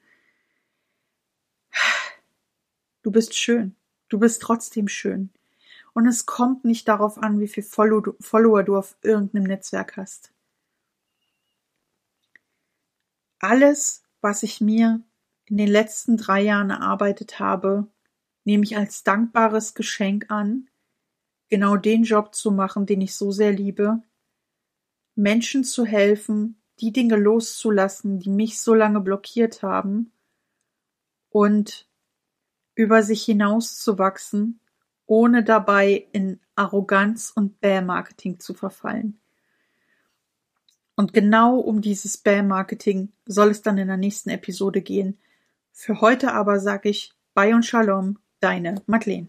du 3.02 3.12
bist 3.12 3.36
schön. 3.36 3.76
Du 4.10 4.20
bist 4.20 4.42
trotzdem 4.42 4.88
schön. 4.88 5.30
Und 5.94 6.08
es 6.08 6.26
kommt 6.26 6.66
nicht 6.66 6.88
darauf 6.88 7.18
an, 7.18 7.40
wie 7.40 7.48
viel 7.48 7.64
Follower 7.64 8.64
du 8.64 8.78
auf 8.78 8.96
irgendeinem 9.02 9.44
Netzwerk 9.46 9.98
hast. 9.98 10.32
Alles, 13.40 14.04
was 14.22 14.44
ich 14.44 14.62
mir 14.62 15.02
in 15.46 15.58
den 15.58 15.68
letzten 15.68 16.18
drei 16.18 16.42
Jahren 16.42 16.70
erarbeitet 16.70 17.40
habe, 17.40 17.88
nehme 18.44 18.64
ich 18.64 18.78
als 18.78 19.04
dankbares 19.04 19.74
Geschenk 19.74 20.30
an, 20.30 20.70
genau 21.50 21.76
den 21.76 22.04
Job 22.04 22.34
zu 22.36 22.52
machen, 22.52 22.86
den 22.86 23.02
ich 23.02 23.16
so 23.16 23.32
sehr 23.32 23.52
liebe, 23.52 24.02
Menschen 25.22 25.64
zu 25.64 25.86
helfen, 25.86 26.60
die 26.80 26.92
Dinge 26.92 27.16
loszulassen, 27.16 28.20
die 28.20 28.30
mich 28.30 28.60
so 28.60 28.74
lange 28.74 29.02
blockiert 29.02 29.62
haben 29.62 30.12
und 31.30 31.88
über 32.74 33.04
sich 33.04 33.24
hinauszuwachsen, 33.24 34.60
ohne 35.06 35.44
dabei 35.44 36.08
in 36.12 36.40
Arroganz 36.56 37.32
und 37.36 37.60
Bär-Marketing 37.62 38.40
zu 38.40 38.56
verfallen. 38.56 39.20
Und 40.96 41.14
genau 41.14 41.60
um 41.60 41.82
dieses 41.82 42.18
Bär-Marketing 42.18 43.12
soll 43.26 43.50
es 43.50 43.62
dann 43.62 43.78
in 43.78 43.88
der 43.88 43.98
nächsten 43.98 44.30
Episode 44.30 44.82
gehen. 44.82 45.20
Für 45.72 46.02
heute 46.02 46.34
aber 46.34 46.60
sage 46.60 46.90
ich 46.90 47.14
Bye 47.34 47.54
und 47.54 47.66
Shalom, 47.66 48.18
Deine 48.40 48.82
Madeleine. 48.88 49.28